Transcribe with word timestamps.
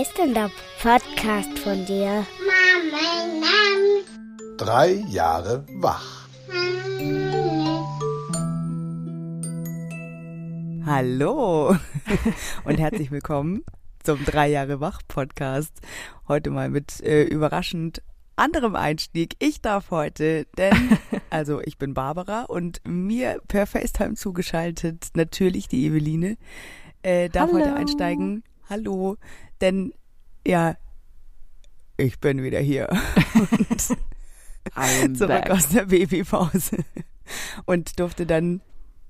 heißt 0.00 0.16
denn 0.16 0.32
der 0.32 0.50
Podcast 0.80 1.58
von 1.58 1.84
dir? 1.84 2.26
Mama, 2.46 3.44
Drei 4.56 4.92
Jahre 5.10 5.66
wach. 5.74 6.26
Hallo 10.86 11.76
und 12.64 12.78
herzlich 12.78 13.10
willkommen 13.10 13.62
zum 14.02 14.24
Drei 14.24 14.48
Jahre 14.48 14.80
Wach 14.80 15.02
Podcast. 15.06 15.78
Heute 16.28 16.48
mal 16.48 16.70
mit 16.70 17.02
äh, 17.02 17.24
überraschend 17.24 18.02
anderem 18.36 18.76
Einstieg. 18.76 19.36
Ich 19.38 19.60
darf 19.60 19.90
heute, 19.90 20.46
denn, 20.56 20.98
also 21.28 21.60
ich 21.60 21.76
bin 21.76 21.92
Barbara 21.92 22.44
und 22.44 22.80
mir 22.88 23.38
per 23.48 23.66
FaceTime 23.66 24.14
zugeschaltet 24.14 25.08
natürlich 25.12 25.68
die 25.68 25.84
Eveline, 25.84 26.38
äh, 27.02 27.28
darf 27.28 27.52
Hallo. 27.52 27.60
heute 27.60 27.74
einsteigen. 27.74 28.44
Hallo, 28.70 29.16
denn 29.60 29.92
ja, 30.46 30.76
ich 31.96 32.20
bin 32.20 32.42
wieder 32.42 32.60
hier. 32.60 32.88
Zurück 35.14 35.28
back. 35.28 35.50
aus 35.50 35.68
der 35.70 35.86
Babypause 35.86 36.78
und 37.66 37.98
durfte 37.98 38.26
dann 38.26 38.60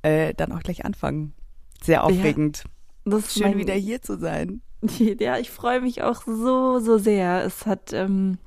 äh, 0.03 0.33
dann 0.35 0.53
auch 0.53 0.61
gleich 0.61 0.85
anfangen. 0.85 1.35
Sehr 1.83 2.05
aufregend. 2.05 2.65
Das 3.05 3.27
ist 3.27 3.35
Schön 3.35 3.51
mein- 3.51 3.59
wieder 3.59 3.75
hier 3.75 4.01
zu 4.03 4.19
sein. 4.19 4.63
Ja, 4.99 5.37
ich 5.37 5.51
freue 5.51 5.83
mich 5.83 6.03
auch 6.03 6.23
so, 6.25 6.79
so 6.81 6.97
sehr. 6.97 7.45
Es 7.45 7.67
hat 7.67 7.93
ähm, 7.93 8.39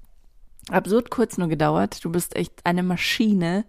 absurd 0.69 1.11
kurz 1.11 1.37
nur 1.37 1.47
gedauert. 1.47 2.03
Du 2.03 2.09
bist 2.11 2.35
echt 2.35 2.53
eine 2.63 2.81
Maschine. 2.81 3.65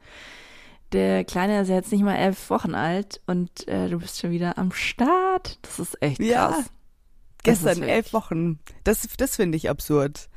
Der 0.92 1.24
Kleine 1.24 1.60
ist 1.60 1.68
ja 1.68 1.74
jetzt 1.74 1.92
nicht 1.92 2.04
mal 2.04 2.16
elf 2.16 2.48
Wochen 2.48 2.74
alt 2.74 3.20
und 3.26 3.68
äh, 3.68 3.90
du 3.90 3.98
bist 3.98 4.18
schon 4.18 4.30
wieder 4.30 4.56
am 4.56 4.72
Start. 4.72 5.58
Das 5.60 5.78
ist 5.78 6.00
echt 6.02 6.20
Ja. 6.22 6.48
krass. 6.52 6.64
Das 6.64 6.72
Gestern 7.44 7.82
elf 7.82 8.12
Wochen. 8.12 8.58
Das, 8.84 9.06
das 9.16 9.36
finde 9.36 9.56
ich 9.56 9.70
absurd. 9.70 10.28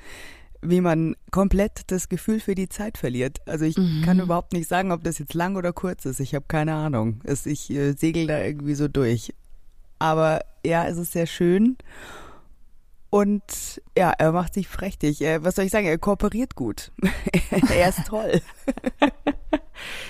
Wie 0.61 0.81
man 0.81 1.15
komplett 1.31 1.81
das 1.91 2.09
Gefühl 2.09 2.39
für 2.39 2.55
die 2.55 2.67
Zeit 2.69 2.97
verliert. 2.97 3.41
Also 3.45 3.65
ich 3.65 3.77
Mhm. 3.77 4.01
kann 4.03 4.19
überhaupt 4.19 4.53
nicht 4.53 4.67
sagen, 4.67 4.91
ob 4.91 5.03
das 5.03 5.19
jetzt 5.19 5.33
lang 5.33 5.55
oder 5.55 5.71
kurz 5.73 6.05
ist. 6.05 6.19
Ich 6.19 6.33
habe 6.35 6.45
keine 6.47 6.73
Ahnung. 6.73 7.21
Es, 7.23 7.45
ich 7.45 7.69
äh, 7.69 7.93
segel 7.93 8.25
da 8.27 8.41
irgendwie 8.43 8.73
so 8.75 8.87
durch. 8.87 9.33
Aber 9.99 10.41
ja, 10.65 10.87
es 10.87 10.97
ist 10.97 11.11
sehr 11.13 11.27
schön. 11.27 11.77
Und 13.09 13.81
ja, 13.97 14.11
er 14.11 14.31
macht 14.31 14.53
sich 14.53 14.69
prächtig. 14.69 15.21
Was 15.21 15.55
soll 15.55 15.65
ich 15.65 15.71
sagen? 15.71 15.87
Er 15.87 15.97
kooperiert 15.97 16.55
gut. 16.55 16.91
er 17.73 17.89
ist 17.89 18.05
toll. 18.07 18.41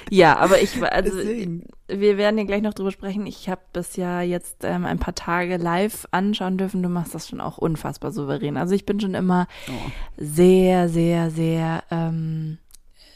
Ja, 0.10 0.38
aber 0.38 0.62
ich 0.62 0.82
also 0.82 1.16
Deswegen. 1.18 1.66
wir 1.88 2.18
werden 2.18 2.38
ja 2.38 2.46
gleich 2.46 2.62
noch 2.62 2.74
drüber 2.74 2.92
sprechen. 2.92 3.28
Ich 3.28 3.50
habe 3.50 3.62
das 3.74 3.98
ja 3.98 4.22
jetzt 4.22 4.64
ähm, 4.64 4.86
ein 4.86 5.00
paar 5.00 5.16
Tage 5.16 5.58
live 5.58 6.08
anschauen 6.12 6.58
dürfen. 6.58 6.82
Du 6.82 6.90
machst 6.90 7.14
das 7.14 7.28
schon 7.28 7.42
auch 7.42 7.58
unfassbar 7.58 8.12
souverän. 8.12 8.58
Also 8.58 8.74
ich 8.74 8.86
bin 8.86 9.00
schon 9.00 9.14
immer 9.14 9.48
Oh. 9.68 9.72
sehr, 10.18 10.88
sehr, 10.90 11.30
sehr 11.30 11.84
ähm, 11.92 12.58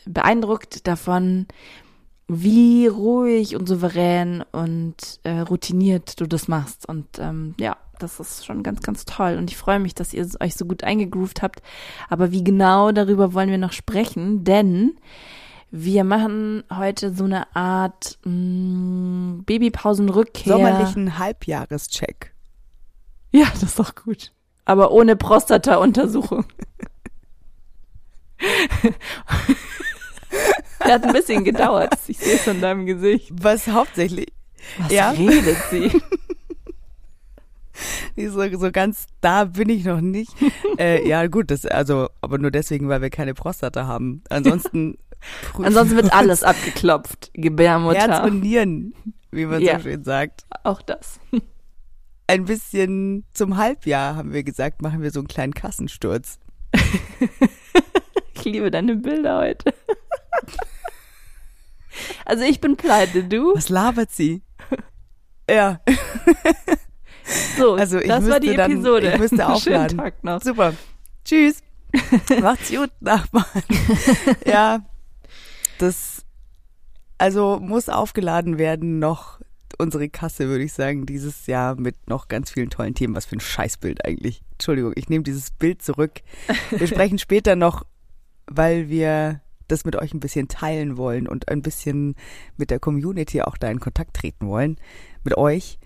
beeindruckt 0.06 0.86
davon, 0.88 1.48
wie 2.28 2.88
ruhig 2.88 3.56
und 3.56 3.68
souverän 3.68 4.44
und 4.52 4.96
äh, 5.24 5.40
routiniert 5.40 6.20
du 6.20 6.28
das 6.28 6.48
machst. 6.48 6.88
Und 6.88 7.08
ähm, 7.20 7.56
ja, 7.60 7.78
das 8.02 8.20
ist 8.20 8.46
schon 8.46 8.64
ganz, 8.64 8.82
ganz 8.82 9.06
toll. 9.06 9.36
Und 9.38 9.50
ich 9.52 9.58
freue 9.58 9.80
mich, 9.80 9.96
dass 9.96 10.14
ihr 10.14 10.28
euch 10.40 10.56
so 10.56 10.66
gut 10.66 10.84
eingegroovt 10.84 11.42
habt. 11.42 11.62
Aber 12.10 12.32
wie 12.32 12.44
genau 12.44 12.92
darüber 12.92 13.34
wollen 13.34 13.50
wir 13.50 13.58
noch 13.58 13.72
sprechen? 13.74 14.44
Denn 14.44 14.94
wir 15.72 16.04
machen 16.04 16.64
heute 16.74 17.14
so 17.14 17.24
eine 17.26 17.56
Art 17.56 18.18
mh, 18.26 19.44
Babypausenrückkehr. 19.46 20.54
Sommerlichen 20.54 21.18
Halbjahrescheck. 21.18 22.34
Ja, 23.32 23.46
das 23.54 23.64
ist 23.64 23.80
doch 23.80 23.96
gut. 23.96 24.32
Aber 24.66 24.92
ohne 24.92 25.16
Prostata-Untersuchung. 25.16 26.46
Der 30.86 30.94
hat 30.96 31.04
ein 31.06 31.14
bisschen 31.14 31.44
gedauert. 31.44 31.94
Ich 32.08 32.18
sehe 32.18 32.36
es 32.36 32.48
an 32.48 32.62
deinem 32.62 32.86
Gesicht. 32.86 33.32
Was 33.32 33.68
hauptsächlich 33.68 34.32
Was 34.80 34.92
Ja. 34.92 35.12
redet 35.12 35.58
sie? 35.70 35.92
So, 38.16 38.58
so 38.58 38.72
ganz 38.72 39.08
da 39.22 39.46
bin 39.46 39.70
ich 39.70 39.86
noch 39.86 40.02
nicht. 40.02 40.32
äh, 40.78 41.08
ja, 41.08 41.28
gut, 41.28 41.52
das, 41.52 41.66
also, 41.66 42.10
aber 42.22 42.38
nur 42.38 42.52
deswegen, 42.52 42.90
weil 42.90 43.02
wir 43.02 43.10
keine 43.10 43.34
Prostata 43.34 43.88
haben. 43.88 44.24
Ansonsten. 44.30 44.98
Ansonsten 45.54 45.96
wir 45.96 46.04
wird 46.04 46.14
alles 46.14 46.44
abgeklopft. 46.44 47.32
Gebärmutter. 47.34 48.00
Herz 48.00 48.26
und 48.26 48.42
Nieren, 48.42 48.94
wie 49.32 49.46
man 49.46 49.62
Ja. 49.62 49.78
so 49.78 49.84
schön 49.84 50.04
sagt. 50.04 50.46
Auch 50.64 50.82
das. 50.82 51.20
Ein 52.28 52.46
bisschen 52.46 53.26
zum 53.34 53.58
Halbjahr 53.58 54.16
haben 54.16 54.34
wir 54.34 54.44
gesagt, 54.44 54.82
machen 54.82 55.02
wir 55.02 55.12
so 55.12 55.20
einen 55.20 55.28
kleinen 55.28 55.54
Kassensturz. 55.54 56.40
Ich 58.34 58.46
liebe 58.46 58.72
deine 58.72 58.96
Bilder 58.96 59.40
heute. 59.40 59.74
Also 62.26 62.44
ich 62.44 62.62
bin 62.62 62.78
pleite, 62.78 63.26
du? 63.26 63.54
Was 63.54 63.70
labert 63.70 64.12
sie? 64.12 64.42
Ja, 65.50 65.82
So, 67.58 67.74
also 67.76 68.00
ich 68.00 68.08
das 68.08 68.28
war 68.30 68.40
die 68.40 68.56
dann, 68.56 68.72
Episode. 68.72 69.12
ich 69.12 69.20
müsste 69.20 69.36
Schönen 69.38 69.52
aufladen. 69.52 69.98
Tag 69.98 70.24
noch. 70.24 70.42
Super. 70.42 70.74
Tschüss. 71.26 71.62
Macht's 72.42 72.72
gut, 72.72 72.92
Nachbarn. 73.02 73.64
ja, 74.46 74.82
das, 75.78 76.24
also 77.18 77.60
muss 77.60 77.90
aufgeladen 77.90 78.58
werden 78.58 79.00
noch 79.00 79.40
unsere 79.78 80.10
Kasse, 80.10 80.48
würde 80.48 80.64
ich 80.64 80.74
sagen, 80.74 81.06
dieses 81.06 81.48
Jahr 81.48 81.76
mit 81.76 82.08
noch 82.08 82.28
ganz 82.28 82.52
vielen 82.52 82.70
tollen 82.70 82.94
Themen. 82.94 83.16
Was 83.16 83.26
für 83.26 83.36
ein 83.36 83.42
Scheißbild 83.42 84.06
eigentlich. 84.06 84.44
Entschuldigung, 84.54 84.94
ich 84.96 85.10
nehme 85.10 85.24
dieses 85.24 85.52
Bild 85.52 85.82
zurück. 85.82 86.22
Wir 86.70 86.88
sprechen 86.88 87.18
später 87.18 87.56
noch, 87.56 87.84
weil 88.48 88.90
wir 88.90 89.42
das 89.68 89.86
mit 89.86 89.96
euch 89.96 90.14
ein 90.14 90.20
bisschen 90.20 90.48
teilen 90.48 90.98
wollen 90.98 91.28
und 91.28 91.50
ein 91.50 91.62
bisschen 91.62 92.16
mit 92.58 92.70
der 92.70 92.80
Community 92.80 93.42
auch 93.42 93.58
da 93.58 93.70
in 93.70 93.80
Kontakt 93.80 94.16
treten 94.16 94.48
wollen, 94.48 94.78
mit 95.24 95.38
euch, 95.38 95.80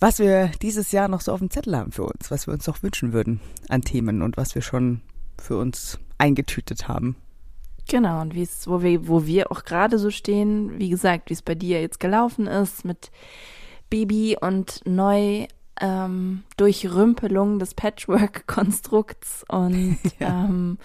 was 0.00 0.18
wir 0.18 0.50
dieses 0.62 0.92
Jahr 0.92 1.08
noch 1.08 1.20
so 1.20 1.32
auf 1.32 1.38
dem 1.40 1.50
Zettel 1.50 1.76
haben 1.76 1.92
für 1.92 2.04
uns, 2.04 2.30
was 2.30 2.46
wir 2.46 2.54
uns 2.54 2.66
noch 2.66 2.82
wünschen 2.82 3.12
würden 3.12 3.40
an 3.68 3.82
Themen 3.82 4.22
und 4.22 4.36
was 4.36 4.54
wir 4.54 4.62
schon 4.62 5.00
für 5.38 5.56
uns 5.58 5.98
eingetütet 6.18 6.88
haben. 6.88 7.16
Genau, 7.88 8.20
und 8.20 8.34
wie 8.34 8.42
es, 8.42 8.68
wo 8.68 8.82
wir, 8.82 9.08
wo 9.08 9.26
wir 9.26 9.50
auch 9.50 9.64
gerade 9.64 9.98
so 9.98 10.10
stehen, 10.10 10.78
wie 10.78 10.90
gesagt, 10.90 11.28
wie 11.30 11.34
es 11.34 11.42
bei 11.42 11.54
dir 11.54 11.80
jetzt 11.80 12.00
gelaufen 12.00 12.46
ist 12.46 12.84
mit 12.84 13.10
Baby 13.88 14.36
und 14.40 14.80
neu 14.84 15.46
ähm, 15.80 16.44
Durchrümpelung 16.56 17.58
des 17.58 17.74
Patchwork-Konstrukts 17.74 19.44
und 19.48 19.98
Ja. 20.18 20.44
ähm, 20.44 20.78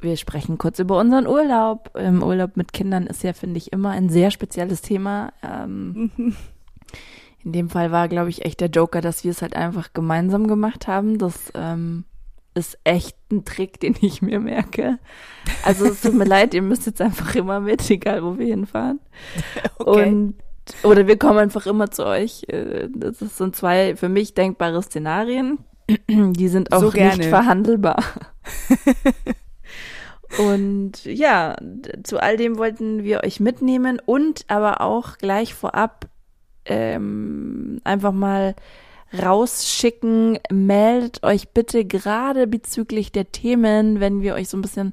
wir 0.00 0.16
sprechen 0.16 0.58
kurz 0.58 0.80
über 0.80 0.98
unseren 0.98 1.28
Urlaub. 1.28 1.96
Im 1.96 2.24
Urlaub 2.24 2.56
mit 2.56 2.72
Kindern 2.72 3.06
ist 3.06 3.22
ja, 3.22 3.34
finde 3.34 3.58
ich, 3.58 3.72
immer 3.72 3.90
ein 3.90 4.08
sehr 4.08 4.32
spezielles 4.32 4.82
Thema. 4.82 5.32
Ähm, 5.44 6.10
in 7.44 7.52
dem 7.52 7.70
Fall 7.70 7.90
war, 7.90 8.08
glaube 8.08 8.30
ich, 8.30 8.44
echt 8.44 8.60
der 8.60 8.68
Joker, 8.68 9.00
dass 9.00 9.24
wir 9.24 9.30
es 9.30 9.42
halt 9.42 9.56
einfach 9.56 9.92
gemeinsam 9.92 10.46
gemacht 10.46 10.86
haben. 10.86 11.18
Das 11.18 11.52
ähm, 11.54 12.04
ist 12.54 12.78
echt 12.84 13.16
ein 13.30 13.44
Trick, 13.44 13.80
den 13.80 13.96
ich 14.00 14.22
mir 14.22 14.40
merke. 14.40 14.98
Also 15.64 15.86
es 15.86 16.02
tut 16.02 16.14
mir 16.14 16.24
leid, 16.24 16.54
ihr 16.54 16.62
müsst 16.62 16.86
jetzt 16.86 17.00
einfach 17.00 17.34
immer 17.34 17.60
mit, 17.60 17.88
egal 17.90 18.22
wo 18.22 18.38
wir 18.38 18.46
hinfahren. 18.46 19.00
Und 19.78 20.34
oder 20.84 21.08
wir 21.08 21.18
kommen 21.18 21.38
einfach 21.38 21.66
immer 21.66 21.90
zu 21.90 22.06
euch. 22.06 22.44
Äh, 22.48 22.88
Das 22.94 23.18
sind 23.18 23.56
zwei 23.56 23.96
für 23.96 24.08
mich 24.08 24.34
denkbare 24.34 24.80
Szenarien. 24.82 25.58
Die 26.08 26.48
sind 26.48 26.72
auch 26.72 26.80
So 26.80 26.90
nicht 26.92 27.24
verhandelbar. 27.24 28.02
Und 30.38 31.04
ja, 31.04 31.56
zu 32.04 32.22
all 32.22 32.36
dem 32.36 32.56
wollten 32.58 33.02
wir 33.02 33.22
euch 33.24 33.40
mitnehmen 33.40 34.00
und 34.04 34.44
aber 34.48 34.80
auch 34.80 35.18
gleich 35.18 35.52
vorab 35.52 36.08
ähm, 36.64 37.80
einfach 37.84 38.12
mal 38.12 38.54
rausschicken. 39.20 40.38
Meldet 40.50 41.22
euch 41.22 41.50
bitte 41.50 41.84
gerade 41.84 42.46
bezüglich 42.46 43.12
der 43.12 43.30
Themen, 43.30 44.00
wenn 44.00 44.22
wir 44.22 44.34
euch 44.34 44.48
so 44.48 44.56
ein 44.56 44.62
bisschen 44.62 44.92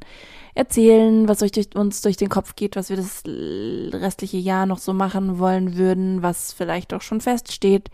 erzählen, 0.56 1.28
was 1.28 1.42
euch 1.42 1.52
durch, 1.52 1.76
uns 1.76 2.02
durch 2.02 2.18
den 2.18 2.30
Kopf 2.30 2.56
geht, 2.56 2.76
was 2.76 2.90
wir 2.90 2.98
das 2.98 3.24
restliche 3.26 4.38
Jahr 4.38 4.66
noch 4.66 4.80
so 4.80 4.94
machen 4.94 5.40
wollen 5.40 5.78
würden, 5.78 6.22
was 6.22 6.52
vielleicht 6.54 6.94
auch 6.94 7.02
schon 7.02 7.22
feststeht. 7.22 7.90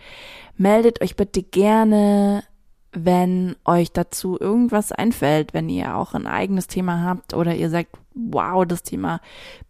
Meldet 0.57 1.01
euch 1.01 1.15
bitte 1.15 1.43
gerne, 1.43 2.43
wenn 2.95 3.55
euch 3.65 3.91
dazu 3.91 4.39
irgendwas 4.39 4.91
einfällt, 4.91 5.53
wenn 5.53 5.69
ihr 5.69 5.95
auch 5.95 6.13
ein 6.13 6.27
eigenes 6.27 6.67
Thema 6.67 7.03
habt 7.03 7.33
oder 7.33 7.55
ihr 7.55 7.69
sagt, 7.69 7.97
wow, 8.13 8.65
das 8.65 8.83
Thema 8.83 9.21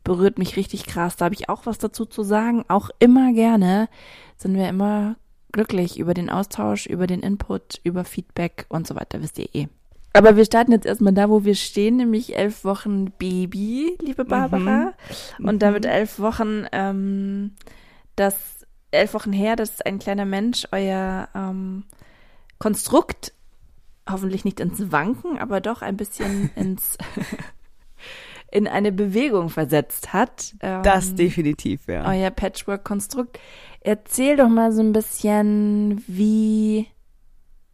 berührt 0.04 0.38
mich 0.38 0.56
richtig 0.56 0.86
krass, 0.86 1.16
da 1.16 1.26
habe 1.26 1.36
ich 1.36 1.50
auch 1.50 1.66
was 1.66 1.78
dazu 1.78 2.06
zu 2.06 2.24
sagen, 2.24 2.66
auch 2.68 2.90
immer 3.00 3.34
gerne, 3.34 3.90
sind 4.38 4.56
wir 4.56 4.70
immer 4.70 5.16
glücklich 5.52 6.00
über 6.00 6.14
den 6.14 6.30
Austausch, 6.30 6.86
über 6.86 7.08
den 7.08 7.22
Input, 7.22 7.80
über 7.84 8.04
Feedback 8.04 8.66
und 8.70 8.86
so 8.86 8.96
weiter, 8.96 9.22
wisst 9.22 9.40
ihr 9.40 9.54
eh. 9.54 9.68
Aber 10.14 10.38
wir 10.38 10.46
starten 10.46 10.72
jetzt 10.72 10.86
erstmal 10.86 11.14
da, 11.14 11.30
wo 11.30 11.44
wir 11.44 11.56
stehen, 11.56 11.98
nämlich 11.98 12.38
elf 12.38 12.64
Wochen 12.64 13.12
Baby, 13.12 13.98
liebe 14.02 14.24
Barbara. 14.24 14.94
Und 15.40 15.62
damit 15.62 15.86
elf 15.86 16.20
Wochen, 16.20 16.66
ähm, 16.72 17.52
das 18.16 18.66
elf 18.92 19.14
Wochen 19.14 19.34
her, 19.34 19.58
dass 19.58 19.82
ein 19.82 20.00
kleiner 20.00 20.24
Mensch 20.24 20.68
euer 20.72 21.28
ähm, 21.36 21.84
Konstrukt 22.60 23.34
hoffentlich 24.10 24.46
nicht 24.46 24.60
ins 24.60 24.92
Wanken, 24.92 25.38
aber 25.40 25.62
doch 25.62 25.82
ein 25.82 25.98
bisschen 25.98 26.52
ins 26.56 26.98
in 28.52 28.68
eine 28.68 28.92
Bewegung 28.92 29.50
versetzt 29.50 30.14
hat. 30.14 30.56
das 30.60 31.10
Ähm, 31.10 31.16
definitiv, 31.18 31.88
ja. 31.88 32.08
Euer 32.08 32.32
Patchwork-Konstrukt. 32.32 33.40
Erzähl 33.82 34.38
doch 34.38 34.48
mal 34.48 34.72
so 34.72 34.82
ein 34.82 34.94
bisschen, 34.94 36.04
wie 36.08 36.88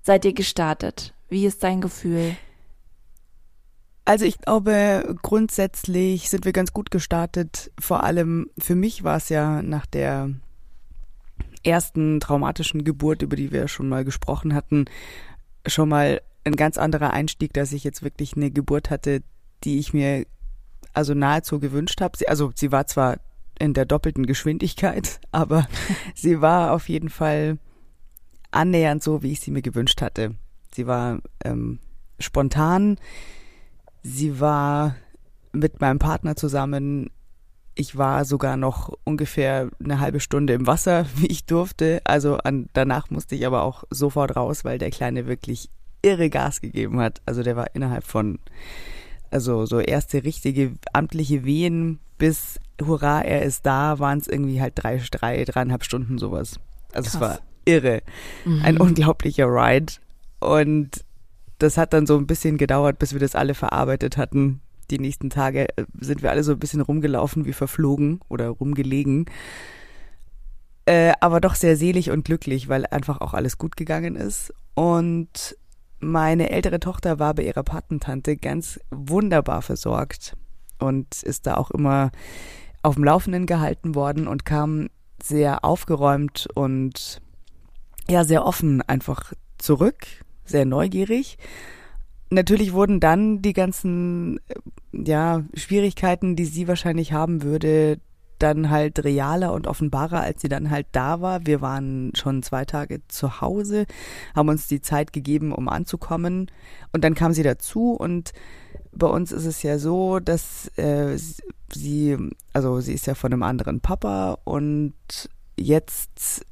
seid 0.02 0.26
ihr 0.26 0.34
gestartet? 0.34 1.14
Wie 1.30 1.46
ist 1.46 1.64
dein 1.64 1.82
Gefühl? 1.82 2.36
Also 4.06 4.26
ich 4.26 4.40
glaube, 4.40 5.16
grundsätzlich 5.22 6.30
sind 6.30 6.46
wir 6.46 6.52
ganz 6.52 6.74
gut 6.74 6.90
gestartet. 6.90 7.72
Vor 7.80 8.04
allem 8.04 8.50
für 8.58 8.76
mich 8.76 9.04
war 9.04 9.18
es 9.18 9.30
ja 9.30 9.62
nach 9.62 9.86
der 9.86 10.32
ersten 11.64 12.20
traumatischen 12.20 12.84
Geburt, 12.84 13.22
über 13.22 13.36
die 13.36 13.52
wir 13.52 13.68
schon 13.68 13.90
mal 13.90 14.04
gesprochen 14.04 14.54
hatten, 14.54 14.86
schon 15.66 15.90
mal 15.90 16.22
ein 16.44 16.56
ganz 16.56 16.78
anderer 16.78 17.12
Einstieg, 17.12 17.54
dass 17.54 17.72
ich 17.72 17.84
jetzt 17.84 18.04
wirklich 18.04 18.36
eine 18.36 18.52
Geburt 18.52 18.90
hatte, 18.90 19.22
die 19.64 19.80
ich 19.80 19.94
mir 19.94 20.26
also 20.94 21.14
nahezu 21.14 21.60
gewünscht 21.60 22.02
habe. 22.02 22.18
Sie, 22.18 22.28
also 22.28 22.52
sie 22.56 22.72
war 22.72 22.88
zwar 22.88 23.18
in 23.60 23.74
der 23.74 23.86
doppelten 23.86 24.26
Geschwindigkeit, 24.26 25.20
aber 25.32 25.68
sie 26.16 26.42
war 26.42 26.74
auf 26.74 26.90
jeden 26.90 27.10
Fall 27.10 27.58
annähernd 28.50 29.04
so, 29.04 29.24
wie 29.24 29.32
ich 29.32 29.40
sie 29.40 29.52
mir 29.52 29.62
gewünscht 29.62 30.02
hatte. 30.02 30.36
Sie 30.74 30.88
war 30.88 31.20
ähm, 31.44 31.80
spontan, 32.20 32.98
sie 34.04 34.40
war 34.40 34.96
mit 35.52 35.80
meinem 35.82 36.00
Partner 36.00 36.36
zusammen. 36.36 37.12
Ich 37.76 37.98
war 37.98 38.26
sogar 38.26 38.58
noch 38.58 38.94
ungefähr 39.04 39.70
eine 39.84 40.00
halbe 40.00 40.20
Stunde 40.20 40.54
im 40.54 40.68
Wasser, 40.68 41.06
wie 41.16 41.28
ich 41.28 41.46
durfte. 41.46 42.02
Also 42.04 42.38
an, 42.38 42.70
danach 42.74 43.10
musste 43.10 43.36
ich 43.36 43.46
aber 43.46 43.64
auch 43.64 43.84
sofort 43.90 44.36
raus, 44.36 44.66
weil 44.66 44.78
der 44.78 44.92
Kleine 44.92 45.28
wirklich 45.28 45.70
irre 46.02 46.30
Gas 46.30 46.62
gegeben 46.62 47.00
hat. 47.00 47.22
Also 47.26 47.44
der 47.44 47.56
war 47.56 47.76
innerhalb 47.76 48.04
von, 48.04 48.40
also 49.30 49.66
so 49.66 49.80
erste 49.80 50.24
richtige 50.24 50.74
amtliche 50.94 51.46
Wehen 51.46 52.00
bis 52.18 52.60
Hurra, 52.86 53.22
er 53.22 53.44
ist 53.44 53.66
da, 53.66 54.00
waren 54.00 54.20
es 54.20 54.28
irgendwie 54.28 54.62
halt 54.62 54.74
drei, 54.76 55.02
drei, 55.12 55.44
dreieinhalb 55.44 55.84
Stunden 55.84 56.18
sowas. 56.18 56.60
Also 56.94 57.08
es 57.08 57.14
Krass. 57.14 57.22
war 57.22 57.40
irre. 57.66 58.02
Ein 58.64 58.78
unglaublicher 58.78 59.48
Ride. 59.48 59.94
Und 60.40 61.04
das 61.60 61.78
hat 61.78 61.94
dann 61.94 62.08
so 62.08 62.18
ein 62.18 62.28
bisschen 62.28 62.58
gedauert, 62.58 63.00
bis 63.00 63.14
wir 63.14 63.20
das 63.20 63.36
alle 63.36 63.54
verarbeitet 63.54 64.18
hatten. 64.18 64.62
Die 64.92 65.00
nächsten 65.00 65.30
Tage 65.30 65.68
äh, 65.78 65.86
sind 66.00 66.22
wir 66.22 66.30
alle 66.30 66.44
so 66.44 66.52
ein 66.52 66.60
bisschen 66.60 66.82
rumgelaufen 66.82 67.46
wie 67.46 67.54
verflogen 67.54 68.20
oder 68.30 68.50
rumgelegen. 68.50 69.26
Äh, 70.86 71.14
aber 71.22 71.40
doch 71.40 71.56
sehr 71.56 71.78
selig 71.78 72.12
und 72.12 72.26
glücklich, 72.26 72.68
weil 72.68 72.86
einfach 72.86 73.22
auch 73.22 73.34
alles 73.34 73.58
gut 73.58 73.78
gegangen 73.78 74.16
ist. 74.16 74.54
Und 74.76 75.56
meine 76.00 76.50
ältere 76.50 76.80
Tochter 76.80 77.20
war 77.20 77.34
bei 77.34 77.44
ihrer 77.44 77.64
Patentante 77.64 78.36
ganz 78.36 78.80
wunderbar 78.90 79.62
versorgt 79.62 80.36
und 80.80 81.24
ist 81.24 81.48
da 81.48 81.56
auch 81.56 81.72
immer 81.72 82.12
auf 82.82 82.96
dem 82.96 83.04
Laufenden 83.04 83.46
gehalten 83.46 83.96
worden 83.96 84.28
und 84.28 84.46
kam 84.46 84.90
sehr 85.22 85.64
aufgeräumt 85.64 86.48
und 86.56 87.22
ja, 88.10 88.24
sehr 88.24 88.46
offen 88.46 88.82
einfach 88.82 89.34
zurück, 89.60 90.08
sehr 90.44 90.66
neugierig. 90.66 91.38
Natürlich 92.34 92.72
wurden 92.72 93.02
dann 93.02 93.42
die 93.42 93.54
ganzen 93.54 94.40
äh, 94.48 94.56
ja, 94.94 95.44
Schwierigkeiten, 95.54 96.36
die 96.36 96.46
sie 96.46 96.68
wahrscheinlich 96.68 97.12
haben 97.12 97.44
würde, 97.44 98.00
dann 98.40 98.70
halt 98.70 99.04
realer 99.04 99.54
und 99.54 99.68
offenbarer, 99.68 100.22
als 100.22 100.42
sie 100.42 100.50
dann 100.50 100.70
halt 100.70 100.88
da 100.94 101.22
war. 101.22 101.46
Wir 101.46 101.62
waren 101.62 102.14
schon 102.16 102.42
zwei 102.42 102.66
Tage 102.66 103.02
zu 103.10 103.42
Hause, 103.42 103.86
haben 104.34 104.50
uns 104.50 104.68
die 104.68 104.82
Zeit 104.82 105.14
gegeben, 105.14 105.52
um 105.52 105.68
anzukommen. 105.68 106.50
Und 106.94 107.04
dann 107.04 107.16
kam 107.16 107.34
sie 107.34 107.44
dazu 107.44 107.92
und 107.92 108.32
bei 108.94 109.08
uns 109.08 109.32
ist 109.32 109.46
es 109.46 109.62
ja 109.62 109.78
so, 109.78 110.20
dass 110.20 110.68
äh, 110.78 111.18
sie, 111.72 112.18
also 112.54 112.80
sie 112.80 112.94
ist 112.94 113.08
ja 113.08 113.16
von 113.16 113.32
einem 113.32 113.44
anderen 113.44 113.82
Papa 113.82 114.38
und 114.46 114.94
jetzt 115.58 116.46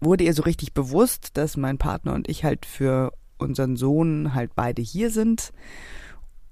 wurde 0.00 0.24
ihr 0.24 0.34
so 0.34 0.42
richtig 0.42 0.74
bewusst, 0.74 1.36
dass 1.36 1.56
mein 1.56 1.78
Partner 1.78 2.14
und 2.14 2.28
ich 2.28 2.44
halt 2.44 2.66
für 2.66 3.12
unseren 3.40 3.76
Sohn 3.76 4.34
halt 4.34 4.52
beide 4.54 4.82
hier 4.82 5.10
sind 5.10 5.52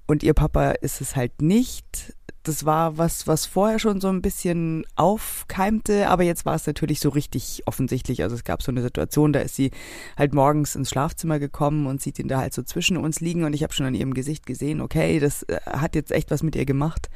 und 0.09 0.23
ihr 0.23 0.33
Papa 0.33 0.71
ist 0.71 1.01
es 1.01 1.15
halt 1.15 1.39
nicht. 1.39 2.15
Das 2.41 2.65
war 2.65 2.97
was, 2.97 3.27
was 3.27 3.45
vorher 3.45 3.77
schon 3.77 4.01
so 4.01 4.07
ein 4.07 4.23
bisschen 4.23 4.83
aufkeimte, 4.95 6.09
aber 6.09 6.23
jetzt 6.23 6.47
war 6.47 6.55
es 6.55 6.65
natürlich 6.65 6.99
so 6.99 7.09
richtig 7.09 7.61
offensichtlich. 7.67 8.23
Also 8.23 8.35
es 8.35 8.43
gab 8.43 8.63
so 8.63 8.71
eine 8.71 8.81
Situation, 8.81 9.33
da 9.33 9.41
ist 9.41 9.55
sie 9.55 9.69
halt 10.17 10.33
morgens 10.33 10.75
ins 10.75 10.89
Schlafzimmer 10.89 11.37
gekommen 11.37 11.85
und 11.85 12.01
sieht 12.01 12.17
ihn 12.17 12.27
da 12.27 12.39
halt 12.39 12.55
so 12.55 12.63
zwischen 12.63 12.97
uns 12.97 13.19
liegen 13.19 13.43
und 13.43 13.53
ich 13.53 13.61
habe 13.61 13.73
schon 13.73 13.85
an 13.85 13.93
ihrem 13.93 14.15
Gesicht 14.15 14.47
gesehen, 14.47 14.81
okay, 14.81 15.19
das 15.19 15.43
äh, 15.43 15.59
hat 15.65 15.93
jetzt 15.93 16.11
echt 16.11 16.31
was 16.31 16.41
mit 16.41 16.55
ihr 16.55 16.65
gemacht. 16.65 17.09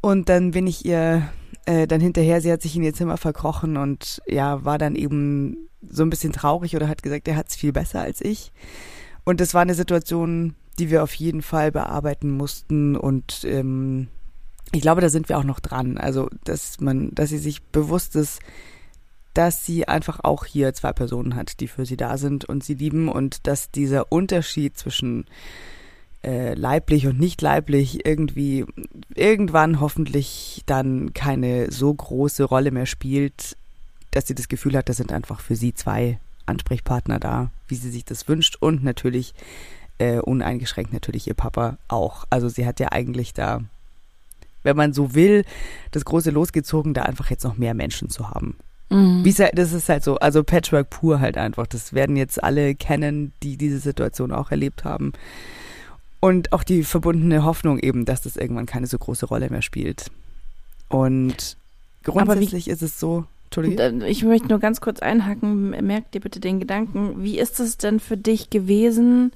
Und 0.00 0.28
dann 0.28 0.50
bin 0.50 0.66
ich 0.66 0.84
ihr 0.84 1.30
äh, 1.66 1.86
dann 1.86 2.00
hinterher, 2.00 2.40
sie 2.40 2.50
hat 2.50 2.62
sich 2.62 2.74
in 2.74 2.82
ihr 2.82 2.94
Zimmer 2.94 3.18
verkrochen 3.18 3.76
und 3.76 4.20
ja, 4.26 4.64
war 4.64 4.78
dann 4.78 4.96
eben 4.96 5.68
so 5.88 6.02
ein 6.02 6.10
bisschen 6.10 6.32
traurig 6.32 6.76
oder 6.76 6.88
hat 6.88 7.02
gesagt, 7.02 7.28
er 7.28 7.36
hat 7.36 7.48
es 7.48 7.56
viel 7.56 7.72
besser 7.72 8.00
als 8.00 8.20
ich. 8.20 8.52
Und 9.24 9.40
das 9.40 9.54
war 9.54 9.62
eine 9.62 9.74
Situation, 9.74 10.54
die 10.78 10.90
wir 10.90 11.02
auf 11.02 11.14
jeden 11.14 11.42
Fall 11.42 11.70
bearbeiten 11.70 12.30
mussten 12.30 12.96
und 12.96 13.44
ähm, 13.44 14.08
ich 14.72 14.80
glaube, 14.80 15.02
da 15.02 15.10
sind 15.10 15.28
wir 15.28 15.38
auch 15.38 15.44
noch 15.44 15.60
dran. 15.60 15.98
Also, 15.98 16.30
dass 16.44 16.80
man, 16.80 17.14
dass 17.14 17.28
sie 17.28 17.38
sich 17.38 17.62
bewusst 17.62 18.16
ist, 18.16 18.40
dass 19.34 19.64
sie 19.64 19.86
einfach 19.86 20.20
auch 20.22 20.44
hier 20.44 20.72
zwei 20.74 20.92
Personen 20.92 21.36
hat, 21.36 21.60
die 21.60 21.68
für 21.68 21.86
sie 21.86 21.96
da 21.96 22.16
sind 22.16 22.44
und 22.46 22.64
sie 22.64 22.74
lieben 22.74 23.08
und 23.08 23.46
dass 23.46 23.70
dieser 23.70 24.10
Unterschied 24.10 24.76
zwischen 24.76 25.26
äh, 26.24 26.54
leiblich 26.54 27.06
und 27.06 27.18
nicht 27.18 27.40
leiblich 27.42 28.06
irgendwie 28.06 28.64
irgendwann 29.14 29.80
hoffentlich 29.80 30.62
dann 30.66 31.12
keine 31.12 31.70
so 31.70 31.92
große 31.92 32.44
Rolle 32.44 32.70
mehr 32.70 32.86
spielt, 32.86 33.56
dass 34.12 34.26
sie 34.26 34.34
das 34.34 34.48
Gefühl 34.48 34.76
hat, 34.76 34.88
das 34.88 34.98
sind 34.98 35.12
einfach 35.12 35.40
für 35.40 35.56
sie 35.56 35.74
zwei 35.74 36.18
Ansprechpartner 36.46 37.18
da, 37.18 37.50
wie 37.66 37.74
sie 37.74 37.90
sich 37.90 38.04
das 38.04 38.28
wünscht 38.28 38.56
und 38.60 38.84
natürlich 38.84 39.34
äh, 39.98 40.18
uneingeschränkt 40.18 40.92
natürlich 40.92 41.26
ihr 41.26 41.34
Papa 41.34 41.78
auch. 41.88 42.24
Also 42.30 42.48
sie 42.48 42.66
hat 42.66 42.80
ja 42.80 42.92
eigentlich 42.92 43.34
da, 43.34 43.62
wenn 44.62 44.76
man 44.76 44.92
so 44.92 45.14
will, 45.14 45.44
das 45.90 46.04
große 46.04 46.30
losgezogen, 46.30 46.94
da 46.94 47.02
einfach 47.02 47.30
jetzt 47.30 47.44
noch 47.44 47.56
mehr 47.56 47.74
Menschen 47.74 48.10
zu 48.10 48.30
haben. 48.30 48.56
Mhm. 48.90 49.24
Wie's 49.24 49.38
halt, 49.38 49.56
das 49.56 49.72
ist 49.72 49.88
halt 49.88 50.04
so, 50.04 50.18
also 50.18 50.44
Patchwork 50.44 50.90
pur 50.90 51.20
halt 51.20 51.38
einfach. 51.38 51.66
Das 51.66 51.92
werden 51.92 52.16
jetzt 52.16 52.42
alle 52.42 52.74
kennen, 52.74 53.32
die 53.42 53.56
diese 53.56 53.78
Situation 53.78 54.32
auch 54.32 54.50
erlebt 54.50 54.84
haben. 54.84 55.12
Und 56.20 56.52
auch 56.52 56.62
die 56.62 56.84
verbundene 56.84 57.44
Hoffnung 57.44 57.78
eben, 57.78 58.04
dass 58.04 58.22
das 58.22 58.36
irgendwann 58.36 58.66
keine 58.66 58.86
so 58.86 58.98
große 58.98 59.26
Rolle 59.26 59.50
mehr 59.50 59.62
spielt. 59.62 60.10
Und 60.88 61.56
grundsätzlich 62.04 62.68
ist 62.68 62.82
es 62.82 63.00
so, 63.00 63.24
Ich 64.06 64.24
möchte 64.24 64.48
nur 64.48 64.58
ganz 64.58 64.80
kurz 64.80 65.00
einhaken, 65.00 65.70
merk 65.70 66.10
dir 66.12 66.20
bitte 66.20 66.40
den 66.40 66.60
Gedanken. 66.60 67.22
Wie 67.22 67.38
ist 67.38 67.60
es 67.60 67.76
denn 67.78 68.00
für 68.00 68.16
dich 68.16 68.50
gewesen? 68.50 69.32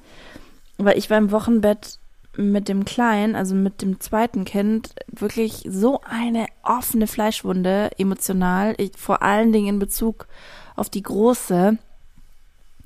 Weil 0.78 0.99
ich 0.99 1.11
war 1.11 1.18
im 1.18 1.30
Wochenbett 1.30 1.99
mit 2.37 2.68
dem 2.68 2.85
Kleinen, 2.85 3.35
also 3.35 3.54
mit 3.54 3.82
dem 3.82 4.00
zweiten 4.00 4.44
Kind, 4.44 4.90
wirklich 5.08 5.64
so 5.68 6.00
eine 6.02 6.46
offene 6.62 7.06
Fleischwunde, 7.06 7.90
emotional, 7.99 8.75
ich, 8.78 8.92
vor 8.96 9.23
allen 9.23 9.52
Dingen 9.52 9.68
in 9.68 9.78
Bezug 9.78 10.26
auf 10.75 10.90
die 10.90 11.02
große. 11.02 11.78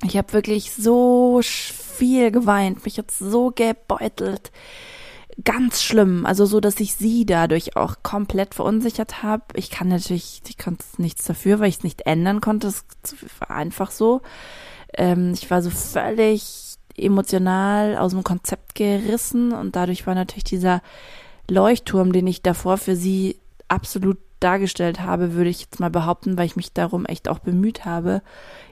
Ich 0.03 0.17
habe 0.17 0.33
wirklich 0.33 0.71
so 0.71 1.41
viel 1.43 2.31
geweint, 2.31 2.83
mich 2.85 2.97
jetzt 2.97 3.19
so 3.19 3.51
gebeutelt. 3.51 4.51
Ganz 5.43 5.81
schlimm, 5.81 6.25
also 6.25 6.45
so, 6.45 6.59
dass 6.59 6.79
ich 6.79 6.95
sie 6.95 7.25
dadurch 7.25 7.77
auch 7.77 8.03
komplett 8.03 8.53
verunsichert 8.53 9.23
habe. 9.23 9.43
Ich 9.55 9.71
kann 9.71 9.87
natürlich, 9.87 10.41
ich 10.47 10.57
konnte 10.57 10.83
nichts 10.97 11.23
dafür, 11.23 11.59
weil 11.59 11.69
ich 11.69 11.77
es 11.77 11.83
nicht 11.83 12.01
ändern 12.01 12.41
konnte. 12.41 12.67
Es 12.67 12.85
war 13.39 13.51
einfach 13.51 13.91
so. 13.91 14.21
Ähm, 14.93 15.33
ich 15.33 15.49
war 15.49 15.61
so 15.61 15.69
völlig 15.69 16.75
emotional 16.97 17.97
aus 17.97 18.11
dem 18.11 18.23
Konzept 18.23 18.75
gerissen 18.75 19.53
und 19.53 19.75
dadurch 19.75 20.05
war 20.05 20.15
natürlich 20.15 20.43
dieser 20.43 20.81
Leuchtturm, 21.49 22.11
den 22.11 22.27
ich 22.27 22.41
davor 22.41 22.77
für 22.77 22.95
sie 22.95 23.37
absolut 23.67 24.17
dargestellt 24.43 25.01
habe, 25.01 25.33
würde 25.33 25.49
ich 25.49 25.61
jetzt 25.61 25.79
mal 25.79 25.89
behaupten, 25.89 26.37
weil 26.37 26.45
ich 26.45 26.55
mich 26.55 26.73
darum 26.73 27.05
echt 27.05 27.27
auch 27.29 27.39
bemüht 27.39 27.85
habe, 27.85 28.21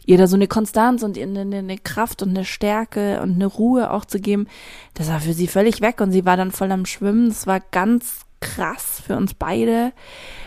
ihr 0.06 0.18
da 0.18 0.28
so 0.28 0.36
eine 0.36 0.48
Konstanz 0.48 1.04
und 1.04 1.18
eine, 1.18 1.42
eine 1.42 1.78
Kraft 1.78 2.22
und 2.22 2.30
eine 2.30 2.46
Stärke 2.46 3.22
und 3.22 3.36
eine 3.36 3.46
Ruhe 3.46 3.92
auch 3.92 4.06
zu 4.06 4.20
geben. 4.20 4.48
Das 4.94 5.10
war 5.10 5.20
für 5.20 5.34
sie 5.34 5.48
völlig 5.48 5.82
weg 5.82 6.02
und 6.02 6.12
sie 6.12 6.26
war 6.26 6.38
dann 6.38 6.52
voll 6.52 6.72
am 6.72 6.86
Schwimmen. 6.86 7.30
Das 7.30 7.48
war 7.48 7.60
ganz 7.60 8.26
krass 8.42 9.02
für 9.06 9.16
uns 9.18 9.34
beide, 9.34 9.92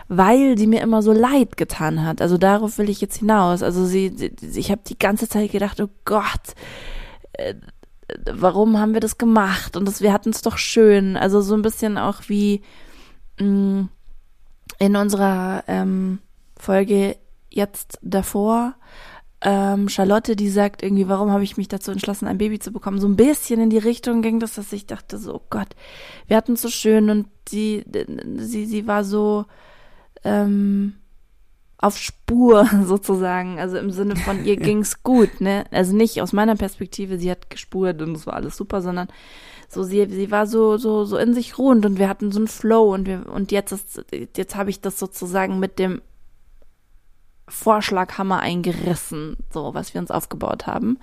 weil 0.09 0.57
sie 0.59 0.67
mir 0.67 0.81
immer 0.81 1.03
so 1.03 1.13
leid 1.13 1.57
getan 1.57 2.05
hat. 2.05 2.21
Also 2.21 2.39
darauf 2.39 2.79
will 2.79 2.91
ich 2.91 3.01
jetzt 3.01 3.19
hinaus. 3.19 3.63
Also 3.63 3.85
sie, 3.87 4.33
ich 4.55 4.71
habe 4.71 4.83
die 4.87 4.99
ganze 4.99 5.29
Zeit 5.29 5.53
gedacht, 5.53 5.81
oh 5.81 5.89
Gott, 6.05 6.55
äh, 7.35 7.55
warum 8.31 8.79
haben 8.79 8.95
wir 8.95 9.01
das 9.01 9.19
gemacht? 9.19 9.77
Und 9.77 9.87
das, 9.87 10.01
wir 10.01 10.13
hatten 10.13 10.31
es 10.31 10.43
doch 10.43 10.59
schön. 10.59 11.17
Also 11.17 11.41
so 11.41 11.55
ein 11.55 11.63
bisschen 11.63 11.99
auch 11.99 12.23
wie 12.29 12.63
mh, 13.39 13.89
in 14.79 14.97
unserer 14.97 15.65
ähm, 15.67 16.21
Folge 16.57 17.17
jetzt 17.51 17.99
davor, 18.03 18.75
ähm, 19.45 19.89
Charlotte, 19.89 20.37
die 20.37 20.49
sagt 20.49 20.83
irgendwie, 20.83 21.09
warum 21.09 21.31
habe 21.31 21.43
ich 21.43 21.57
mich 21.57 21.67
dazu 21.67 21.91
entschlossen, 21.91 22.29
ein 22.29 22.39
Baby 22.39 22.61
zu 22.61 22.73
bekommen? 22.73 23.01
So 23.01 23.09
ein 23.09 23.17
bisschen 23.17 23.61
in 23.61 23.71
die 23.71 23.79
Richtung 23.79 24.23
ging 24.23 24.39
das, 24.39 24.55
dass 24.55 24.73
ich 24.73 24.87
dachte 24.87 25.19
so, 25.19 25.35
oh 25.35 25.43
Gott, 25.51 25.69
wir 26.29 26.37
hatten 26.37 26.53
es 26.53 26.63
so 26.63 26.69
schön 26.69 27.11
und 27.11 27.27
sie, 27.49 27.85
sie, 28.37 28.67
sie 28.67 28.87
war 28.87 29.03
so 29.03 29.47
ähm, 30.23 30.95
auf 31.79 31.99
Spur 31.99 32.69
sozusagen. 32.85 33.59
Also 33.59 33.79
im 33.79 33.91
Sinne 33.91 34.15
von 34.15 34.45
ihr 34.45 34.57
ging's 34.59 35.03
gut, 35.03 35.41
ne? 35.41 35.65
Also 35.73 35.95
nicht 35.95 36.23
aus 36.23 36.33
meiner 36.33 36.55
Perspektive, 36.55 37.19
sie 37.19 37.31
hat 37.31 37.51
gespurt 37.51 38.01
und 38.01 38.17
es 38.17 38.27
war 38.27 38.35
alles 38.35 38.57
super, 38.57 38.81
sondern 38.81 39.09
so 39.73 39.83
sie, 39.83 40.07
sie 40.09 40.31
war 40.31 40.47
so 40.47 40.77
so 40.77 41.05
so 41.05 41.17
in 41.17 41.35
sich 41.35 41.59
ruhend 41.59 41.87
und 41.87 41.99
wir 41.99 42.09
hatten 42.09 42.31
so 42.31 42.39
einen 42.39 42.49
Flow 42.49 42.93
und 42.93 43.07
wir 43.07 43.27
und 43.33 43.53
jetzt 43.53 43.73
ist 43.73 44.05
jetzt 44.37 44.57
habe 44.57 44.71
ich 44.71 44.81
das 44.81 44.99
sozusagen 44.99 45.59
mit 45.59 45.79
dem 45.79 46.03
Vorschlaghammer 47.49 48.41
eingerissen, 48.41 49.37
so 49.53 49.75
was 49.75 49.95
wir 49.95 50.01
uns 50.01 50.11
aufgebaut 50.11 50.67
haben. 50.67 50.99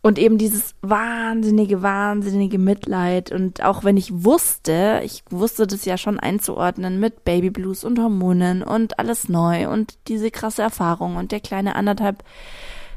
Und 0.00 0.18
eben 0.18 0.36
dieses 0.36 0.74
wahnsinnige, 0.82 1.80
wahnsinnige 1.80 2.58
Mitleid. 2.58 3.32
Und 3.32 3.64
auch 3.64 3.84
wenn 3.84 3.96
ich 3.96 4.22
wusste, 4.22 5.00
ich 5.02 5.22
wusste 5.30 5.66
das 5.66 5.86
ja 5.86 5.96
schon 5.96 6.20
einzuordnen 6.20 7.00
mit 7.00 7.24
Babyblues 7.24 7.84
und 7.84 7.98
Hormonen 7.98 8.62
und 8.62 8.98
alles 8.98 9.30
neu 9.30 9.66
und 9.70 9.94
diese 10.08 10.30
krasse 10.30 10.60
Erfahrung 10.60 11.16
und 11.16 11.32
der 11.32 11.40
kleine 11.40 11.74
anderthalb 11.74 12.22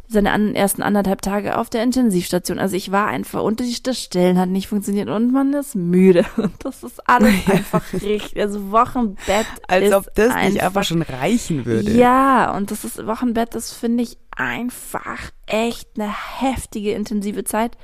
seine 0.09 0.31
an, 0.31 0.55
ersten 0.55 0.81
anderthalb 0.81 1.21
Tage 1.21 1.57
auf 1.57 1.69
der 1.69 1.83
Intensivstation. 1.83 2.59
Also 2.59 2.75
ich 2.75 2.91
war 2.91 3.07
einfach 3.07 3.43
und 3.43 3.59
die, 3.59 3.83
das 3.83 4.01
Stillen 4.01 4.39
hat 4.39 4.47
nicht 4.47 4.67
funktioniert 4.67 5.09
und 5.09 5.33
man 5.33 5.53
ist 5.53 5.75
müde. 5.75 6.25
Und 6.37 6.53
das 6.63 6.83
ist 6.83 7.07
alles 7.09 7.33
einfach 7.49 7.81
richtig. 7.93 8.39
Also 8.39 8.71
Wochenbett 8.71 9.45
Als 9.67 9.85
ist 9.85 9.93
ob 9.93 10.15
das 10.15 10.29
einfach, 10.29 10.49
nicht 10.49 10.63
einfach 10.63 10.83
schon 10.83 11.01
reichen 11.01 11.65
würde. 11.65 11.91
Ja, 11.91 12.55
und 12.55 12.71
das 12.71 12.85
ist 12.85 13.05
Wochenbett, 13.05 13.53
das 13.53 13.73
finde 13.73 14.03
ich 14.03 14.17
einfach 14.31 15.31
echt 15.45 15.89
eine 15.95 16.09
heftige, 16.39 16.93
intensive 16.93 17.43
Zeit. 17.43 17.77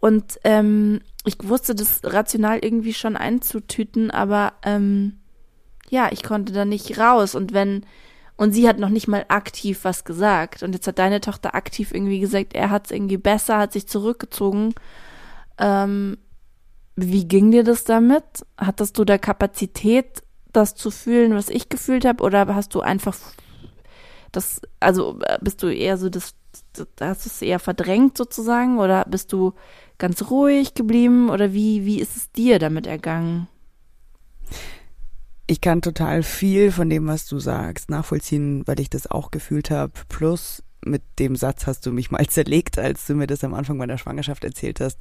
Und 0.00 0.38
ähm, 0.44 1.00
ich 1.24 1.36
wusste 1.42 1.74
das 1.74 2.00
rational 2.04 2.58
irgendwie 2.62 2.94
schon 2.94 3.16
einzutüten, 3.16 4.10
aber 4.10 4.54
ähm, 4.62 5.20
ja, 5.90 6.08
ich 6.10 6.22
konnte 6.22 6.52
da 6.52 6.64
nicht 6.64 6.98
raus. 6.98 7.34
Und 7.34 7.52
wenn 7.52 7.84
und 8.36 8.52
sie 8.52 8.68
hat 8.68 8.78
noch 8.78 8.88
nicht 8.88 9.06
mal 9.06 9.24
aktiv 9.28 9.80
was 9.82 10.04
gesagt. 10.04 10.62
Und 10.62 10.74
jetzt 10.74 10.86
hat 10.86 10.98
deine 10.98 11.20
Tochter 11.20 11.54
aktiv 11.54 11.92
irgendwie 11.92 12.18
gesagt, 12.18 12.54
er 12.54 12.70
hat 12.70 12.86
es 12.86 12.90
irgendwie 12.90 13.16
besser, 13.16 13.58
hat 13.58 13.72
sich 13.72 13.86
zurückgezogen. 13.86 14.74
Ähm, 15.58 16.18
wie 16.96 17.26
ging 17.26 17.50
dir 17.50 17.64
das 17.64 17.84
damit? 17.84 18.24
Hattest 18.56 18.98
du 18.98 19.04
da 19.04 19.18
Kapazität, 19.18 20.22
das 20.52 20.74
zu 20.74 20.90
fühlen, 20.90 21.34
was 21.34 21.48
ich 21.48 21.68
gefühlt 21.68 22.04
habe? 22.04 22.24
Oder 22.24 22.52
hast 22.54 22.74
du 22.74 22.80
einfach 22.80 23.16
das, 24.32 24.60
also 24.80 25.18
bist 25.40 25.62
du 25.62 25.68
eher 25.68 25.96
so 25.96 26.08
das, 26.08 26.34
hast 27.00 27.26
du 27.26 27.28
es 27.28 27.42
eher 27.42 27.60
verdrängt 27.60 28.18
sozusagen? 28.18 28.78
Oder 28.78 29.04
bist 29.04 29.32
du 29.32 29.54
ganz 29.98 30.30
ruhig 30.30 30.74
geblieben? 30.74 31.30
Oder 31.30 31.52
wie, 31.52 31.84
wie 31.84 32.00
ist 32.00 32.16
es 32.16 32.32
dir 32.32 32.58
damit 32.58 32.88
ergangen? 32.88 33.46
Ich 35.46 35.60
kann 35.60 35.82
total 35.82 36.22
viel 36.22 36.72
von 36.72 36.88
dem, 36.88 37.06
was 37.06 37.26
du 37.26 37.38
sagst, 37.38 37.90
nachvollziehen, 37.90 38.62
weil 38.66 38.80
ich 38.80 38.88
das 38.88 39.10
auch 39.10 39.30
gefühlt 39.30 39.70
habe. 39.70 39.92
Plus 40.08 40.62
mit 40.84 41.02
dem 41.18 41.36
Satz 41.36 41.66
hast 41.66 41.84
du 41.84 41.92
mich 41.92 42.10
mal 42.10 42.26
zerlegt, 42.28 42.78
als 42.78 43.06
du 43.06 43.14
mir 43.14 43.26
das 43.26 43.44
am 43.44 43.54
Anfang 43.54 43.76
meiner 43.76 43.98
Schwangerschaft 43.98 44.44
erzählt 44.44 44.80
hast, 44.80 44.98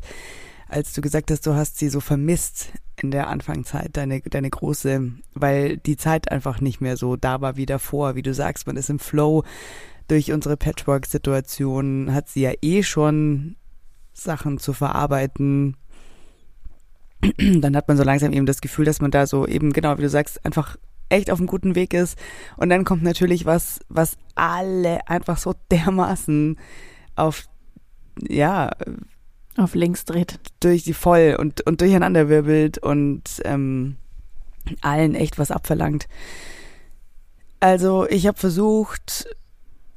als 0.68 0.94
du 0.94 1.02
gesagt 1.02 1.32
hast, 1.32 1.46
du 1.46 1.54
hast 1.54 1.78
sie 1.78 1.90
so 1.90 2.00
vermisst 2.00 2.70
in 3.02 3.12
der 3.12 3.28
Anfangszeit, 3.28 3.96
deine, 3.96 4.22
deine 4.22 4.50
große, 4.50 5.12
weil 5.34 5.78
die 5.78 5.98
Zeit 5.98 6.32
einfach 6.32 6.62
nicht 6.62 6.82
mehr 6.82 6.98
so 6.98 7.16
da 7.16 7.42
war 7.42 7.56
wie 7.56 7.66
davor. 7.66 8.16
Wie 8.16 8.22
du 8.22 8.34
sagst, 8.34 8.68
man 8.68 8.78
ist 8.78 8.90
im 8.90 9.00
Flow. 9.00 9.44
Durch 10.08 10.32
unsere 10.32 10.58
Patchwork-Situation 10.58 12.14
hat 12.14 12.28
sie 12.28 12.42
ja 12.42 12.52
eh 12.62 12.84
schon 12.84 13.56
Sachen 14.14 14.58
zu 14.58 14.74
verarbeiten, 14.74 15.78
dann 17.38 17.76
hat 17.76 17.88
man 17.88 17.98
so 17.98 18.04
langsam 18.04 18.34
eben 18.34 18.46
das 18.46 18.62
Gefühl, 18.62 18.86
dass 18.86 19.02
man 19.02 19.12
da 19.12 19.28
so 19.28 19.48
eben, 19.48 19.74
genau 19.74 19.98
wie 19.98 20.04
du 20.04 20.10
sagst, 20.10 20.44
einfach 20.46 20.78
echt 21.10 21.32
auf 21.32 21.40
einem 21.40 21.48
guten 21.48 21.76
Weg 21.76 21.94
ist. 21.94 22.18
Und 22.58 22.70
dann 22.70 22.86
kommt 22.86 23.04
natürlich 23.04 23.46
was, 23.46 23.80
was 23.90 24.18
alle 24.36 25.08
einfach 25.08 25.38
so 25.38 25.54
dermaßen 25.72 26.58
auf, 27.16 27.48
ja, 28.20 28.72
auf 29.58 29.76
links 29.76 30.06
dreht. 30.06 30.40
Durch 30.60 30.84
die 30.84 30.94
voll 30.94 31.36
und, 31.40 31.62
und 31.62 31.82
durcheinander 31.82 32.30
wirbelt 32.30 32.78
und 32.80 33.24
ähm, 33.46 33.98
allen 34.82 35.16
echt 35.16 35.38
was 35.38 35.52
abverlangt. 35.52 36.08
Also 37.60 38.08
ich 38.10 38.28
habe 38.28 38.38
versucht, 38.38 39.28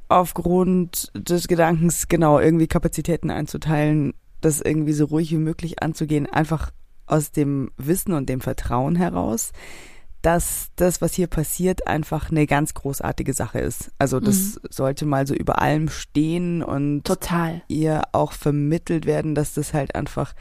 aufgrund 0.09 1.11
des 1.15 1.49
Gedankens 1.49 2.09
genau 2.09 2.39
irgendwie 2.39 2.69
Kapazitäten 2.69 3.31
einzuteilen, 3.31 4.15
das 4.41 4.61
irgendwie 4.61 4.93
so 4.93 5.07
ruhig 5.07 5.33
wie 5.33 5.39
möglich 5.39 5.83
anzugehen, 5.83 6.27
einfach 6.27 6.71
aus 7.07 7.33
dem 7.33 7.71
Wissen 7.77 8.13
und 8.13 8.29
dem 8.29 8.41
Vertrauen 8.41 8.97
heraus, 8.97 9.53
dass 10.23 10.71
das, 10.75 11.01
was 11.01 11.15
hier 11.15 11.29
passiert, 11.29 11.87
einfach 11.87 12.31
eine 12.31 12.47
ganz 12.47 12.75
großartige 12.75 13.33
Sache 13.33 13.61
ist. 13.61 13.93
Also 13.99 14.19
das 14.19 14.57
mhm. 14.57 14.69
sollte 14.71 15.07
mal 15.07 15.27
so 15.27 15.35
über 15.35 15.63
allem 15.63 15.89
stehen 15.89 16.65
und 16.65 17.05
total 17.05 17.63
ihr 17.69 18.03
auch 18.11 18.33
vermittelt 18.33 19.07
werden, 19.07 19.37
dass 19.37 19.55
das 19.55 19.73
halt 19.73 19.95
einfach 19.95 20.35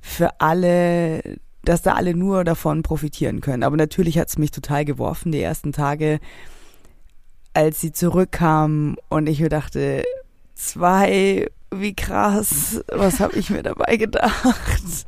für 0.00 0.40
alle, 0.40 1.38
dass 1.64 1.82
da 1.82 1.94
alle 1.94 2.14
nur 2.14 2.44
davon 2.44 2.84
profitieren 2.84 3.40
können. 3.40 3.64
Aber 3.64 3.76
natürlich 3.76 4.16
hat 4.16 4.28
es 4.28 4.38
mich 4.38 4.52
total 4.52 4.84
geworfen, 4.84 5.32
die 5.32 5.42
ersten 5.42 5.72
Tage, 5.72 6.20
als 7.52 7.80
sie 7.80 7.90
zurückkam 7.90 8.96
und 9.08 9.28
ich 9.28 9.40
mir 9.40 9.48
dachte, 9.48 10.04
zwei, 10.54 11.50
wie 11.72 11.94
krass, 11.94 12.80
was 12.92 13.18
habe 13.18 13.36
ich 13.36 13.50
mir 13.50 13.64
dabei 13.64 13.96
gedacht? 13.96 15.06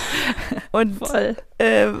Und 0.72 0.98
Voll. 0.98 1.36
Äh, 1.58 1.92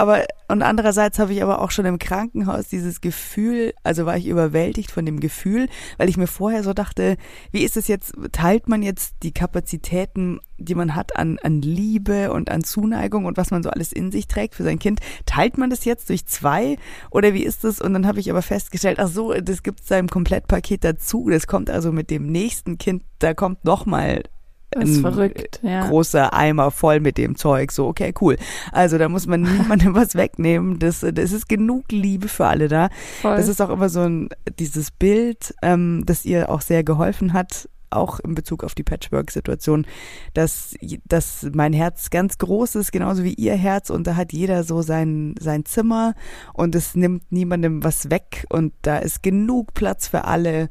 aber 0.00 0.24
und 0.48 0.62
andererseits 0.62 1.18
habe 1.18 1.34
ich 1.34 1.42
aber 1.42 1.60
auch 1.60 1.70
schon 1.70 1.84
im 1.84 1.98
Krankenhaus 1.98 2.68
dieses 2.68 3.02
Gefühl, 3.02 3.74
also 3.82 4.06
war 4.06 4.16
ich 4.16 4.26
überwältigt 4.26 4.90
von 4.90 5.04
dem 5.04 5.20
Gefühl, 5.20 5.68
weil 5.98 6.08
ich 6.08 6.16
mir 6.16 6.26
vorher 6.26 6.62
so 6.62 6.72
dachte, 6.72 7.18
wie 7.52 7.64
ist 7.64 7.76
es 7.76 7.86
jetzt, 7.86 8.14
teilt 8.32 8.66
man 8.66 8.82
jetzt 8.82 9.16
die 9.22 9.32
Kapazitäten, 9.32 10.40
die 10.56 10.74
man 10.74 10.94
hat 10.94 11.16
an, 11.16 11.38
an 11.42 11.60
Liebe 11.60 12.32
und 12.32 12.50
an 12.50 12.64
Zuneigung 12.64 13.26
und 13.26 13.36
was 13.36 13.50
man 13.50 13.62
so 13.62 13.68
alles 13.68 13.92
in 13.92 14.10
sich 14.10 14.26
trägt 14.26 14.54
für 14.54 14.64
sein 14.64 14.78
Kind, 14.78 15.00
teilt 15.26 15.58
man 15.58 15.68
das 15.68 15.84
jetzt 15.84 16.08
durch 16.08 16.24
zwei 16.24 16.78
oder 17.10 17.34
wie 17.34 17.44
ist 17.44 17.64
das? 17.64 17.78
Und 17.78 17.92
dann 17.92 18.06
habe 18.06 18.20
ich 18.20 18.30
aber 18.30 18.40
festgestellt, 18.40 18.98
ach 19.00 19.08
so, 19.08 19.34
das 19.34 19.62
gibt 19.62 19.80
es 19.80 19.86
da 19.88 19.98
im 19.98 20.08
Komplettpaket 20.08 20.82
dazu, 20.82 21.28
das 21.28 21.46
kommt 21.46 21.68
also 21.68 21.92
mit 21.92 22.08
dem 22.08 22.26
nächsten 22.26 22.78
Kind, 22.78 23.02
da 23.18 23.34
kommt 23.34 23.66
nochmal 23.66 24.22
das 24.70 24.88
ist 24.88 25.00
verrückt, 25.00 25.60
ja. 25.62 25.88
großer 25.88 26.32
Eimer 26.32 26.70
voll 26.70 27.00
mit 27.00 27.18
dem 27.18 27.36
Zeug. 27.36 27.72
So, 27.72 27.88
okay, 27.88 28.14
cool. 28.20 28.36
Also 28.70 28.98
da 28.98 29.08
muss 29.08 29.26
man 29.26 29.42
niemandem 29.42 29.94
was 29.94 30.14
wegnehmen. 30.14 30.78
Das, 30.78 31.00
das 31.00 31.32
ist 31.32 31.48
genug 31.48 31.90
Liebe 31.90 32.28
für 32.28 32.46
alle 32.46 32.68
da. 32.68 32.88
Voll. 33.20 33.36
Das 33.36 33.48
ist 33.48 33.60
auch 33.60 33.70
immer 33.70 33.88
so 33.88 34.00
ein, 34.00 34.28
dieses 34.58 34.90
Bild, 34.92 35.54
ähm, 35.62 36.04
das 36.06 36.24
ihr 36.24 36.50
auch 36.50 36.60
sehr 36.60 36.84
geholfen 36.84 37.32
hat, 37.32 37.68
auch 37.90 38.20
in 38.20 38.34
Bezug 38.34 38.62
auf 38.62 38.74
die 38.74 38.84
Patchwork-Situation, 38.84 39.86
dass, 40.34 40.76
dass 41.06 41.48
mein 41.52 41.72
Herz 41.72 42.10
ganz 42.10 42.38
groß 42.38 42.76
ist, 42.76 42.92
genauso 42.92 43.24
wie 43.24 43.34
ihr 43.34 43.54
Herz 43.54 43.90
und 43.90 44.06
da 44.06 44.16
hat 44.16 44.32
jeder 44.32 44.62
so 44.62 44.82
sein, 44.82 45.34
sein 45.40 45.64
Zimmer 45.64 46.14
und 46.54 46.74
es 46.74 46.94
nimmt 46.94 47.32
niemandem 47.32 47.82
was 47.82 48.10
weg 48.10 48.46
und 48.48 48.72
da 48.82 48.98
ist 48.98 49.22
genug 49.24 49.74
Platz 49.74 50.06
für 50.06 50.24
alle 50.24 50.68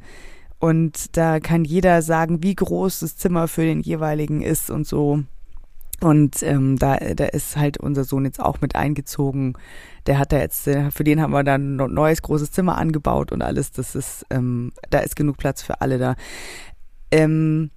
und 0.60 1.16
da 1.16 1.40
kann 1.40 1.64
jeder 1.64 2.02
sagen, 2.02 2.42
wie 2.42 2.54
groß 2.54 3.00
das 3.00 3.16
Zimmer 3.16 3.48
für 3.48 3.62
den 3.62 3.80
jeweiligen 3.80 4.42
ist 4.42 4.70
und 4.70 4.86
so. 4.86 5.24
Und 6.00 6.42
ähm, 6.42 6.78
da, 6.78 6.96
da 6.96 7.26
ist 7.26 7.56
halt 7.56 7.78
unser 7.78 8.04
Sohn 8.04 8.24
jetzt 8.24 8.40
auch 8.40 8.60
mit 8.60 8.76
eingezogen. 8.76 9.54
Der 10.06 10.18
hat 10.18 10.32
da 10.32 10.38
jetzt, 10.38 10.64
für 10.64 11.04
den 11.04 11.20
haben 11.20 11.32
wir 11.32 11.44
dann 11.44 11.78
ein 11.80 11.94
neues 11.94 12.22
großes 12.22 12.52
Zimmer 12.52 12.78
angebaut 12.78 13.32
und 13.32 13.42
alles. 13.42 13.72
Das 13.72 13.94
ist, 13.94 14.24
ähm, 14.30 14.72
da 14.90 15.00
ist 15.00 15.16
genug 15.16 15.38
Platz 15.38 15.62
für 15.62 15.80
alle 15.80 15.98
da. 15.98 16.14
Ähm, 17.10 17.70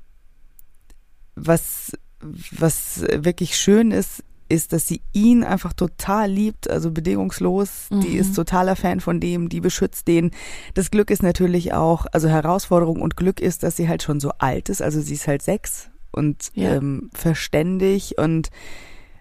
was, 1.36 1.94
was 2.22 3.02
wirklich 3.02 3.58
schön 3.58 3.92
ist, 3.92 4.24
ist, 4.53 4.72
dass 4.72 4.88
sie 4.88 5.01
ihn 5.13 5.43
einfach 5.43 5.74
total 5.74 6.29
liebt, 6.29 6.69
also 6.69 6.91
bedingungslos. 6.91 7.88
Mhm. 7.89 8.01
Die 8.01 8.15
ist 8.15 8.36
totaler 8.36 8.75
Fan 8.75 9.00
von 9.00 9.19
dem, 9.19 9.50
die 9.50 9.60
beschützt 9.60 10.07
den. 10.07 10.29
Das 10.75 10.91
Glück 10.91 11.10
ist 11.10 11.24
natürlich 11.24 11.74
auch, 11.74 12.05
also 12.12 12.29
Herausforderung 12.29 13.01
und 13.01 13.17
Glück 13.17 13.39
ist, 13.39 13.63
dass 13.63 13.75
sie 13.75 13.89
halt 13.89 14.03
schon 14.03 14.19
so 14.19 14.31
alt 14.38 14.69
ist. 14.69 14.81
Also 14.81 15.01
sie 15.01 15.15
ist 15.15 15.27
halt 15.27 15.41
sechs 15.41 15.89
und 16.12 16.51
ja. 16.53 16.75
ähm, 16.75 17.10
verständig 17.13 18.19
und 18.19 18.51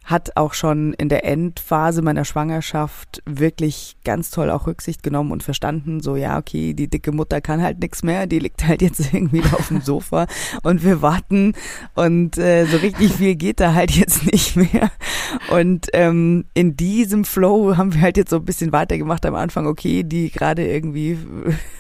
hat 0.05 0.37
auch 0.37 0.55
schon 0.55 0.93
in 0.95 1.09
der 1.09 1.25
Endphase 1.25 2.03
meiner 2.03 2.25
Schwangerschaft 2.25 3.23
wirklich 3.25 3.97
ganz 4.05 4.31
toll 4.31 4.51
auch 4.51 4.67
Rücksicht 4.67 5.03
genommen 5.03 5.31
und 5.31 5.43
verstanden, 5.43 6.01
so 6.01 6.17
ja, 6.17 6.39
okay, 6.39 6.75
die 6.75 6.89
dicke 6.89 7.13
Mutter 7.13 7.41
kann 7.41 7.63
halt 7.63 7.79
nichts 7.81 8.03
mehr, 8.03 8.27
die 8.27 8.41
liegt 8.41 8.67
halt 8.67 8.83
jetzt 8.83 9.01
irgendwie 9.13 9.43
auf 9.43 9.69
dem 9.69 9.81
Sofa 9.81 10.27
und 10.63 10.85
wir 10.85 11.03
warten 11.03 11.55
und 11.95 12.37
äh, 12.39 12.65
so 12.67 12.79
richtig 12.79 13.13
viel 13.15 13.37
geht 13.37 13.61
da 13.61 13.75
halt 13.75 13.93
jetzt 13.93 14.27
nicht 14.27 14.57
mehr. 14.57 14.91
Und 15.51 15.89
ähm, 15.93 16.45
in 16.55 16.77
diesem 16.77 17.25
Flow 17.25 17.77
haben 17.77 17.95
wir 17.95 18.01
halt 18.01 18.17
jetzt 18.17 18.31
so 18.31 18.37
ein 18.37 18.45
bisschen 18.45 18.73
weitergemacht 18.73 19.25
am 19.25 19.35
Anfang, 19.35 19.67
okay, 19.67 20.03
die 20.03 20.31
gerade 20.31 20.67
irgendwie 20.67 21.19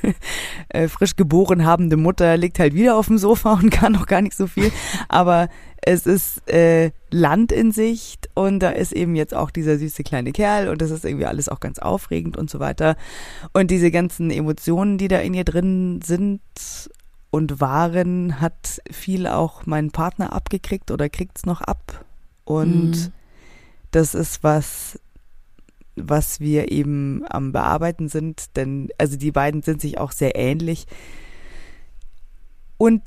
äh, 0.68 0.88
frisch 0.88 1.16
geboren 1.16 1.64
habende 1.64 1.96
Mutter 1.96 2.36
liegt 2.36 2.58
halt 2.58 2.74
wieder 2.74 2.96
auf 2.96 3.08
dem 3.08 3.18
Sofa 3.18 3.54
und 3.54 3.70
kann 3.70 3.92
noch 3.92 4.06
gar 4.06 4.22
nicht 4.22 4.36
so 4.36 4.46
viel, 4.46 4.70
aber 5.08 5.48
es 5.84 6.06
ist 6.06 6.48
äh, 6.48 6.92
Land 7.10 7.50
in 7.50 7.72
Sicht 7.72 8.30
und 8.34 8.60
da 8.60 8.70
ist 8.70 8.92
eben 8.92 9.16
jetzt 9.16 9.34
auch 9.34 9.50
dieser 9.50 9.78
süße 9.78 10.04
kleine 10.04 10.30
Kerl 10.30 10.68
und 10.68 10.80
das 10.80 10.92
ist 10.92 11.04
irgendwie 11.04 11.26
alles 11.26 11.48
auch 11.48 11.58
ganz 11.58 11.80
aufregend 11.80 12.36
und 12.36 12.48
so 12.48 12.60
weiter. 12.60 12.96
Und 13.52 13.70
diese 13.70 13.90
ganzen 13.90 14.30
Emotionen, 14.30 14.96
die 14.96 15.08
da 15.08 15.18
in 15.18 15.34
ihr 15.34 15.44
drin 15.44 16.00
sind 16.02 16.40
und 17.30 17.60
waren, 17.60 18.40
hat 18.40 18.80
viel 18.92 19.26
auch 19.26 19.66
mein 19.66 19.90
Partner 19.90 20.32
abgekriegt 20.32 20.92
oder 20.92 21.08
kriegt's 21.08 21.46
noch 21.46 21.60
ab. 21.60 22.04
Und 22.44 22.90
mhm. 22.90 23.12
das 23.90 24.14
ist 24.14 24.44
was, 24.44 25.00
was 25.96 26.38
wir 26.38 26.70
eben 26.70 27.24
am 27.28 27.50
Bearbeiten 27.50 28.08
sind, 28.08 28.56
denn 28.56 28.90
also 28.98 29.16
die 29.16 29.32
beiden 29.32 29.62
sind 29.62 29.80
sich 29.80 29.98
auch 29.98 30.12
sehr 30.12 30.36
ähnlich. 30.36 30.86
Und 32.78 33.02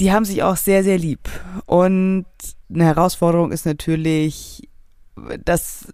die 0.00 0.12
haben 0.12 0.24
sich 0.24 0.42
auch 0.42 0.56
sehr, 0.56 0.84
sehr 0.84 0.98
lieb. 0.98 1.28
Und 1.66 2.26
eine 2.72 2.84
Herausforderung 2.84 3.52
ist 3.52 3.66
natürlich, 3.66 4.68
dass 5.44 5.88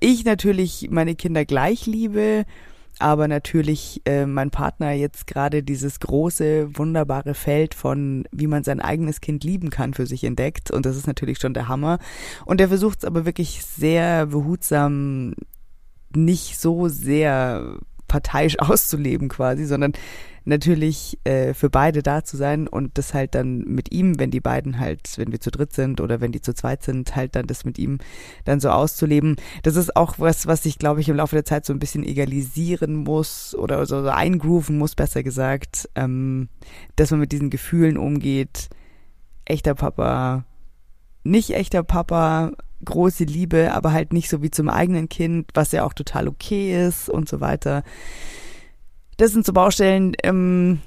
ich 0.00 0.24
natürlich 0.24 0.88
meine 0.90 1.14
Kinder 1.14 1.44
gleich 1.44 1.86
liebe, 1.86 2.44
aber 2.98 3.28
natürlich 3.28 4.00
äh, 4.06 4.24
mein 4.24 4.50
Partner 4.50 4.92
jetzt 4.92 5.26
gerade 5.26 5.62
dieses 5.62 6.00
große, 6.00 6.78
wunderbare 6.78 7.34
Feld 7.34 7.74
von, 7.74 8.24
wie 8.32 8.46
man 8.46 8.64
sein 8.64 8.80
eigenes 8.80 9.20
Kind 9.20 9.44
lieben 9.44 9.68
kann, 9.70 9.92
für 9.92 10.06
sich 10.06 10.24
entdeckt. 10.24 10.70
Und 10.70 10.86
das 10.86 10.96
ist 10.96 11.06
natürlich 11.06 11.38
schon 11.38 11.54
der 11.54 11.68
Hammer. 11.68 11.98
Und 12.46 12.60
er 12.60 12.68
versucht 12.68 12.98
es 13.00 13.04
aber 13.04 13.26
wirklich 13.26 13.64
sehr 13.64 14.26
behutsam, 14.26 15.34
nicht 16.14 16.58
so 16.58 16.88
sehr 16.88 17.78
parteiisch 18.08 18.58
auszuleben 18.58 19.28
quasi, 19.28 19.66
sondern 19.66 19.92
natürlich 20.46 21.18
äh, 21.24 21.52
für 21.52 21.68
beide 21.68 22.02
da 22.02 22.24
zu 22.24 22.36
sein 22.36 22.68
und 22.68 22.98
das 22.98 23.14
halt 23.14 23.34
dann 23.34 23.58
mit 23.58 23.92
ihm, 23.92 24.18
wenn 24.18 24.30
die 24.30 24.40
beiden 24.40 24.78
halt, 24.78 25.18
wenn 25.18 25.32
wir 25.32 25.40
zu 25.40 25.50
dritt 25.50 25.72
sind 25.72 26.00
oder 26.00 26.20
wenn 26.20 26.32
die 26.32 26.40
zu 26.40 26.54
zweit 26.54 26.82
sind, 26.82 27.16
halt 27.16 27.36
dann 27.36 27.46
das 27.46 27.64
mit 27.64 27.78
ihm 27.78 27.98
dann 28.44 28.60
so 28.60 28.70
auszuleben. 28.70 29.36
Das 29.64 29.76
ist 29.76 29.96
auch 29.96 30.18
was, 30.18 30.46
was 30.46 30.64
ich 30.64 30.78
glaube 30.78 31.00
ich 31.00 31.08
im 31.08 31.16
Laufe 31.16 31.36
der 31.36 31.44
Zeit 31.44 31.66
so 31.66 31.72
ein 31.72 31.80
bisschen 31.80 32.04
egalisieren 32.04 32.96
muss 32.96 33.54
oder 33.54 33.84
so, 33.86 34.02
so 34.02 34.08
eingrooven 34.08 34.78
muss, 34.78 34.94
besser 34.94 35.22
gesagt, 35.22 35.88
ähm, 35.96 36.48
dass 36.94 37.10
man 37.10 37.20
mit 37.20 37.32
diesen 37.32 37.50
Gefühlen 37.50 37.98
umgeht. 37.98 38.68
Echter 39.44 39.74
Papa, 39.74 40.44
nicht 41.24 41.50
echter 41.50 41.82
Papa, 41.82 42.52
große 42.84 43.24
Liebe, 43.24 43.72
aber 43.72 43.92
halt 43.92 44.12
nicht 44.12 44.28
so 44.28 44.42
wie 44.42 44.50
zum 44.50 44.68
eigenen 44.68 45.08
Kind, 45.08 45.50
was 45.54 45.72
ja 45.72 45.84
auch 45.84 45.92
total 45.92 46.28
okay 46.28 46.86
ist 46.86 47.08
und 47.08 47.28
so 47.28 47.40
weiter. 47.40 47.82
Das 49.16 49.32
sind 49.32 49.46
so 49.46 49.52
Baustellen, 49.52 50.14
ähm, 50.22 50.80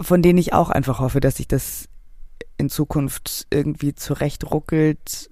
von 0.00 0.22
denen 0.22 0.38
ich 0.38 0.52
auch 0.52 0.70
einfach 0.70 0.98
hoffe, 1.00 1.20
dass 1.20 1.36
sich 1.36 1.48
das 1.48 1.88
in 2.56 2.68
Zukunft 2.68 3.46
irgendwie 3.50 3.94
zurechtruckelt. 3.94 5.30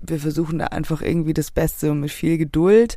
Wir 0.00 0.18
versuchen 0.18 0.58
da 0.58 0.66
einfach 0.66 1.00
irgendwie 1.00 1.34
das 1.34 1.50
Beste 1.50 1.92
und 1.92 2.00
mit 2.00 2.10
viel 2.10 2.38
Geduld. 2.38 2.96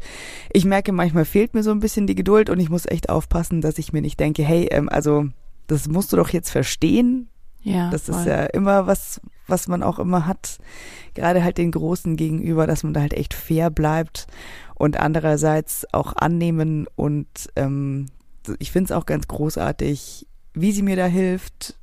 Ich 0.52 0.66
merke, 0.66 0.92
manchmal 0.92 1.26
fehlt 1.26 1.54
mir 1.54 1.62
so 1.62 1.72
ein 1.72 1.80
bisschen 1.80 2.08
die 2.08 2.16
Geduld 2.16 2.50
und 2.50 2.60
ich 2.60 2.70
muss 2.70 2.86
echt 2.88 3.10
aufpassen, 3.10 3.62
dass 3.62 3.78
ich 3.78 3.94
mir 3.94 4.02
nicht 4.02 4.20
denke, 4.20 4.44
hey, 4.44 4.68
ähm, 4.72 4.90
also 4.90 5.28
das 5.68 5.88
musst 5.88 6.14
du 6.14 6.18
doch 6.18 6.30
jetzt 6.30 6.50
verstehen. 6.50 7.30
Ja. 7.62 7.90
Das 7.90 8.04
voll. 8.04 8.16
ist 8.16 8.26
ja 8.26 8.46
immer 8.46 8.88
was, 8.88 9.22
was 9.48 9.68
man 9.68 9.84
auch 9.84 10.00
immer 10.00 10.26
hat. 10.26 10.60
Gerade 11.14 11.44
halt 11.44 11.58
den 11.58 11.72
Großen 11.72 12.16
gegenüber, 12.16 12.68
dass 12.68 12.84
man 12.84 12.94
da 12.94 13.02
halt 13.02 13.14
echt 13.14 13.34
fair 13.34 13.70
bleibt 13.70 14.28
und 14.76 15.00
andererseits 15.00 15.86
auch 15.94 16.16
annehmen 16.16 16.88
und 16.96 17.28
ähm, 17.56 18.08
ich 18.60 18.72
finde 18.72 18.86
es 18.86 18.92
auch 18.92 19.06
ganz 19.06 19.28
großartig, 19.28 20.28
wie 20.54 20.72
sie 20.72 20.84
mir 20.84 20.96
da 20.96 21.06
hilft, 21.06 21.78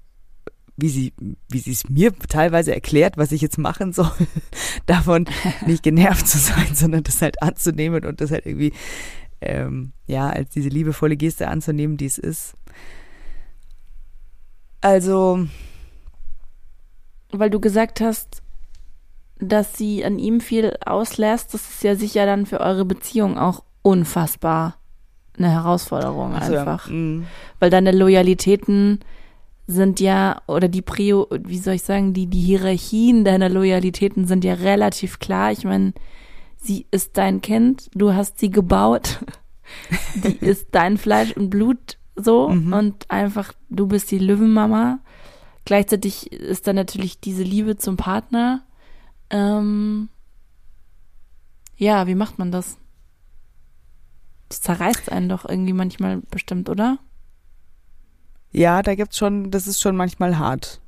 wie 0.76 0.88
sie, 0.88 1.12
wie 1.48 1.58
sie 1.58 1.72
es 1.72 1.88
mir 1.88 2.12
teilweise 2.16 2.74
erklärt, 2.74 3.16
was 3.16 3.32
ich 3.32 3.40
jetzt 3.40 3.58
machen 3.58 3.92
soll, 3.92 4.10
davon 4.86 5.26
nicht 5.66 5.82
genervt 5.82 6.26
zu 6.26 6.38
sein, 6.38 6.74
sondern 6.74 7.02
das 7.04 7.22
halt 7.22 7.42
anzunehmen 7.42 8.04
und 8.04 8.20
das 8.20 8.30
halt 8.30 8.46
irgendwie, 8.46 8.72
ähm, 9.40 9.92
ja, 10.06 10.30
als 10.30 10.50
diese 10.50 10.68
liebevolle 10.68 11.16
Geste 11.16 11.48
anzunehmen, 11.48 11.96
die 11.96 12.06
es 12.06 12.18
ist. 12.18 12.54
Also. 14.80 15.46
Weil 17.30 17.50
du 17.50 17.60
gesagt 17.60 18.00
hast, 18.00 18.42
dass 19.38 19.76
sie 19.76 20.04
an 20.04 20.18
ihm 20.18 20.40
viel 20.40 20.76
auslässt, 20.84 21.54
das 21.54 21.68
ist 21.68 21.82
ja 21.82 21.96
sicher 21.96 22.26
dann 22.26 22.46
für 22.46 22.60
eure 22.60 22.84
Beziehung 22.84 23.38
auch 23.38 23.64
unfassbar 23.82 24.81
eine 25.36 25.50
Herausforderung 25.50 26.34
also, 26.34 26.56
einfach. 26.56 26.88
Ja. 26.88 26.92
Mhm. 26.92 27.26
Weil 27.58 27.70
deine 27.70 27.92
Loyalitäten 27.92 29.00
sind 29.66 30.00
ja, 30.00 30.42
oder 30.46 30.68
die 30.68 30.82
Prio, 30.82 31.28
wie 31.30 31.58
soll 31.58 31.74
ich 31.74 31.82
sagen, 31.82 32.12
die, 32.12 32.26
die 32.26 32.40
Hierarchien 32.40 33.24
deiner 33.24 33.48
Loyalitäten 33.48 34.26
sind 34.26 34.44
ja 34.44 34.54
relativ 34.54 35.18
klar. 35.18 35.52
Ich 35.52 35.64
meine, 35.64 35.92
sie 36.56 36.86
ist 36.90 37.16
dein 37.16 37.40
Kind, 37.40 37.88
du 37.94 38.12
hast 38.12 38.38
sie 38.38 38.50
gebaut, 38.50 39.20
die 40.14 40.36
ist 40.44 40.68
dein 40.72 40.98
Fleisch 40.98 41.32
und 41.36 41.50
Blut 41.50 41.98
so 42.14 42.48
mhm. 42.48 42.72
und 42.72 43.10
einfach, 43.10 43.52
du 43.70 43.86
bist 43.86 44.10
die 44.10 44.18
Löwenmama. 44.18 44.98
Gleichzeitig 45.64 46.32
ist 46.32 46.66
da 46.66 46.72
natürlich 46.72 47.20
diese 47.20 47.44
Liebe 47.44 47.76
zum 47.76 47.96
Partner 47.96 48.62
ähm, 49.32 50.10
ja, 51.76 52.06
wie 52.06 52.14
macht 52.14 52.38
man 52.38 52.52
das? 52.52 52.76
Das 54.52 54.60
zerreißt 54.60 55.10
einen 55.10 55.30
doch 55.30 55.48
irgendwie 55.48 55.72
manchmal 55.72 56.18
bestimmt, 56.30 56.68
oder? 56.68 56.98
Ja, 58.50 58.82
da 58.82 58.94
gibt's 58.94 59.16
schon, 59.16 59.50
das 59.50 59.66
ist 59.66 59.80
schon 59.80 59.96
manchmal 59.96 60.38
hart. 60.38 60.82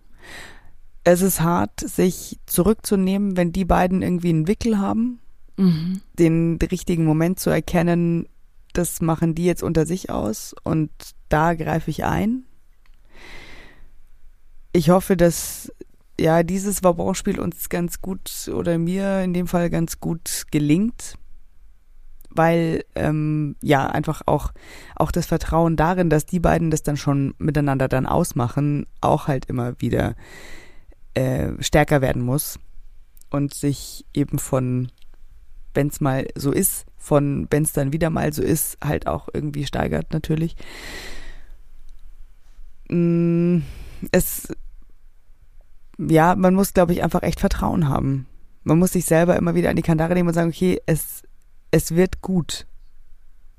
Es 1.02 1.22
ist 1.22 1.40
hart, 1.40 1.80
sich 1.80 2.38
zurückzunehmen, 2.44 3.38
wenn 3.38 3.52
die 3.52 3.64
beiden 3.64 4.02
irgendwie 4.02 4.28
einen 4.28 4.48
Wickel 4.48 4.78
haben, 4.78 5.18
mhm. 5.56 6.02
den 6.18 6.58
richtigen 6.60 7.06
Moment 7.06 7.40
zu 7.40 7.48
erkennen, 7.48 8.28
das 8.74 9.00
machen 9.00 9.34
die 9.34 9.46
jetzt 9.46 9.62
unter 9.62 9.86
sich 9.86 10.10
aus 10.10 10.54
und 10.62 10.90
da 11.30 11.54
greife 11.54 11.90
ich 11.90 12.04
ein. 12.04 12.44
Ich 14.74 14.90
hoffe, 14.90 15.16
dass 15.16 15.72
ja, 16.20 16.42
dieses 16.42 16.82
Vauban-Spiel 16.82 17.40
uns 17.40 17.70
ganz 17.70 18.02
gut 18.02 18.30
oder 18.54 18.76
mir 18.76 19.22
in 19.22 19.32
dem 19.32 19.46
Fall 19.46 19.70
ganz 19.70 20.00
gut 20.00 20.44
gelingt, 20.50 21.16
weil 22.34 22.84
ähm, 22.94 23.56
ja 23.62 23.86
einfach 23.86 24.22
auch 24.26 24.52
auch 24.96 25.10
das 25.10 25.26
Vertrauen 25.26 25.76
darin, 25.76 26.10
dass 26.10 26.26
die 26.26 26.40
beiden 26.40 26.70
das 26.70 26.82
dann 26.82 26.96
schon 26.96 27.34
miteinander 27.38 27.88
dann 27.88 28.06
ausmachen, 28.06 28.86
auch 29.00 29.28
halt 29.28 29.46
immer 29.46 29.80
wieder 29.80 30.14
äh, 31.14 31.50
stärker 31.60 32.00
werden 32.00 32.22
muss 32.22 32.58
und 33.30 33.54
sich 33.54 34.04
eben 34.12 34.38
von 34.38 34.90
wenn 35.74 35.88
es 35.88 36.00
mal 36.00 36.28
so 36.36 36.52
ist, 36.52 36.86
von 36.96 37.48
wenn 37.50 37.64
es 37.64 37.72
dann 37.72 37.92
wieder 37.92 38.08
mal 38.08 38.32
so 38.32 38.42
ist, 38.42 38.78
halt 38.82 39.08
auch 39.08 39.28
irgendwie 39.32 39.66
steigert 39.66 40.12
natürlich. 40.12 40.56
Mm, 42.88 43.58
es 44.12 44.48
ja, 45.98 46.34
man 46.34 46.54
muss, 46.54 46.74
glaube 46.74 46.92
ich, 46.92 47.02
einfach 47.02 47.22
echt 47.22 47.40
Vertrauen 47.40 47.88
haben. 47.88 48.26
Man 48.64 48.78
muss 48.78 48.92
sich 48.92 49.04
selber 49.04 49.36
immer 49.36 49.54
wieder 49.54 49.70
an 49.70 49.76
die 49.76 49.82
Kandare 49.82 50.14
nehmen 50.14 50.28
und 50.28 50.34
sagen, 50.34 50.48
okay, 50.48 50.80
es, 50.86 51.22
es 51.74 51.94
wird 51.94 52.22
gut. 52.22 52.66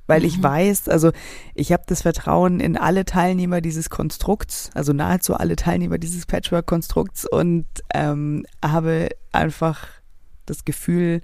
Weil 0.07 0.21
mhm. 0.21 0.25
ich 0.27 0.41
weiß, 0.41 0.87
also 0.87 1.11
ich 1.53 1.71
habe 1.71 1.83
das 1.87 2.03
Vertrauen 2.03 2.59
in 2.59 2.77
alle 2.77 3.05
Teilnehmer 3.05 3.59
dieses 3.59 3.89
Konstrukts, 3.89 4.69
also 4.73 4.93
nahezu 4.93 5.35
alle 5.35 5.55
Teilnehmer 5.55 5.97
dieses 5.97 6.25
Patchwork-Konstrukts 6.25 7.25
und 7.25 7.65
ähm, 7.93 8.45
habe 8.63 9.09
einfach 9.31 9.87
das 10.45 10.63
Gefühl, 10.63 11.21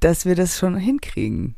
dass 0.00 0.24
wir 0.24 0.34
das 0.34 0.58
schon 0.58 0.76
hinkriegen. 0.76 1.56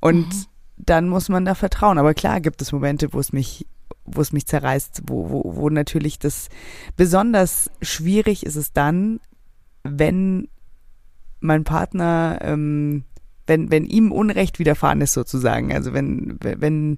Und 0.00 0.26
mhm. 0.26 0.46
dann 0.76 1.08
muss 1.08 1.28
man 1.28 1.44
da 1.44 1.54
vertrauen. 1.54 1.98
Aber 1.98 2.14
klar 2.14 2.40
gibt 2.40 2.62
es 2.62 2.72
Momente, 2.72 3.12
wo 3.12 3.20
es 3.20 3.32
mich 3.32 3.66
wo 4.12 4.22
es 4.22 4.32
mich 4.32 4.46
zerreißt, 4.46 5.02
wo, 5.06 5.30
wo, 5.30 5.56
wo 5.56 5.68
natürlich 5.68 6.18
das 6.18 6.48
besonders 6.96 7.70
schwierig 7.80 8.44
ist 8.44 8.56
es 8.56 8.72
dann, 8.72 9.20
wenn 9.84 10.48
mein 11.40 11.62
Partner, 11.62 12.38
ähm, 12.42 13.04
wenn, 13.50 13.70
wenn 13.70 13.84
ihm 13.84 14.12
Unrecht 14.12 14.58
widerfahren 14.60 15.00
ist 15.00 15.12
sozusagen. 15.12 15.74
Also 15.74 15.92
wenn, 15.92 16.38
wenn, 16.40 16.96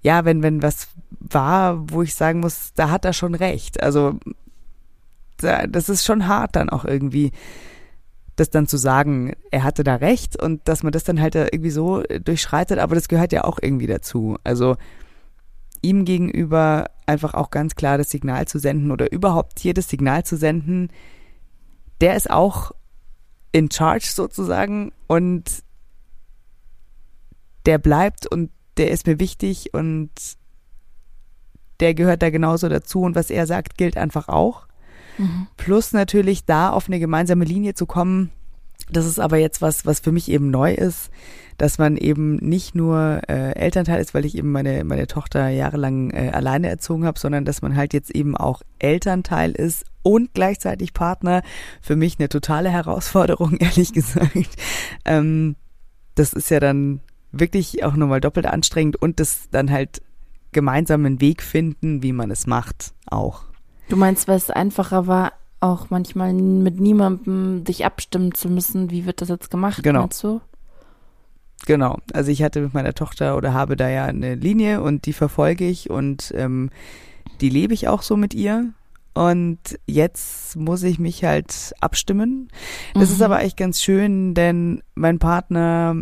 ja, 0.00 0.24
wenn, 0.24 0.42
wenn 0.42 0.62
was 0.62 0.88
war, 1.10 1.90
wo 1.90 2.02
ich 2.02 2.14
sagen 2.14 2.40
muss, 2.40 2.72
da 2.74 2.90
hat 2.90 3.04
er 3.04 3.12
schon 3.12 3.34
recht. 3.34 3.82
Also 3.82 4.18
da, 5.38 5.66
das 5.66 5.88
ist 5.88 6.04
schon 6.04 6.28
hart 6.28 6.54
dann 6.56 6.70
auch 6.70 6.84
irgendwie. 6.84 7.32
das 8.36 8.50
dann 8.50 8.68
zu 8.68 8.76
sagen, 8.76 9.34
er 9.50 9.64
hatte 9.64 9.82
da 9.82 9.96
recht 9.96 10.40
und 10.40 10.68
dass 10.68 10.84
man 10.84 10.92
das 10.92 11.02
dann 11.02 11.20
halt 11.20 11.34
irgendwie 11.34 11.70
so 11.70 12.04
durchschreitet, 12.24 12.78
aber 12.78 12.94
das 12.94 13.08
gehört 13.08 13.32
ja 13.32 13.42
auch 13.42 13.58
irgendwie 13.60 13.88
dazu. 13.88 14.38
Also 14.44 14.76
ihm 15.82 16.04
gegenüber 16.04 16.86
einfach 17.06 17.34
auch 17.34 17.50
ganz 17.50 17.74
klar 17.74 17.98
das 17.98 18.10
Signal 18.10 18.46
zu 18.46 18.60
senden 18.60 18.92
oder 18.92 19.10
überhaupt 19.10 19.58
jedes 19.60 19.88
Signal 19.88 20.24
zu 20.24 20.36
senden, 20.36 20.90
der 22.00 22.14
ist 22.16 22.30
auch 22.30 22.70
in 23.50 23.70
charge 23.70 24.06
sozusagen 24.14 24.92
und 25.08 25.64
der 27.66 27.78
bleibt 27.78 28.26
und 28.26 28.50
der 28.76 28.92
ist 28.92 29.08
mir 29.08 29.18
wichtig 29.18 29.74
und 29.74 30.10
der 31.80 31.94
gehört 31.94 32.22
da 32.22 32.30
genauso 32.30 32.68
dazu 32.68 33.02
und 33.02 33.16
was 33.16 33.30
er 33.30 33.46
sagt, 33.46 33.76
gilt 33.76 33.96
einfach 33.96 34.28
auch. 34.28 34.68
Mhm. 35.16 35.48
Plus 35.56 35.92
natürlich 35.92 36.44
da 36.44 36.70
auf 36.70 36.86
eine 36.86 37.00
gemeinsame 37.00 37.44
Linie 37.44 37.74
zu 37.74 37.86
kommen, 37.86 38.30
das 38.90 39.06
ist 39.06 39.18
aber 39.18 39.36
jetzt 39.38 39.62
was, 39.62 39.86
was 39.86 40.00
für 40.00 40.12
mich 40.12 40.30
eben 40.30 40.50
neu 40.50 40.72
ist, 40.74 41.10
dass 41.58 41.78
man 41.78 41.96
eben 41.96 42.36
nicht 42.36 42.74
nur 42.74 43.22
äh, 43.28 43.52
Elternteil 43.52 44.00
ist, 44.00 44.14
weil 44.14 44.24
ich 44.24 44.36
eben 44.36 44.52
meine, 44.52 44.84
meine 44.84 45.08
Tochter 45.08 45.48
jahrelang 45.48 46.10
äh, 46.10 46.30
alleine 46.32 46.68
erzogen 46.68 47.04
habe, 47.04 47.18
sondern 47.18 47.44
dass 47.44 47.62
man 47.62 47.76
halt 47.76 47.92
jetzt 47.92 48.10
eben 48.10 48.36
auch 48.36 48.62
Elternteil 48.78 49.50
ist 49.52 49.84
und 50.02 50.32
gleichzeitig 50.34 50.94
Partner. 50.94 51.42
Für 51.82 51.96
mich 51.96 52.18
eine 52.18 52.28
totale 52.28 52.70
Herausforderung, 52.70 53.56
ehrlich 53.58 53.92
gesagt. 53.92 54.56
Ähm, 55.04 55.56
das 56.14 56.32
ist 56.32 56.50
ja 56.50 56.60
dann 56.60 57.00
wirklich 57.32 57.82
auch 57.84 57.94
nochmal 57.94 58.20
doppelt 58.20 58.46
anstrengend 58.46 58.96
und 58.96 59.20
das 59.20 59.50
dann 59.50 59.70
halt 59.70 60.00
gemeinsam 60.52 61.04
einen 61.04 61.20
Weg 61.20 61.42
finden, 61.42 62.02
wie 62.02 62.12
man 62.12 62.30
es 62.30 62.46
macht, 62.46 62.94
auch. 63.06 63.42
Du 63.88 63.96
meinst, 63.96 64.28
weil 64.28 64.36
es 64.36 64.50
einfacher 64.50 65.06
war, 65.06 65.32
auch 65.60 65.90
manchmal 65.90 66.32
mit 66.32 66.80
niemandem 66.80 67.64
dich 67.64 67.84
abstimmen 67.84 68.34
zu 68.34 68.48
müssen, 68.48 68.90
wie 68.90 69.06
wird 69.06 69.20
das 69.20 69.28
jetzt 69.28 69.50
gemacht, 69.50 69.82
genau. 69.82 70.02
meinst 70.02 70.22
du? 70.22 70.40
Genau, 71.66 71.98
also 72.12 72.30
ich 72.30 72.42
hatte 72.42 72.60
mit 72.60 72.74
meiner 72.74 72.94
Tochter 72.94 73.36
oder 73.36 73.52
habe 73.52 73.76
da 73.76 73.88
ja 73.88 74.04
eine 74.04 74.36
Linie 74.36 74.80
und 74.80 75.06
die 75.06 75.12
verfolge 75.12 75.66
ich 75.66 75.90
und 75.90 76.32
ähm, 76.36 76.70
die 77.40 77.48
lebe 77.48 77.74
ich 77.74 77.88
auch 77.88 78.02
so 78.02 78.16
mit 78.16 78.34
ihr. 78.34 78.72
Und 79.14 79.58
jetzt 79.86 80.54
muss 80.54 80.84
ich 80.84 81.00
mich 81.00 81.24
halt 81.24 81.74
abstimmen. 81.80 82.48
Das 82.94 83.08
mhm. 83.08 83.14
ist 83.16 83.22
aber 83.22 83.42
echt 83.42 83.56
ganz 83.56 83.82
schön, 83.82 84.34
denn 84.34 84.82
mein 84.94 85.18
Partner 85.18 85.96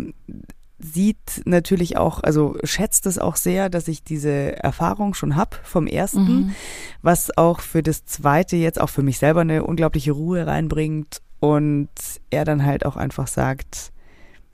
sieht 0.78 1.42
natürlich 1.46 1.96
auch, 1.96 2.22
also 2.22 2.56
schätzt 2.62 3.06
es 3.06 3.18
auch 3.18 3.36
sehr, 3.36 3.70
dass 3.70 3.88
ich 3.88 4.04
diese 4.04 4.62
Erfahrung 4.62 5.14
schon 5.14 5.36
hab 5.36 5.54
vom 5.64 5.86
ersten, 5.86 6.24
mhm. 6.24 6.54
was 7.02 7.36
auch 7.36 7.60
für 7.60 7.82
das 7.82 8.04
zweite 8.04 8.56
jetzt 8.56 8.80
auch 8.80 8.90
für 8.90 9.02
mich 9.02 9.18
selber 9.18 9.40
eine 9.40 9.64
unglaubliche 9.64 10.12
Ruhe 10.12 10.46
reinbringt 10.46 11.22
und 11.40 11.88
er 12.30 12.44
dann 12.44 12.64
halt 12.64 12.84
auch 12.84 12.96
einfach 12.96 13.26
sagt, 13.26 13.92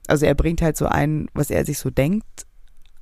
also 0.07 0.27
er 0.27 0.35
bringt 0.35 0.63
halt 0.63 0.77
so 0.77 0.87
ein, 0.87 1.29
was 1.35 1.51
er 1.51 1.65
sich 1.65 1.79
so 1.79 1.91
denkt, 1.91 2.47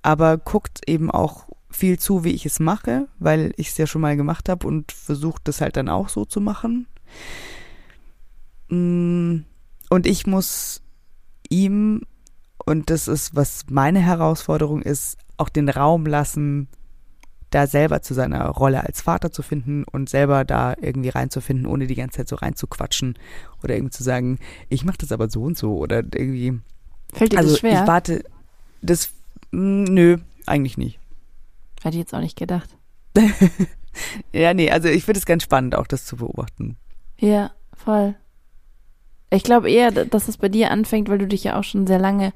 aber 0.02 0.38
guckt 0.38 0.80
eben 0.86 1.10
auch 1.10 1.48
viel 1.70 1.98
zu, 1.98 2.24
wie 2.24 2.32
ich 2.32 2.46
es 2.46 2.58
mache, 2.58 3.06
weil 3.18 3.52
ich 3.56 3.68
es 3.68 3.78
ja 3.78 3.86
schon 3.86 4.00
mal 4.00 4.16
gemacht 4.16 4.48
habe 4.48 4.66
und 4.66 4.92
versucht 4.92 5.46
das 5.46 5.60
halt 5.60 5.76
dann 5.76 5.88
auch 5.88 6.08
so 6.08 6.24
zu 6.24 6.40
machen. 6.40 6.86
Mm, 8.68 9.40
und 9.88 10.06
ich 10.06 10.26
muss 10.26 10.82
ihm 11.48 12.02
und 12.64 12.90
das 12.90 13.08
ist, 13.08 13.34
was 13.34 13.64
meine 13.68 14.00
Herausforderung 14.00 14.82
ist, 14.82 15.18
auch 15.36 15.48
den 15.48 15.68
Raum 15.68 16.06
lassen, 16.06 16.68
da 17.50 17.66
selber 17.66 18.00
zu 18.02 18.14
seiner 18.14 18.46
Rolle 18.46 18.84
als 18.84 19.00
Vater 19.00 19.32
zu 19.32 19.42
finden 19.42 19.84
und 19.84 20.08
selber 20.08 20.44
da 20.44 20.74
irgendwie 20.80 21.08
reinzufinden, 21.08 21.66
ohne 21.66 21.86
die 21.86 21.96
ganze 21.96 22.18
Zeit 22.18 22.28
so 22.28 22.36
reinzuquatschen 22.36 23.18
oder 23.62 23.74
irgendwie 23.74 23.90
zu 23.90 24.04
sagen, 24.04 24.38
ich 24.68 24.84
mache 24.84 24.98
das 24.98 25.12
aber 25.12 25.28
so 25.28 25.42
und 25.42 25.58
so 25.58 25.76
oder 25.76 25.98
irgendwie. 25.98 26.60
Fällt 27.12 27.32
dir 27.32 27.38
also 27.38 27.50
das 27.50 27.58
schwer? 27.58 27.82
Ich 27.82 27.88
warte, 27.88 28.24
das, 28.82 29.10
mh, 29.50 29.60
mm, 29.60 29.84
nö, 29.84 30.18
eigentlich 30.46 30.78
nicht. 30.78 31.00
Hätte 31.82 31.96
ich 31.96 32.00
jetzt 32.00 32.14
auch 32.14 32.20
nicht 32.20 32.38
gedacht. 32.38 32.70
ja, 34.32 34.54
nee, 34.54 34.70
also 34.70 34.88
ich 34.88 35.04
finde 35.04 35.18
es 35.18 35.26
ganz 35.26 35.42
spannend, 35.42 35.74
auch 35.74 35.88
das 35.88 36.04
zu 36.04 36.16
beobachten. 36.16 36.76
Ja, 37.18 37.50
voll. 37.74 38.14
Ich 39.30 39.44
glaube 39.44 39.70
eher, 39.70 39.90
dass 39.92 40.28
es 40.28 40.36
bei 40.36 40.48
dir 40.48 40.70
anfängt, 40.70 41.08
weil 41.08 41.18
du 41.18 41.26
dich 41.26 41.44
ja 41.44 41.58
auch 41.58 41.64
schon 41.64 41.86
sehr 41.86 41.98
lange 41.98 42.32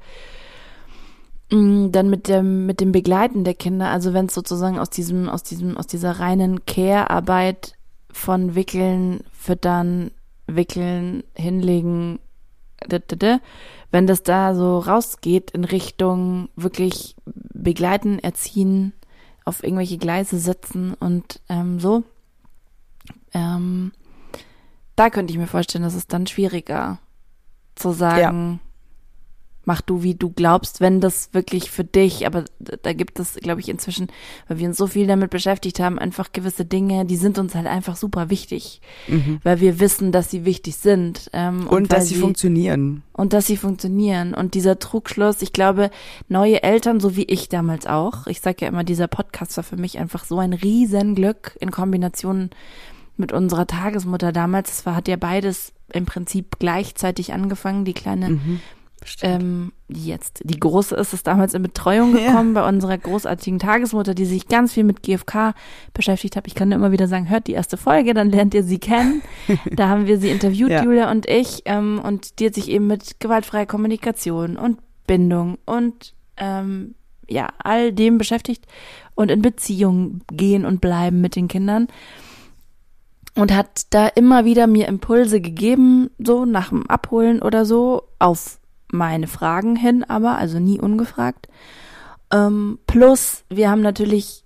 mm, 1.51 1.91
dann 1.91 2.09
mit 2.09 2.27
dem 2.27 2.65
mit 2.65 2.79
dem 2.79 2.91
Begleiten 2.91 3.43
der 3.43 3.53
Kinder, 3.53 3.89
also 3.89 4.13
wenn 4.13 4.27
es 4.27 4.33
sozusagen 4.33 4.79
aus 4.79 4.89
diesem 4.89 5.29
aus 5.29 5.43
diesem 5.43 5.77
aus 5.77 5.87
dieser 5.87 6.19
reinen 6.19 6.65
Care-Arbeit 6.65 7.73
von 8.11 8.55
Wickeln, 8.55 9.25
Füttern, 9.33 10.11
Wickeln, 10.47 11.23
hinlegen, 11.33 12.19
wenn 13.91 14.07
das 14.07 14.23
da 14.23 14.55
so 14.55 14.79
rausgeht 14.79 15.51
in 15.51 15.63
Richtung 15.65 16.49
wirklich 16.55 17.15
begleiten, 17.25 18.19
erziehen, 18.19 18.93
auf 19.43 19.63
irgendwelche 19.63 19.97
Gleise 19.97 20.39
setzen 20.39 20.93
und 20.93 21.41
ähm, 21.49 21.79
so, 21.79 22.03
ähm, 23.33 23.91
da 24.95 25.09
könnte 25.09 25.31
ich 25.31 25.39
mir 25.39 25.47
vorstellen, 25.47 25.83
dass 25.83 25.95
es 25.95 26.07
dann 26.07 26.27
schwieriger 26.27 26.99
zu 27.75 27.91
sagen, 27.91 28.59
ja. 28.61 28.69
mach 29.65 29.81
du, 29.81 30.01
wie 30.01 30.15
du 30.15 30.31
glaubst, 30.31 30.79
wenn 30.79 31.01
das 31.01 31.33
wirklich 31.33 31.69
für 31.69 31.83
dich, 31.83 32.25
aber 32.25 32.45
da 32.59 32.93
gibt 32.93 33.19
es, 33.19 33.35
glaube 33.35 33.59
ich, 33.59 33.67
inzwischen, 33.67 34.07
weil 34.47 34.59
wir 34.59 34.67
uns 34.67 34.77
so 34.77 34.87
viel 34.87 35.07
damit 35.07 35.29
beschäftigt 35.31 35.81
haben, 35.81 35.99
einfach 35.99 36.31
gewisse 36.31 36.63
Dinge, 36.63 37.03
die 37.05 37.17
sind 37.17 37.37
uns 37.37 37.53
halt 37.53 37.67
einfach 37.67 37.97
super 37.97 38.29
wichtig, 38.29 38.79
mhm. 39.09 39.41
weil 39.43 39.59
wir 39.59 39.81
wissen, 39.81 40.13
dass 40.13 40.31
sie 40.31 40.45
wichtig 40.45 40.77
sind. 40.77 41.29
Ähm, 41.33 41.67
und, 41.67 41.69
und 41.69 41.91
dass 41.91 42.07
sie, 42.07 42.15
sie 42.15 42.21
funktionieren. 42.21 43.03
Und 43.11 43.33
dass 43.33 43.47
sie 43.47 43.57
funktionieren. 43.57 44.33
Und 44.33 44.53
dieser 44.53 44.79
Trugschluss, 44.79 45.41
ich 45.41 45.51
glaube, 45.51 45.89
neue 46.29 46.63
Eltern, 46.63 47.01
so 47.01 47.17
wie 47.17 47.25
ich 47.25 47.49
damals 47.49 47.85
auch, 47.85 48.27
ich 48.27 48.39
sage 48.39 48.57
ja 48.61 48.67
immer, 48.69 48.85
dieser 48.85 49.09
Podcast 49.09 49.57
war 49.57 49.65
für 49.65 49.77
mich 49.77 49.99
einfach 49.99 50.23
so 50.23 50.39
ein 50.39 50.53
Riesenglück 50.53 51.57
in 51.59 51.71
Kombination 51.71 52.51
mit 53.17 53.31
unserer 53.31 53.67
Tagesmutter 53.67 54.31
damals. 54.31 54.71
Es 54.71 54.85
war, 54.85 54.95
hat 54.95 55.07
ja 55.07 55.15
beides 55.15 55.73
im 55.91 56.05
Prinzip 56.05 56.57
gleichzeitig 56.59 57.33
angefangen. 57.33 57.85
Die 57.85 57.93
kleine, 57.93 58.31
mhm, 58.31 58.59
ähm, 59.21 59.71
die 59.87 60.07
jetzt, 60.07 60.41
die 60.43 60.59
große 60.59 60.95
ist, 60.95 61.13
ist 61.13 61.27
damals 61.27 61.53
in 61.53 61.61
Betreuung 61.61 62.13
gekommen 62.13 62.55
ja. 62.55 62.61
bei 62.61 62.67
unserer 62.67 62.97
großartigen 62.97 63.59
Tagesmutter, 63.59 64.15
die 64.15 64.25
sich 64.25 64.47
ganz 64.47 64.73
viel 64.73 64.83
mit 64.83 65.03
GFK 65.03 65.53
beschäftigt 65.93 66.35
hat. 66.35 66.47
Ich 66.47 66.55
kann 66.55 66.71
immer 66.71 66.91
wieder 66.91 67.07
sagen, 67.07 67.29
hört 67.29 67.47
die 67.47 67.53
erste 67.53 67.77
Folge, 67.77 68.13
dann 68.13 68.31
lernt 68.31 68.53
ihr 68.53 68.63
sie 68.63 68.79
kennen. 68.79 69.21
da 69.71 69.89
haben 69.89 70.07
wir 70.07 70.19
sie 70.19 70.29
interviewt, 70.29 70.71
ja. 70.71 70.83
Julia 70.83 71.11
und 71.11 71.27
ich, 71.29 71.61
ähm, 71.65 71.99
und 72.03 72.39
die 72.39 72.47
hat 72.47 72.55
sich 72.55 72.69
eben 72.69 72.87
mit 72.87 73.19
gewaltfreier 73.19 73.65
Kommunikation 73.65 74.57
und 74.57 74.79
Bindung 75.07 75.59
und 75.65 76.13
ähm, 76.37 76.95
ja, 77.27 77.49
all 77.59 77.91
dem 77.91 78.17
beschäftigt 78.17 78.65
und 79.15 79.31
in 79.31 79.41
Beziehung 79.41 80.21
gehen 80.31 80.65
und 80.65 80.81
bleiben 80.81 81.21
mit 81.21 81.35
den 81.35 81.47
Kindern 81.47 81.87
und 83.35 83.53
hat 83.53 83.87
da 83.89 84.07
immer 84.07 84.45
wieder 84.45 84.67
mir 84.67 84.87
Impulse 84.87 85.41
gegeben, 85.41 86.09
so 86.17 86.45
nach 86.45 86.69
dem 86.69 86.87
Abholen 86.87 87.41
oder 87.41 87.65
so, 87.65 88.03
auf 88.17 88.59
meine 88.91 89.27
Fragen 89.27 89.75
hin, 89.75 90.03
aber 90.03 90.37
also 90.37 90.59
nie 90.59 90.79
ungefragt. 90.79 91.47
Ähm, 92.31 92.79
plus, 92.87 93.43
wir 93.49 93.69
haben 93.69 93.81
natürlich 93.81 94.43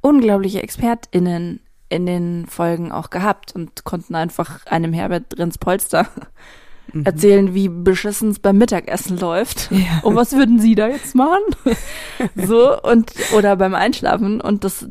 unglaubliche 0.00 0.62
ExpertInnen 0.62 1.60
in 1.88 2.06
den 2.06 2.46
Folgen 2.46 2.90
auch 2.90 3.10
gehabt 3.10 3.54
und 3.54 3.84
konnten 3.84 4.14
einfach 4.14 4.66
einem 4.66 4.92
Herbert 4.92 5.38
Rins-Polster 5.38 6.08
mhm. 6.92 7.04
erzählen, 7.04 7.54
wie 7.54 7.68
beschissen 7.68 8.30
es 8.30 8.38
beim 8.38 8.58
Mittagessen 8.58 9.18
läuft. 9.18 9.70
Ja. 9.82 10.00
Und 10.02 10.16
was 10.16 10.32
würden 10.32 10.58
Sie 10.58 10.74
da 10.74 10.88
jetzt 10.88 11.14
machen? 11.14 11.42
so, 12.34 12.80
und, 12.82 13.12
oder 13.36 13.56
beim 13.56 13.74
Einschlafen. 13.74 14.40
Und 14.40 14.64
das 14.64 14.88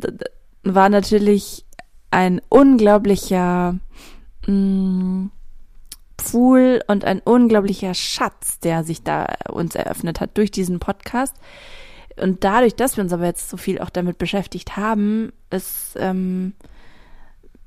war 0.63 0.89
natürlich 0.89 1.65
ein 2.11 2.41
unglaublicher 2.49 3.79
mh, 4.45 4.53
mm, 4.53 5.31
Pool 6.17 6.83
und 6.87 7.03
ein 7.03 7.19
unglaublicher 7.19 7.93
Schatz, 7.93 8.59
der 8.59 8.83
sich 8.83 9.01
da 9.03 9.25
uns 9.49 9.73
eröffnet 9.73 10.19
hat 10.19 10.37
durch 10.37 10.51
diesen 10.51 10.79
Podcast. 10.79 11.35
Und 12.21 12.43
dadurch, 12.43 12.75
dass 12.75 12.97
wir 12.97 13.03
uns 13.03 13.13
aber 13.13 13.25
jetzt 13.25 13.49
so 13.49 13.57
viel 13.57 13.79
auch 13.79 13.89
damit 13.89 14.17
beschäftigt 14.17 14.77
haben, 14.77 15.31
ist 15.49 15.95
ähm, 15.97 16.53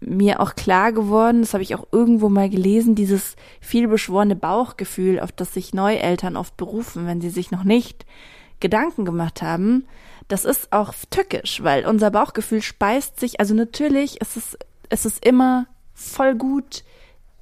mir 0.00 0.40
auch 0.40 0.54
klar 0.54 0.92
geworden, 0.92 1.40
das 1.40 1.54
habe 1.54 1.62
ich 1.62 1.74
auch 1.74 1.86
irgendwo 1.90 2.28
mal 2.28 2.48
gelesen, 2.48 2.94
dieses 2.94 3.36
vielbeschworene 3.60 4.36
Bauchgefühl, 4.36 5.18
auf 5.18 5.32
das 5.32 5.54
sich 5.54 5.74
Neueltern 5.74 6.36
oft 6.36 6.56
berufen, 6.56 7.06
wenn 7.06 7.20
sie 7.20 7.30
sich 7.30 7.50
noch 7.50 7.64
nicht 7.64 8.06
Gedanken 8.60 9.04
gemacht 9.04 9.42
haben, 9.42 9.84
das 10.28 10.44
ist 10.44 10.72
auch 10.72 10.94
tückisch, 11.10 11.62
weil 11.62 11.86
unser 11.86 12.10
Bauchgefühl 12.10 12.62
speist 12.62 13.20
sich, 13.20 13.40
also 13.40 13.54
natürlich 13.54 14.20
ist 14.20 14.36
es, 14.36 14.58
ist 14.90 15.06
es 15.06 15.18
immer 15.18 15.66
voll 15.94 16.34
gut, 16.34 16.84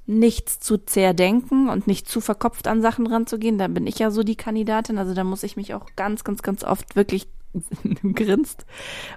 nichts 0.07 0.61
zu 0.61 0.79
zerdenken 0.79 1.69
und 1.69 1.87
nicht 1.87 2.09
zu 2.09 2.21
verkopft 2.21 2.67
an 2.67 2.83
Sachen 2.83 3.07
ranzugehen. 3.07 3.59
Da 3.59 3.69
bin 3.69 3.87
ich 3.87 3.99
ja 3.99 4.11
so 4.11 4.23
die 4.23 4.37
Kandidatin. 4.37 4.99
Also 4.99 5.15
da 5.15 5.25
muss 5.25 5.43
ich 5.43 5.57
mich 5.57 5.75
auch 5.75 5.87
ganz, 5.97 6.25
ganz, 6.25 6.43
ganz 6.43 6.65
oft 6.65 6.97
wirklich 6.97 7.29
du 7.85 8.13
grinst, 8.13 8.67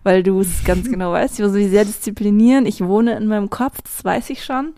weil 0.04 0.21
du 0.23 0.39
es 0.39 0.63
ganz 0.63 0.86
genau 0.89 1.12
weißt. 1.12 1.39
Ich 1.39 1.45
muss 1.45 1.54
mich 1.54 1.69
sehr 1.69 1.86
disziplinieren. 1.86 2.65
Ich 2.65 2.84
wohne 2.84 3.15
in 3.17 3.28
meinem 3.28 3.49
Kopf, 3.49 3.82
das 3.82 4.04
weiß 4.04 4.30
ich 4.30 4.43
schon. 4.43 4.73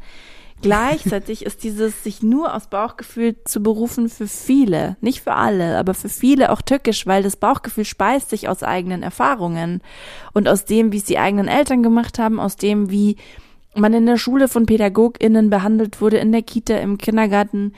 Gleichzeitig 0.62 1.46
ist 1.46 1.64
dieses 1.64 2.04
sich 2.04 2.24
nur 2.24 2.54
aus 2.54 2.68
Bauchgefühl 2.68 3.36
zu 3.44 3.62
berufen 3.62 4.10
für 4.10 4.28
viele, 4.28 4.98
nicht 5.02 5.22
für 5.22 5.34
alle, 5.34 5.78
aber 5.78 5.94
für 5.94 6.10
viele 6.10 6.52
auch 6.52 6.64
tückisch, 6.64 7.06
weil 7.06 7.22
das 7.22 7.36
Bauchgefühl 7.36 7.86
speist 7.86 8.32
sich 8.32 8.50
aus 8.50 8.64
eigenen 8.64 9.04
Erfahrungen 9.04 9.82
und 10.34 10.48
aus 10.50 10.66
dem, 10.66 10.92
wie 10.92 10.98
es 10.98 11.04
die 11.04 11.20
eigenen 11.20 11.48
Eltern 11.48 11.84
gemacht 11.84 12.18
haben, 12.18 12.40
aus 12.40 12.56
dem, 12.56 12.90
wie 12.90 13.18
man 13.76 13.94
in 13.94 14.08
der 14.08 14.18
Schule 14.18 14.48
von 14.48 14.66
PädagogInnen 14.66 15.52
behandelt 15.52 16.02
wurde, 16.02 16.18
in 16.18 16.32
der 16.32 16.42
Kita, 16.42 16.78
im 16.78 16.98
Kindergarten, 16.98 17.74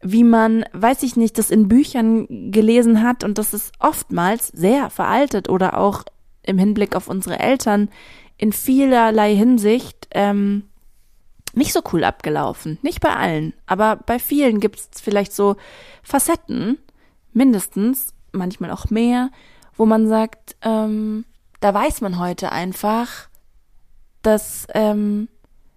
wie 0.00 0.24
man, 0.24 0.64
weiß 0.72 1.02
ich 1.02 1.16
nicht, 1.16 1.38
das 1.38 1.50
in 1.50 1.66
Büchern 1.66 2.52
gelesen 2.52 3.02
hat 3.02 3.24
und 3.24 3.38
das 3.38 3.52
ist 3.52 3.72
oftmals 3.80 4.48
sehr 4.48 4.90
veraltet 4.90 5.48
oder 5.48 5.76
auch 5.76 6.04
im 6.44 6.58
Hinblick 6.58 6.94
auf 6.94 7.08
unsere 7.08 7.40
Eltern 7.40 7.88
in 8.36 8.52
vielerlei 8.52 9.34
Hinsicht 9.34 10.08
ähm, 10.12 10.64
nicht 11.54 11.72
so 11.72 11.80
cool 11.92 12.04
abgelaufen. 12.04 12.78
Nicht 12.82 13.00
bei 13.00 13.14
allen, 13.14 13.54
aber 13.66 13.96
bei 13.96 14.18
vielen 14.18 14.60
gibt 14.60 14.78
es 14.78 15.00
vielleicht 15.00 15.32
so 15.32 15.56
Facetten, 16.02 16.78
mindestens, 17.32 18.14
manchmal 18.32 18.70
auch 18.70 18.90
mehr, 18.90 19.30
wo 19.76 19.86
man 19.86 20.08
sagt, 20.08 20.56
ähm, 20.62 21.24
da 21.60 21.72
weiß 21.72 22.00
man 22.00 22.18
heute 22.18 22.52
einfach, 22.52 23.28
das 24.22 24.66
ähm, 24.74 25.28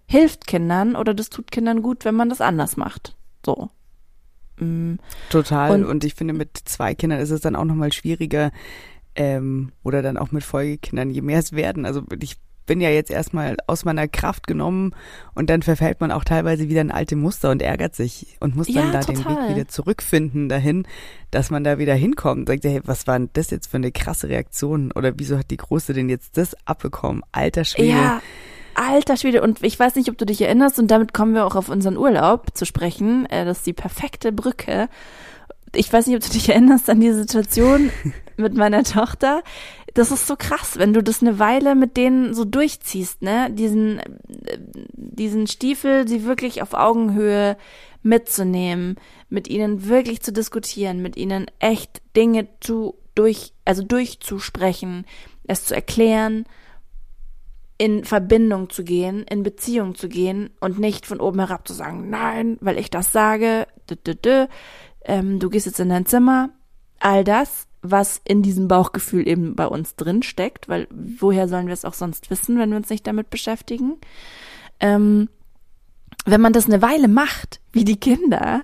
hilft 0.08 0.48
Kindern 0.48 0.96
oder 0.96 1.14
das 1.14 1.30
tut 1.30 1.52
Kindern 1.52 1.82
gut, 1.82 2.06
wenn 2.06 2.16
man 2.16 2.30
das 2.30 2.42
anders 2.42 2.78
macht. 2.78 3.16
So. 3.46 3.70
Mm. 4.58 4.96
Total. 5.30 5.72
Und, 5.72 5.86
und, 5.86 6.04
ich 6.04 6.16
finde, 6.16 6.34
mit 6.34 6.58
zwei 6.66 6.96
Kindern 6.96 7.20
ist 7.20 7.32
es 7.32 7.42
dann 7.42 7.56
auch 7.56 7.66
nochmal 7.66 7.92
schwieriger, 7.92 8.52
ähm, 9.16 9.72
oder 9.84 10.02
dann 10.02 10.18
auch 10.18 10.32
mit 10.32 10.44
Folgekindern, 10.44 11.10
je 11.10 11.22
mehr 11.22 11.40
es 11.40 11.54
werden. 11.54 11.86
Also 11.86 12.04
ich 12.20 12.38
bin 12.66 12.82
ja 12.82 12.90
jetzt 12.90 13.12
erstmal 13.12 13.58
aus 13.68 13.86
meiner 13.86 14.08
Kraft 14.08 14.48
genommen 14.48 14.94
und 15.34 15.50
dann 15.50 15.62
verfällt 15.62 16.02
man 16.02 16.12
auch 16.12 16.24
teilweise 16.24 16.70
wieder 16.70 16.82
in 16.82 16.92
alte 16.92 17.16
Muster 17.16 17.52
und 17.52 17.62
ärgert 17.62 17.96
sich 17.96 18.38
und 18.40 18.56
muss 18.56 18.68
dann 18.68 18.88
ja, 18.88 18.92
da 18.92 19.00
total. 19.02 19.16
den 19.16 19.26
Weg 19.26 19.56
wieder 19.56 19.68
zurückfinden 19.68 20.50
dahin, 20.50 20.88
dass 21.32 21.52
man 21.52 21.64
da 21.64 21.78
wieder 21.78 21.94
hinkommt. 21.94 22.48
Sagt, 22.48 22.64
hey, 22.64 22.82
was 22.84 23.08
war 23.08 23.18
denn 23.18 23.30
das 23.34 23.50
jetzt 23.52 23.68
für 23.68 23.78
eine 23.78 23.92
krasse 23.92 24.30
Reaktion? 24.30 24.92
Oder 24.92 25.14
wieso 25.18 25.38
hat 25.38 25.52
die 25.52 25.58
Große 25.58 25.94
denn 25.94 26.10
jetzt 26.10 26.38
das 26.38 26.56
abbekommen? 26.66 27.24
Alter 27.32 27.66
Schwede. 27.66 27.90
Ja. 27.90 28.22
Alter 28.76 29.16
Schwede, 29.16 29.42
und 29.42 29.64
ich 29.64 29.80
weiß 29.80 29.96
nicht, 29.96 30.10
ob 30.10 30.18
du 30.18 30.26
dich 30.26 30.42
erinnerst, 30.42 30.80
und 30.80 30.92
damit 30.92 31.14
kommen 31.14 31.34
wir 31.34 31.46
auch 31.46 31.56
auf 31.56 31.70
unseren 31.70 31.96
Urlaub 31.98 32.48
zu 32.56 32.66
sprechen. 32.66 33.26
Äh, 33.28 33.46
das 33.46 33.60
ist 33.60 33.68
die 33.68 33.74
perfekte 33.74 34.34
Brücke. 34.34 34.90
Ich 35.74 35.92
weiß 35.92 36.08
nicht, 36.08 36.18
ob 36.18 36.24
du 36.24 36.30
dich 36.30 36.50
erinnerst 36.50 36.90
an 36.90 37.00
die 37.00 37.14
Situation 37.14 37.90
mit 38.38 38.54
meiner 38.54 38.84
Tochter 38.84 39.44
das 39.96 40.12
ist 40.12 40.28
so 40.28 40.36
krass, 40.36 40.78
wenn 40.78 40.94
du 40.94 41.02
das 41.02 41.22
eine 41.22 41.40
Weile 41.40 41.74
mit 41.74 41.96
denen 41.98 42.34
so 42.34 42.44
durchziehst, 42.44 43.22
ne? 43.22 43.50
Diesen, 43.50 44.02
diesen 44.94 45.48
Stiefel, 45.48 46.08
sie 46.08 46.26
wirklich 46.26 46.62
auf 46.62 46.74
Augenhöhe 46.74 47.58
mitzunehmen, 48.04 48.98
mit 49.30 49.48
ihnen 49.48 49.88
wirklich 49.88 50.22
zu 50.22 50.34
diskutieren, 50.34 51.02
mit 51.02 51.16
ihnen 51.16 51.46
echt 51.60 52.02
Dinge 52.16 52.48
zu 52.60 52.96
durch, 53.16 53.54
also 53.64 53.84
durchzusprechen, 53.84 55.06
es 55.48 55.64
zu 55.64 55.74
erklären, 55.74 56.46
in 57.78 58.04
Verbindung 58.04 58.70
zu 58.70 58.84
gehen, 58.84 59.24
in 59.30 59.44
Beziehung 59.44 59.96
zu 59.96 60.10
gehen 60.10 60.50
und 60.60 60.78
nicht 60.78 61.06
von 61.06 61.22
oben 61.22 61.40
herab 61.40 61.66
zu 61.68 61.74
sagen, 61.74 62.10
nein, 62.10 62.58
weil 62.60 62.78
ich 62.78 62.90
das 62.90 63.14
sage, 63.14 63.66
dü, 63.90 63.96
dü, 63.96 64.16
dü, 64.16 64.48
ähm, 65.06 65.40
du 65.40 65.50
gehst 65.50 65.66
jetzt 65.66 65.80
in 65.80 65.90
dein 65.90 66.06
Zimmer, 66.06 66.50
all 67.00 67.24
das 67.24 67.68
was 67.92 68.22
in 68.24 68.42
diesem 68.42 68.68
Bauchgefühl 68.68 69.28
eben 69.28 69.56
bei 69.56 69.68
uns 69.68 69.96
drin 69.96 70.24
steckt, 70.24 70.68
weil 70.70 70.88
woher 70.92 71.48
sollen 71.48 71.68
wir 71.68 71.74
es 71.74 71.86
auch 71.86 71.94
sonst 71.94 72.30
wissen, 72.30 72.58
wenn 72.58 72.70
wir 72.70 72.78
uns 72.78 72.90
nicht 72.90 73.08
damit 73.08 73.30
beschäftigen? 73.30 73.98
Ähm, 74.80 75.30
wenn 76.26 76.42
man 76.42 76.54
das 76.54 76.66
eine 76.66 76.82
Weile 76.82 77.08
macht, 77.08 77.60
wie 77.72 77.86
die 77.86 78.00
Kinder, 78.00 78.64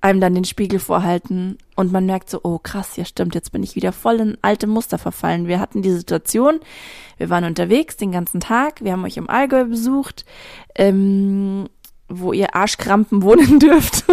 einem 0.00 0.20
dann 0.20 0.34
den 0.34 0.44
Spiegel 0.44 0.78
vorhalten 0.78 1.58
und 1.74 1.90
man 1.90 2.06
merkt 2.06 2.30
so, 2.30 2.40
oh 2.44 2.58
krass, 2.58 2.96
ja 2.96 3.04
stimmt, 3.04 3.34
jetzt 3.34 3.50
bin 3.50 3.62
ich 3.62 3.74
wieder 3.74 3.92
voll 3.92 4.20
in 4.20 4.38
alte 4.42 4.66
Muster 4.66 4.98
verfallen. 4.98 5.48
Wir 5.48 5.58
hatten 5.58 5.82
die 5.82 5.90
Situation, 5.90 6.60
wir 7.16 7.30
waren 7.30 7.44
unterwegs 7.44 7.96
den 7.96 8.12
ganzen 8.12 8.40
Tag, 8.40 8.84
wir 8.84 8.92
haben 8.92 9.04
euch 9.04 9.16
im 9.16 9.28
Allgäu 9.28 9.64
besucht, 9.64 10.24
ähm, 10.76 11.68
wo 12.08 12.32
ihr 12.32 12.54
Arschkrampen 12.54 13.22
wohnen 13.22 13.58
dürft. 13.58 14.04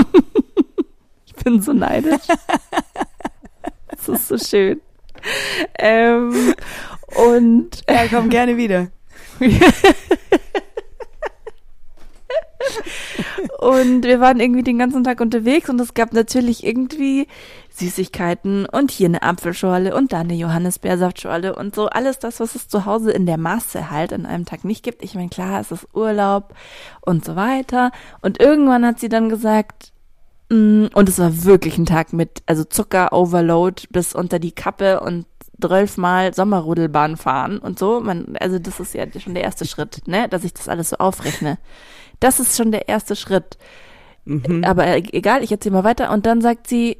ich 1.25 1.36
bin 1.36 1.62
so 1.62 1.73
neidisch. 1.73 2.27
Das 4.06 4.22
ist 4.22 4.28
so 4.28 4.38
schön. 4.38 4.82
Ähm, 5.80 6.54
und 7.15 7.84
ja, 7.89 8.08
komm 8.10 8.30
gerne 8.30 8.58
wieder. 8.58 8.88
und 13.60 14.04
wir 14.06 14.20
waren 14.20 14.39
irgendwie 14.39 14.63
den 14.63 14.80
ganzen 14.80 15.04
Tag 15.04 15.20
unterwegs 15.20 15.70
und 15.70 15.80
es 15.82 15.94
gab 15.94 16.13
natürlich 16.13 16.65
irgendwie 16.65 17.28
Süßigkeiten 17.72 18.65
und 18.65 18.91
hier 18.91 19.08
eine 19.10 19.22
Apfelschorle 19.24 19.94
und 19.96 20.13
da 20.13 20.22
eine 20.22 20.36
Johannisbeersaftschorle 20.36 21.56
und 21.56 21.76
so 21.76 21.88
alles 21.88 22.20
das, 22.20 22.39
was 22.39 22.56
es 22.56 22.70
zu 22.70 22.86
Hause 22.86 23.12
in 23.12 23.26
der 23.26 23.38
Masse 23.38 23.91
halt 23.91 24.13
an 24.13 24.26
einem 24.26 24.46
Tag 24.46 24.63
nicht 24.63 24.84
gibt. 24.84 25.04
Ich 25.04 25.15
meine, 25.15 25.30
klar, 25.30 25.60
es 25.60 25.72
ist 25.72 25.88
Urlaub 25.94 26.54
und 27.02 27.26
so 27.26 27.36
weiter. 27.36 27.91
Und 28.22 28.39
irgendwann 28.39 28.86
hat 28.86 29.00
sie 29.00 29.10
dann 29.10 29.28
gesagt, 29.28 29.91
und 30.49 31.10
es 31.10 31.17
war 31.17 31.43
wirklich 31.43 31.77
ein 31.77 31.86
Tag 31.86 32.13
mit, 32.13 32.43
also 32.45 32.63
Zucker-Overload 32.63 33.88
bis 33.89 34.13
unter 34.13 34.39
die 34.39 34.51
Kappe 34.51 34.99
und 34.99 35.25
zwölfmal 35.60 36.34
Sommerrudelbahn 36.34 37.17
fahren 37.17 37.58
und 37.58 37.79
so. 37.79 37.99
Man, 37.99 38.36
also 38.39 38.60
das 38.60 38.79
ist 38.79 38.93
ja 38.93 39.05
schon 39.19 39.34
der 39.34 39.43
erste 39.43 39.65
Schritt, 39.65 40.08
ne, 40.08 40.27
dass 40.29 40.43
ich 40.43 40.53
das 40.53 40.69
alles 40.69 40.89
so 40.89 40.97
aufrechne. 40.97 41.58
Das 42.19 42.39
ist 42.39 42.55
schon 42.55 42.71
der 42.71 42.88
erste 42.88 43.15
Schritt. 43.15 43.58
Mhm. 44.25 44.63
Aber 44.63 44.95
egal, 44.95 45.43
ich 45.43 45.51
erzähle 45.51 45.75
mal 45.75 45.84
weiter. 45.84 46.12
Und 46.12 46.25
dann 46.25 46.41
sagt 46.41 46.67
sie, 46.67 46.97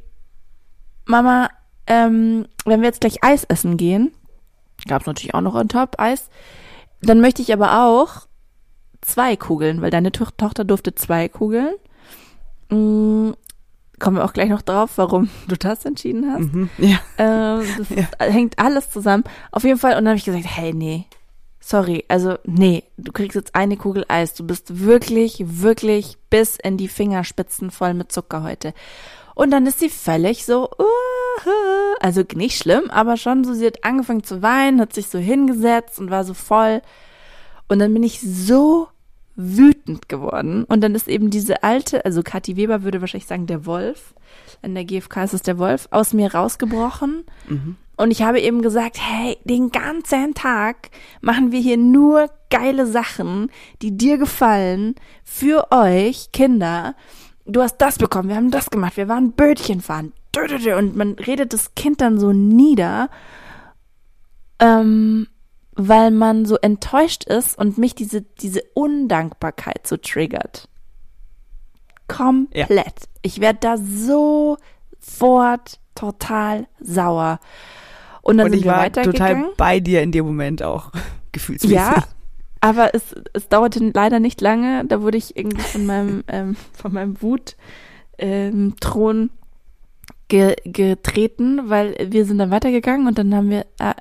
Mama, 1.05 1.49
ähm, 1.88 2.47
wenn 2.65 2.81
wir 2.81 2.88
jetzt 2.88 3.01
gleich 3.01 3.23
Eis 3.23 3.43
essen 3.43 3.77
gehen, 3.77 4.12
gab 4.88 5.01
es 5.01 5.08
natürlich 5.08 5.34
auch 5.34 5.41
noch 5.41 5.55
on 5.55 5.69
top 5.69 5.95
Eis, 5.99 6.29
dann 7.01 7.21
möchte 7.21 7.41
ich 7.41 7.53
aber 7.53 7.86
auch 7.86 8.27
zwei 9.01 9.36
Kugeln, 9.36 9.81
weil 9.81 9.91
deine 9.91 10.12
to 10.12 10.25
Tochter 10.38 10.65
durfte 10.65 10.95
zwei 10.95 11.29
Kugeln. 11.29 11.75
Mm, 12.69 13.32
kommen 13.99 14.17
wir 14.17 14.25
auch 14.25 14.34
gleich 14.34 14.49
noch 14.49 14.62
drauf, 14.62 14.91
warum 14.95 15.30
du 15.47 15.56
das 15.56 15.86
entschieden 15.86 16.32
hast. 16.32 16.54
Mhm, 16.54 16.69
ja. 16.78 16.99
Ähm, 17.17 17.65
das 17.78 17.89
ja. 18.19 18.25
hängt 18.25 18.60
alles 18.60 18.89
zusammen. 18.91 19.23
Auf 19.51 19.63
jeden 19.63 19.80
Fall. 19.80 19.91
Und 19.91 20.06
dann 20.06 20.10
habe 20.10 20.17
ich 20.17 20.25
gesagt, 20.25 20.45
hey, 20.47 20.73
nee, 20.73 21.06
sorry, 21.60 22.06
also 22.08 22.38
nee, 22.43 22.84
du 22.97 23.12
kriegst 23.12 23.36
jetzt 23.36 23.56
eine 23.56 23.78
Kugel 23.78 24.06
Eis. 24.08 24.34
Du 24.34 24.45
bist 24.45 24.82
wirklich, 24.82 25.43
wirklich 25.45 26.17
bis 26.30 26.58
in 26.58 26.78
die 26.78 26.88
Fingerspitzen 26.88 27.71
voll 27.71 27.93
mit 27.93 28.12
Zucker 28.12 28.43
heute. 28.43 28.73
Und 29.34 29.51
dann 29.51 29.65
ist 29.65 29.80
sie 29.80 29.89
völlig 29.89 30.45
so, 30.45 30.69
uh, 30.80 31.95
also 31.99 32.23
nicht 32.36 32.58
schlimm, 32.58 32.89
aber 32.89 33.17
schon 33.17 33.43
so, 33.43 33.54
sie 33.54 33.65
hat 33.65 33.84
angefangen 33.84 34.23
zu 34.23 34.41
weinen, 34.41 34.80
hat 34.80 34.93
sich 34.93 35.08
so 35.08 35.19
hingesetzt 35.19 35.99
und 35.99 36.10
war 36.10 36.23
so 36.23 36.34
voll. 36.34 36.82
Und 37.67 37.80
dann 37.80 37.93
bin 37.93 38.04
ich 38.04 38.21
so 38.21 38.88
wütend 39.36 40.08
geworden. 40.10 40.63
Und 40.65 40.82
dann 40.82 40.95
ist 40.95 41.08
eben 41.08 41.30
diese 41.30 41.63
alte, 41.63 42.06
also 42.06 42.24
Kathi 42.24 42.56
Weber 42.56 42.84
würde 42.84 43.02
wahrscheinlich 43.02 43.28
sagen, 43.28 43.48
der 43.48 43.65
Wolf, 43.65 44.13
in 44.62 44.76
der 44.76 44.86
GfK 44.86 45.24
ist 45.24 45.34
es 45.34 45.41
der 45.41 45.58
Wolf, 45.58 45.88
aus 45.91 46.13
mir 46.13 46.34
rausgebrochen. 46.34 47.24
Mhm. 47.48 47.76
Und 47.98 48.12
ich 48.12 48.21
habe 48.24 48.41
eben 48.41 48.62
gesagt, 48.62 48.98
hey, 49.00 49.38
den 49.45 49.71
ganzen 49.71 50.34
Tag 50.34 50.89
machen 51.21 51.52
wir 51.52 51.60
hier 51.60 51.78
nur 51.78 52.30
geile 52.50 52.88
Sachen, 52.88 53.50
die 53.82 53.95
dir 53.95 54.17
gefallen, 54.17 54.95
für 55.24 55.71
euch, 55.71 56.32
Kinder. 56.34 56.95
Du 57.45 57.62
hast 57.62 57.78
das 57.78 57.98
bekommen, 57.98 58.30
wir 58.30 58.36
haben 58.36 58.52
das 58.52 58.69
gemacht, 58.69 58.98
wir 58.98 59.08
waren 59.08 59.32
Bötchen 59.32 59.82
fahren. 59.82 60.13
Und 60.78 60.95
man 60.95 61.13
redet 61.13 61.54
das 61.54 61.74
Kind 61.76 62.02
dann 62.02 62.19
so 62.19 62.34
nieder. 62.34 63.10
Ähm, 64.60 65.28
weil 65.75 66.11
man 66.11 66.45
so 66.45 66.57
enttäuscht 66.57 67.25
ist 67.25 67.57
und 67.57 67.77
mich 67.77 67.95
diese, 67.95 68.21
diese 68.21 68.63
Undankbarkeit 68.73 69.85
so 69.85 69.97
triggert. 69.97 70.69
Komplett. 72.07 72.59
Ja. 72.67 73.07
Ich 73.21 73.41
werde 73.41 73.59
da 73.59 73.77
sofort 73.77 74.59
total 75.95 76.67
sauer. 76.79 77.39
Und 78.21 78.38
dann 78.38 78.45
und 78.45 78.51
sind 78.51 78.59
ich 78.59 78.65
wir 78.65 78.71
war 78.71 78.91
total 78.91 79.49
bei 79.57 79.79
dir 79.79 80.01
in 80.01 80.11
dem 80.11 80.25
Moment 80.25 80.63
auch, 80.63 80.91
gefühlsmäßig. 81.31 81.75
Ja, 81.75 82.03
aber 82.61 82.95
es, 82.95 83.13
es 83.33 83.49
dauerte 83.49 83.91
leider 83.93 84.19
nicht 84.19 84.41
lange. 84.41 84.85
Da 84.85 85.01
wurde 85.01 85.17
ich 85.17 85.35
irgendwie 85.38 85.61
von 85.61 85.85
meinem, 85.85 86.23
ähm, 86.27 86.55
von 86.73 86.93
meinem 86.93 87.21
Wut 87.21 87.55
ähm, 88.17 88.75
Thron 88.79 89.29
ge 90.27 90.55
getreten, 90.65 91.69
weil 91.69 91.95
wir 92.09 92.25
sind 92.25 92.39
dann 92.39 92.51
weitergegangen 92.51 93.07
und 93.07 93.17
dann 93.17 93.33
haben 93.33 93.49
wir, 93.49 93.65
äh, 93.79 93.93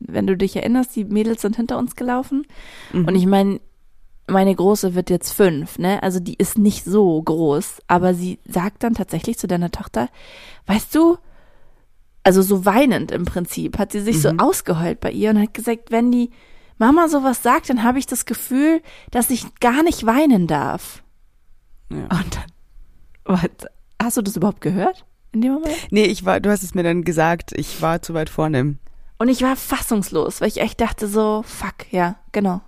wenn 0.00 0.26
du 0.26 0.36
dich 0.36 0.56
erinnerst, 0.56 0.94
die 0.94 1.04
Mädels 1.04 1.42
sind 1.42 1.56
hinter 1.56 1.78
uns 1.78 1.96
gelaufen. 1.96 2.46
Mhm. 2.92 3.06
Und 3.06 3.14
ich 3.16 3.26
meine, 3.26 3.60
meine 4.26 4.54
Große 4.54 4.94
wird 4.94 5.10
jetzt 5.10 5.32
fünf, 5.32 5.78
ne? 5.78 6.02
Also 6.02 6.20
die 6.20 6.34
ist 6.34 6.56
nicht 6.56 6.84
so 6.84 7.20
groß, 7.20 7.82
aber 7.88 8.14
sie 8.14 8.38
sagt 8.46 8.82
dann 8.82 8.94
tatsächlich 8.94 9.38
zu 9.38 9.46
deiner 9.46 9.70
Tochter, 9.70 10.08
weißt 10.66 10.94
du, 10.94 11.18
also 12.22 12.40
so 12.40 12.64
weinend 12.64 13.10
im 13.10 13.26
Prinzip, 13.26 13.78
hat 13.78 13.92
sie 13.92 14.00
sich 14.00 14.16
mhm. 14.16 14.20
so 14.20 14.28
ausgeheult 14.38 15.00
bei 15.00 15.10
ihr 15.10 15.30
und 15.30 15.40
hat 15.40 15.52
gesagt, 15.54 15.90
wenn 15.90 16.10
die 16.10 16.30
Mama 16.78 17.08
sowas 17.08 17.42
sagt, 17.42 17.68
dann 17.68 17.82
habe 17.82 17.98
ich 17.98 18.06
das 18.06 18.24
Gefühl, 18.24 18.80
dass 19.10 19.30
ich 19.30 19.54
gar 19.60 19.82
nicht 19.82 20.06
weinen 20.06 20.46
darf. 20.46 21.02
Ja. 21.90 22.04
Und 22.04 22.36
dann, 22.36 22.44
was, 23.24 23.50
hast 24.02 24.16
du 24.16 24.22
das 24.22 24.36
überhaupt 24.36 24.60
gehört 24.60 25.04
in 25.34 25.40
dem 25.40 25.54
Moment? 25.54 25.76
Nee, 25.90 26.04
ich 26.04 26.24
war, 26.24 26.40
du 26.40 26.50
hast 26.50 26.62
es 26.62 26.74
mir 26.74 26.82
dann 26.82 27.04
gesagt, 27.04 27.52
ich 27.54 27.82
war 27.82 28.02
zu 28.02 28.14
weit 28.14 28.30
vorne. 28.30 28.76
Und 29.18 29.28
ich 29.28 29.42
war 29.42 29.56
fassungslos, 29.56 30.40
weil 30.40 30.48
ich 30.48 30.60
echt 30.60 30.80
dachte 30.80 31.06
so, 31.06 31.44
fuck, 31.46 31.90
ja, 31.90 32.16
genau. 32.32 32.60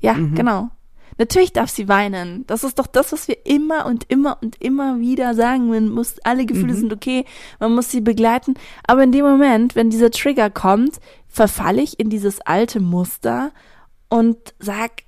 Ja, 0.00 0.14
genau. 0.34 0.70
Natürlich 1.18 1.52
darf 1.52 1.70
sie 1.70 1.88
weinen. 1.88 2.46
Das 2.46 2.62
ist 2.62 2.78
doch 2.78 2.86
das, 2.86 3.12
was 3.12 3.26
wir 3.26 3.46
immer 3.46 3.86
und 3.86 4.04
immer 4.08 4.38
und 4.42 4.60
immer 4.62 5.00
wieder 5.00 5.34
sagen. 5.34 5.68
Man 5.68 5.88
muss, 5.88 6.18
alle 6.24 6.44
Gefühle 6.44 6.74
sind 6.74 6.92
okay, 6.92 7.24
man 7.58 7.74
muss 7.74 7.90
sie 7.90 8.02
begleiten. 8.02 8.54
Aber 8.86 9.02
in 9.02 9.12
dem 9.12 9.24
Moment, 9.24 9.74
wenn 9.74 9.88
dieser 9.88 10.10
Trigger 10.10 10.50
kommt, 10.50 11.00
verfalle 11.28 11.80
ich 11.80 11.98
in 11.98 12.10
dieses 12.10 12.40
alte 12.42 12.80
Muster 12.80 13.50
und 14.08 14.36
sag, 14.58 15.02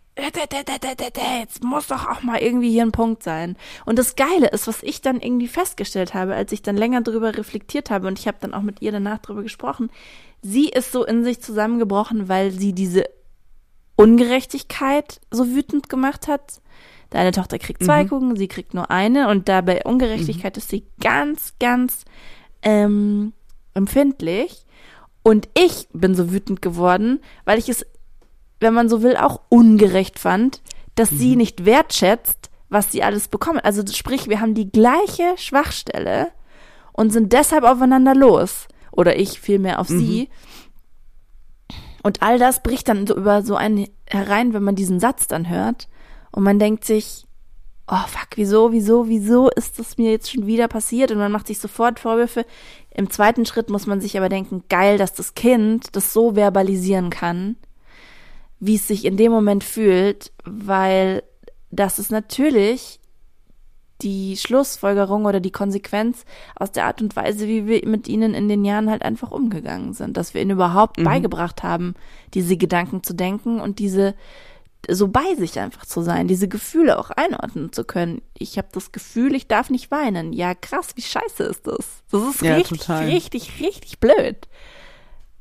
jetzt 1.40 1.62
muss 1.62 1.86
doch 1.86 2.08
auch 2.08 2.22
mal 2.22 2.38
irgendwie 2.38 2.70
hier 2.70 2.82
ein 2.82 2.92
Punkt 2.92 3.22
sein. 3.22 3.56
Und 3.86 3.98
das 3.98 4.16
Geile 4.16 4.48
ist, 4.48 4.66
was 4.66 4.82
ich 4.82 5.00
dann 5.00 5.20
irgendwie 5.20 5.48
festgestellt 5.48 6.14
habe, 6.14 6.34
als 6.34 6.52
ich 6.52 6.62
dann 6.62 6.76
länger 6.76 7.02
drüber 7.02 7.36
reflektiert 7.36 7.90
habe 7.90 8.08
und 8.08 8.18
ich 8.18 8.26
habe 8.26 8.38
dann 8.40 8.54
auch 8.54 8.62
mit 8.62 8.82
ihr 8.82 8.92
danach 8.92 9.18
drüber 9.18 9.42
gesprochen, 9.42 9.90
sie 10.42 10.68
ist 10.68 10.92
so 10.92 11.04
in 11.04 11.24
sich 11.24 11.40
zusammengebrochen, 11.40 12.28
weil 12.28 12.50
sie 12.50 12.72
diese 12.72 13.04
Ungerechtigkeit 13.96 15.20
so 15.30 15.48
wütend 15.48 15.88
gemacht 15.88 16.28
hat. 16.28 16.60
Deine 17.10 17.32
Tochter 17.32 17.58
kriegt 17.58 17.82
zwei 17.82 18.04
Kugeln, 18.04 18.36
sie 18.36 18.48
kriegt 18.48 18.74
nur 18.74 18.90
eine 18.90 19.28
und 19.28 19.48
da 19.48 19.60
bei 19.62 19.82
Ungerechtigkeit 19.84 20.56
ist 20.56 20.68
sie 20.68 20.84
ganz, 21.00 21.54
ganz 21.58 22.04
ähm, 22.62 23.32
empfindlich. 23.74 24.64
Und 25.22 25.48
ich 25.54 25.88
bin 25.92 26.14
so 26.14 26.32
wütend 26.32 26.62
geworden, 26.62 27.20
weil 27.44 27.58
ich 27.58 27.68
es, 27.68 27.86
wenn 28.60 28.74
man 28.74 28.88
so 28.88 29.02
will, 29.02 29.16
auch 29.16 29.40
ungerecht 29.48 30.18
fand, 30.18 30.60
dass 30.94 31.10
sie 31.10 31.36
nicht 31.36 31.64
wertschätzt, 31.64 32.50
was 32.68 32.92
sie 32.92 33.02
alles 33.02 33.28
bekommen. 33.28 33.60
Also 33.60 33.82
sprich, 33.86 34.28
wir 34.28 34.40
haben 34.40 34.54
die 34.54 34.70
gleiche 34.70 35.34
Schwachstelle 35.36 36.28
und 36.92 37.10
sind 37.10 37.32
deshalb 37.32 37.64
aufeinander 37.64 38.14
los. 38.14 38.66
Oder 38.90 39.16
ich 39.16 39.40
vielmehr 39.40 39.78
auf 39.78 39.86
sie. 39.86 40.28
Und 42.02 42.22
all 42.22 42.38
das 42.38 42.62
bricht 42.62 42.88
dann 42.88 43.06
so 43.06 43.16
über 43.16 43.42
so 43.42 43.54
einen 43.54 43.86
herein, 44.06 44.54
wenn 44.54 44.64
man 44.64 44.74
diesen 44.74 44.98
Satz 44.98 45.28
dann 45.28 45.48
hört. 45.48 45.88
Und 46.32 46.42
man 46.42 46.58
denkt 46.58 46.84
sich, 46.84 47.26
oh 47.86 48.06
fuck, 48.06 48.28
wieso, 48.36 48.72
wieso, 48.72 49.08
wieso 49.08 49.50
ist 49.50 49.78
das 49.78 49.98
mir 49.98 50.10
jetzt 50.10 50.32
schon 50.32 50.46
wieder 50.46 50.68
passiert? 50.68 51.10
Und 51.10 51.18
man 51.18 51.32
macht 51.32 51.46
sich 51.46 51.58
sofort 51.58 52.00
Vorwürfe. 52.00 52.44
Im 52.92 53.10
zweiten 53.10 53.46
Schritt 53.46 53.70
muss 53.70 53.86
man 53.86 54.00
sich 54.00 54.16
aber 54.16 54.28
denken, 54.28 54.64
geil, 54.68 54.98
dass 54.98 55.14
das 55.14 55.34
Kind 55.34 55.94
das 55.96 56.12
so 56.12 56.34
verbalisieren 56.34 57.10
kann, 57.10 57.56
wie 58.60 58.76
es 58.76 58.88
sich 58.88 59.04
in 59.04 59.16
dem 59.16 59.32
Moment 59.32 59.64
fühlt, 59.64 60.32
weil 60.44 61.22
das 61.70 61.98
ist 61.98 62.10
natürlich 62.10 62.98
die 64.02 64.36
Schlussfolgerung 64.36 65.24
oder 65.24 65.40
die 65.40 65.50
Konsequenz 65.50 66.24
aus 66.54 66.70
der 66.70 66.84
Art 66.86 67.02
und 67.02 67.16
Weise, 67.16 67.48
wie 67.48 67.66
wir 67.66 67.86
mit 67.86 68.06
ihnen 68.06 68.32
in 68.32 68.48
den 68.48 68.64
Jahren 68.64 68.90
halt 68.90 69.02
einfach 69.02 69.32
umgegangen 69.32 69.92
sind, 69.92 70.16
dass 70.16 70.34
wir 70.34 70.42
ihnen 70.42 70.52
überhaupt 70.52 71.02
beigebracht 71.02 71.62
haben, 71.64 71.94
diese 72.32 72.56
Gedanken 72.56 73.02
zu 73.02 73.12
denken 73.14 73.60
und 73.60 73.80
diese 73.80 74.14
so 74.88 75.08
bei 75.08 75.34
sich 75.36 75.58
einfach 75.58 75.84
zu 75.84 76.02
sein, 76.02 76.28
diese 76.28 76.46
Gefühle 76.46 76.98
auch 76.98 77.10
einordnen 77.10 77.72
zu 77.72 77.82
können. 77.84 78.22
Ich 78.34 78.56
habe 78.56 78.68
das 78.72 78.92
Gefühl, 78.92 79.34
ich 79.34 79.48
darf 79.48 79.70
nicht 79.70 79.90
weinen. 79.90 80.32
Ja, 80.32 80.54
krass, 80.54 80.90
wie 80.94 81.02
scheiße 81.02 81.42
ist 81.42 81.66
das? 81.66 82.02
Das 82.12 82.22
ist 82.22 82.42
Ja, 82.42 82.54
richtig, 82.54 82.80
total. 82.80 83.06
richtig, 83.06 83.60
richtig 83.60 83.98
blöd. 83.98 84.48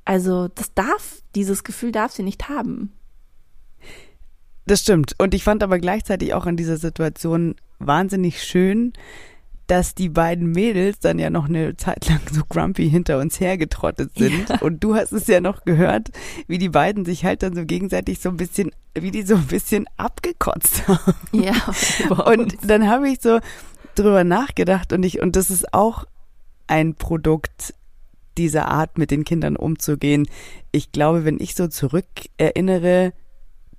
Also, 0.04 0.48
das 0.48 0.74
darf, 0.74 1.22
dieses 1.36 1.64
Gefühl 1.64 1.92
darf 1.92 2.12
sie 2.14 2.24
nicht 2.24 2.50
haben. 2.50 2.97
Das 4.68 4.82
stimmt. 4.82 5.16
Und 5.18 5.34
ich 5.34 5.44
fand 5.44 5.64
aber 5.64 5.80
gleichzeitig 5.80 6.34
auch 6.34 6.46
in 6.46 6.58
dieser 6.58 6.78
Situation 6.78 7.56
wahnsinnig 7.80 8.44
schön, 8.44 8.94
dass 9.68 9.96
die 9.96 10.10
beiden 10.10 10.52
Mädels 10.52 11.00
dann 11.00 11.20
ja 11.20 11.30
noch 11.30 11.48
eine 11.48 11.76
Zeit 11.78 12.08
lang 12.10 12.20
so 12.32 12.42
grumpy 12.48 12.90
hinter 12.90 13.20
uns 13.20 13.40
hergetrottet 13.40 14.12
sind. 14.16 14.62
Und 14.62 14.84
du 14.84 14.96
hast 14.96 15.14
es 15.14 15.28
ja 15.28 15.42
noch 15.42 15.64
gehört, 15.64 16.10
wie 16.48 16.58
die 16.58 16.70
beiden 16.70 17.06
sich 17.06 17.26
halt 17.26 17.44
dann 17.44 17.56
so 17.56 17.66
gegenseitig 17.66 18.20
so 18.20 18.30
ein 18.30 18.38
bisschen, 18.38 18.72
wie 18.94 19.12
die 19.12 19.24
so 19.24 19.36
ein 19.36 19.48
bisschen 19.48 19.86
abgekotzt 19.96 20.88
haben. 20.88 21.16
Ja, 21.32 21.56
Und 22.26 22.58
dann 22.62 22.90
habe 22.90 23.10
ich 23.10 23.20
so 23.22 23.40
drüber 23.96 24.24
nachgedacht 24.24 24.94
und 24.94 25.04
ich, 25.04 25.22
und 25.22 25.36
das 25.36 25.50
ist 25.50 25.74
auch 25.74 26.06
ein 26.68 26.96
Produkt 26.96 27.74
dieser 28.38 28.68
Art, 28.68 28.98
mit 28.98 29.12
den 29.12 29.24
Kindern 29.24 29.56
umzugehen. 29.56 30.28
Ich 30.72 30.92
glaube, 30.92 31.26
wenn 31.26 31.40
ich 31.40 31.56
so 31.56 31.68
zurück 31.68 32.06
erinnere, 32.38 33.14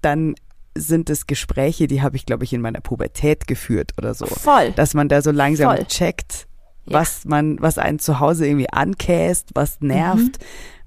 dann 0.01 0.35
sind 0.81 1.11
es 1.11 1.27
Gespräche, 1.27 1.87
die 1.87 2.03
habe 2.03 2.17
ich, 2.17 2.27
glaube 2.27 2.45
ich, 2.45 2.53
in 2.53 2.61
meiner 2.61 2.81
Pubertät 2.81 3.47
geführt 3.47 3.93
oder 3.99 4.15
so. 4.15 4.27
Voll. 4.27 4.73
Dass 4.73 4.95
man 4.95 5.09
da 5.09 5.23
so 5.23 5.31
langsam 5.31 5.77
Voll. 5.77 5.85
checkt, 5.87 6.47
Ja. 6.87 6.99
was 7.01 7.25
man, 7.25 7.61
was 7.61 7.79
einen 7.79 7.99
zu 7.99 8.21
Hause 8.21 8.47
irgendwie 8.47 8.71
ankäst, 8.71 9.51
was 9.55 9.81
nervt, 9.81 10.39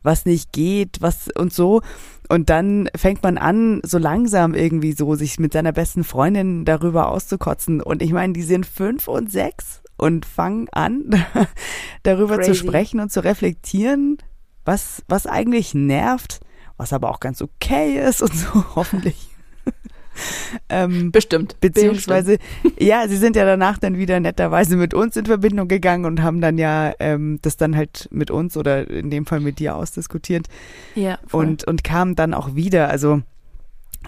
was 0.03 0.25
nicht 0.25 0.51
geht, 0.51 0.97
was 1.01 1.27
und 1.37 1.53
so. 1.53 1.81
Und 2.29 2.49
dann 2.49 2.89
fängt 2.95 3.21
man 3.23 3.37
an, 3.37 3.81
so 3.83 3.97
langsam 3.97 4.53
irgendwie 4.55 4.93
so, 4.93 5.15
sich 5.15 5.37
mit 5.39 5.53
seiner 5.53 5.73
besten 5.73 6.03
Freundin 6.03 6.63
darüber 6.65 7.09
auszukotzen. 7.09 7.81
Und 7.81 8.01
ich 8.01 8.13
meine, 8.13 8.33
die 8.33 8.41
sind 8.43 8.65
fünf 8.65 9.07
und 9.07 9.31
sechs 9.31 9.81
und 9.97 10.25
fangen 10.25 10.67
an, 10.71 11.23
darüber 12.03 12.35
zu 12.41 12.51
Crazy. 12.51 12.55
sprechen 12.67 12.99
und 12.99 13.11
zu 13.11 13.23
reflektieren, 13.23 14.17
was, 14.65 15.03
was 15.07 15.27
eigentlich 15.27 15.73
nervt, 15.73 16.39
was 16.77 16.93
aber 16.93 17.09
auch 17.11 17.19
ganz 17.19 17.41
okay 17.41 17.99
ist 17.99 18.21
und 18.21 18.33
so, 18.33 18.63
hoffentlich. 18.75 19.27
ähm, 20.69 21.11
Bestimmt. 21.11 21.59
Beziehungsweise, 21.61 22.37
ja, 22.79 23.07
sie 23.07 23.17
sind 23.17 23.35
ja 23.35 23.45
danach 23.45 23.77
dann 23.77 23.97
wieder 23.97 24.19
netterweise 24.19 24.75
mit 24.75 24.93
uns 24.93 25.15
in 25.15 25.25
Verbindung 25.25 25.67
gegangen 25.67 26.05
und 26.05 26.21
haben 26.21 26.41
dann 26.41 26.57
ja 26.57 26.93
ähm, 26.99 27.39
das 27.41 27.57
dann 27.57 27.75
halt 27.75 28.07
mit 28.11 28.31
uns 28.31 28.57
oder 28.57 28.89
in 28.89 29.09
dem 29.09 29.25
Fall 29.25 29.39
mit 29.39 29.59
dir 29.59 29.75
ausdiskutiert 29.75 30.47
Ja, 30.95 31.19
voll. 31.27 31.45
und, 31.45 31.67
und 31.67 31.83
kamen 31.83 32.15
dann 32.15 32.33
auch 32.33 32.55
wieder. 32.55 32.89
Also 32.89 33.21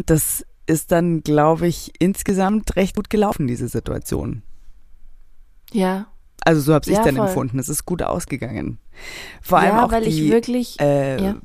das 0.05 0.45
ist 0.65 0.91
dann, 0.91 1.21
glaube 1.21 1.67
ich, 1.67 1.91
insgesamt 1.99 2.75
recht 2.75 2.95
gut 2.95 3.09
gelaufen, 3.09 3.47
diese 3.47 3.67
Situation. 3.67 4.43
ja. 5.71 6.07
Also 6.45 6.59
so 6.59 6.73
habe 6.73 6.83
ich 6.89 6.97
Ja, 6.97 7.03
dann 7.05 7.15
voll. 7.15 7.27
empfunden. 7.27 7.57
Es 7.57 7.69
ist 7.69 7.85
gut 7.85 8.01
ausgegangen. 8.01 8.77
Vor 9.41 9.59
allem 9.59 9.77
ja, 9.77 9.85
auch 9.85 9.91
weil 9.93 10.03
die, 10.03 10.09
ich 10.25 10.29
wirklich, 10.29 10.77
äh, 10.81 11.23
ja. 11.23 11.35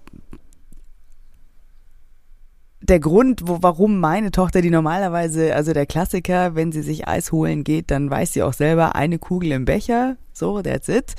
Der 2.80 3.00
Grund, 3.00 3.42
wo, 3.46 3.58
warum 3.60 3.98
meine 4.00 4.30
Tochter, 4.30 4.60
die 4.60 4.70
normalerweise, 4.70 5.54
also 5.54 5.72
der 5.72 5.86
Klassiker, 5.86 6.54
wenn 6.54 6.72
sie 6.72 6.82
sich 6.82 7.08
Eis 7.08 7.32
holen 7.32 7.64
geht, 7.64 7.90
dann 7.90 8.10
weiß 8.10 8.32
sie 8.32 8.42
auch 8.42 8.52
selber, 8.52 8.94
eine 8.94 9.18
Kugel 9.18 9.52
im 9.52 9.64
Becher, 9.64 10.16
so, 10.32 10.62
that's 10.62 10.88
it. 10.88 11.14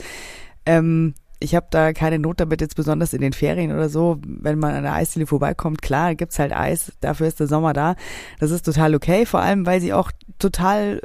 Ähm, 0.65 1.13
ich 1.41 1.55
habe 1.55 1.67
da 1.69 1.93
keine 1.93 2.19
Not 2.19 2.39
damit, 2.39 2.61
jetzt 2.61 2.75
besonders 2.75 3.13
in 3.13 3.21
den 3.21 3.33
Ferien 3.33 3.71
oder 3.71 3.89
so, 3.89 4.17
wenn 4.25 4.59
man 4.59 4.73
an 4.73 4.83
der 4.83 4.93
Eisdiele 4.93 5.25
vorbeikommt, 5.27 5.81
klar, 5.81 6.15
gibt's 6.15 6.39
halt 6.39 6.53
Eis, 6.53 6.91
dafür 7.01 7.27
ist 7.27 7.39
der 7.39 7.47
Sommer 7.47 7.73
da. 7.73 7.95
Das 8.39 8.51
ist 8.51 8.63
total 8.65 8.95
okay, 8.95 9.25
vor 9.25 9.41
allem, 9.41 9.65
weil 9.65 9.79
sie 9.81 9.93
auch 9.93 10.11
total 10.37 11.01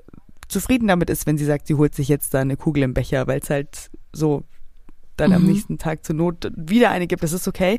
zufrieden 0.48 0.88
damit 0.88 1.10
ist, 1.10 1.26
wenn 1.26 1.38
sie 1.38 1.44
sagt, 1.44 1.66
sie 1.66 1.74
holt 1.74 1.94
sich 1.94 2.08
jetzt 2.08 2.34
da 2.34 2.40
eine 2.40 2.56
Kugel 2.56 2.82
im 2.82 2.94
Becher, 2.94 3.26
weil 3.26 3.40
es 3.40 3.50
halt 3.50 3.90
so 4.12 4.42
dann 5.16 5.32
am 5.32 5.42
Mhm. 5.42 5.48
nächsten 5.48 5.78
Tag 5.78 6.04
zur 6.04 6.16
Not 6.16 6.50
wieder 6.56 6.90
eine 6.90 7.06
gibt. 7.06 7.22
Das 7.22 7.32
ist 7.32 7.46
okay. 7.48 7.78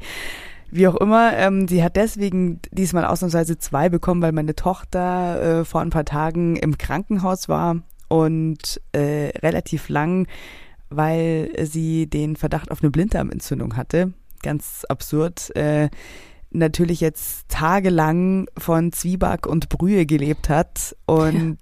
Wie 0.71 0.87
auch 0.87 0.95
immer, 0.95 1.33
ähm, 1.35 1.67
sie 1.67 1.83
hat 1.83 1.95
deswegen 1.95 2.59
diesmal 2.71 3.05
ausnahmsweise 3.05 3.57
zwei 3.57 3.89
bekommen, 3.89 4.21
weil 4.21 4.31
meine 4.31 4.55
Tochter 4.55 5.59
äh, 5.61 5.65
vor 5.65 5.81
ein 5.81 5.89
paar 5.89 6.05
Tagen 6.05 6.55
im 6.55 6.77
Krankenhaus 6.77 7.47
war 7.47 7.77
und 8.07 8.81
äh, 8.91 9.31
relativ 9.39 9.89
lang, 9.89 10.27
weil 10.89 11.51
sie 11.65 12.07
den 12.07 12.35
Verdacht 12.35 12.71
auf 12.71 12.81
eine 12.81 12.91
Blinddarmentzündung 12.91 13.77
hatte. 13.77 14.13
Ganz 14.41 14.85
absurd. 14.89 15.55
Äh, 15.55 15.89
natürlich 16.51 17.01
jetzt 17.01 17.49
tagelang 17.49 18.47
von 18.57 18.91
Zwieback 18.91 19.45
und 19.45 19.69
Brühe 19.69 20.05
gelebt 20.05 20.49
hat 20.49 20.95
und 21.05 21.57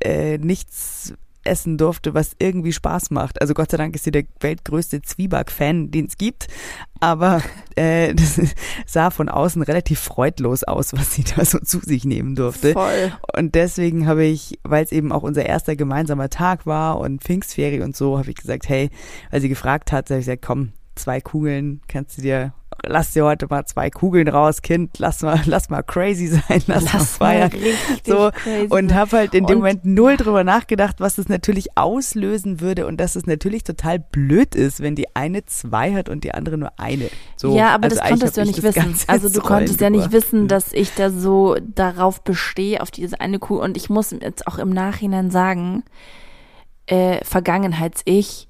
äh, 0.00 0.38
nichts 0.38 1.14
essen 1.44 1.78
durfte, 1.78 2.14
was 2.14 2.32
irgendwie 2.38 2.72
Spaß 2.72 3.10
macht. 3.10 3.40
Also 3.40 3.54
Gott 3.54 3.70
sei 3.70 3.76
Dank 3.76 3.94
ist 3.94 4.04
sie 4.04 4.10
der 4.10 4.24
weltgrößte 4.40 5.02
Zwieback-Fan, 5.02 5.90
den 5.90 6.06
es 6.06 6.16
gibt. 6.16 6.48
Aber 7.00 7.42
äh, 7.76 8.14
das 8.14 8.40
sah 8.86 9.10
von 9.10 9.28
außen 9.28 9.62
relativ 9.62 10.00
freudlos 10.00 10.64
aus, 10.64 10.92
was 10.92 11.14
sie 11.14 11.24
da 11.24 11.44
so 11.44 11.58
zu 11.58 11.80
sich 11.80 12.04
nehmen 12.04 12.34
durfte. 12.34 12.72
voll. 12.72 13.12
Und 13.36 13.54
deswegen 13.54 14.06
habe 14.06 14.24
ich, 14.24 14.58
weil 14.62 14.84
es 14.84 14.92
eben 14.92 15.12
auch 15.12 15.22
unser 15.22 15.46
erster 15.46 15.76
gemeinsamer 15.76 16.30
Tag 16.30 16.66
war 16.66 16.98
und 16.98 17.22
Pfingstferie 17.22 17.80
und 17.80 17.96
so, 17.96 18.18
habe 18.18 18.30
ich 18.30 18.36
gesagt, 18.36 18.68
hey, 18.68 18.90
weil 19.30 19.40
sie 19.40 19.48
gefragt 19.48 19.92
hat, 19.92 20.10
habe 20.10 20.20
ich 20.20 20.26
gesagt, 20.26 20.42
komm, 20.42 20.72
zwei 20.94 21.20
Kugeln 21.20 21.80
kannst 21.88 22.18
du 22.18 22.22
dir 22.22 22.52
lass 22.84 23.12
dir 23.12 23.24
heute 23.24 23.46
mal 23.48 23.64
zwei 23.66 23.90
Kugeln 23.90 24.28
raus, 24.28 24.62
Kind, 24.62 24.98
lass 24.98 25.22
mal, 25.22 25.40
lass 25.46 25.70
mal 25.70 25.82
crazy 25.82 26.26
sein, 26.26 26.62
lass, 26.66 26.84
lass 26.84 26.92
mal 26.92 27.00
feiern. 27.00 27.50
So, 28.06 28.30
und 28.68 28.94
habe 28.94 29.16
halt 29.16 29.34
in 29.34 29.46
dem 29.46 29.56
und 29.56 29.62
Moment 29.62 29.84
null 29.84 30.16
drüber 30.16 30.44
nachgedacht, 30.44 30.96
was 30.98 31.16
das 31.16 31.28
natürlich 31.28 31.76
auslösen 31.76 32.60
würde 32.60 32.86
und 32.86 32.98
dass 32.98 33.16
es 33.16 33.26
natürlich 33.26 33.64
total 33.64 33.98
blöd 33.98 34.54
ist, 34.54 34.80
wenn 34.80 34.94
die 34.94 35.14
eine 35.14 35.44
zwei 35.46 35.92
hat 35.94 36.08
und 36.08 36.24
die 36.24 36.32
andere 36.32 36.58
nur 36.58 36.72
eine. 36.78 37.08
So, 37.36 37.56
ja, 37.56 37.74
aber 37.74 37.84
also 37.84 37.96
das 37.96 38.08
konntest 38.08 38.36
du 38.36 38.40
ja 38.40 38.46
nicht 38.46 38.62
wissen. 38.62 38.94
Also 39.06 39.28
du 39.28 39.40
konntest 39.40 39.80
ja 39.80 39.90
nicht 39.90 40.12
wissen, 40.12 40.48
dass 40.48 40.72
ich 40.72 40.94
da 40.94 41.10
so 41.10 41.56
darauf 41.74 42.22
bestehe, 42.22 42.80
auf 42.80 42.90
diese 42.90 43.20
eine 43.20 43.38
Kugel. 43.38 43.64
Und 43.64 43.76
ich 43.76 43.90
muss 43.90 44.10
jetzt 44.10 44.46
auch 44.46 44.58
im 44.58 44.70
Nachhinein 44.70 45.30
sagen, 45.30 45.84
äh, 46.86 47.24
Vergangenheits-Ich, 47.24 48.48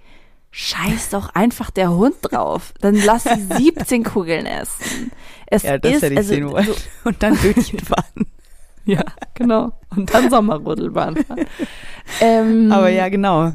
scheiß 0.53 1.11
doch 1.11 1.35
einfach 1.35 1.71
der 1.71 1.91
Hund 1.91 2.15
drauf. 2.23 2.73
Dann 2.81 2.95
lass 2.95 3.25
sie 3.25 3.41
17 3.59 4.05
Kugeln 4.05 4.47
essen. 4.47 5.11
Es 5.47 5.65
ja, 5.65 5.79
das 5.79 5.95
ist, 5.95 6.03
hätte 6.03 6.13
ich 6.13 6.19
also, 6.19 6.35
sehen 6.35 6.51
wollen. 6.51 6.67
So, 6.67 6.75
und 7.09 7.23
dann 7.23 7.37
Bötchen 7.37 7.81
fahren. 7.81 8.27
ja, 8.85 9.03
genau. 9.35 9.73
Und 9.91 10.15
dann 10.15 10.31
Sommerrodelbahn 10.31 11.17
fahren. 11.17 11.47
ähm, 12.21 12.71
Aber 12.71 12.91
ja, 12.91 13.09
genau. 13.09 13.53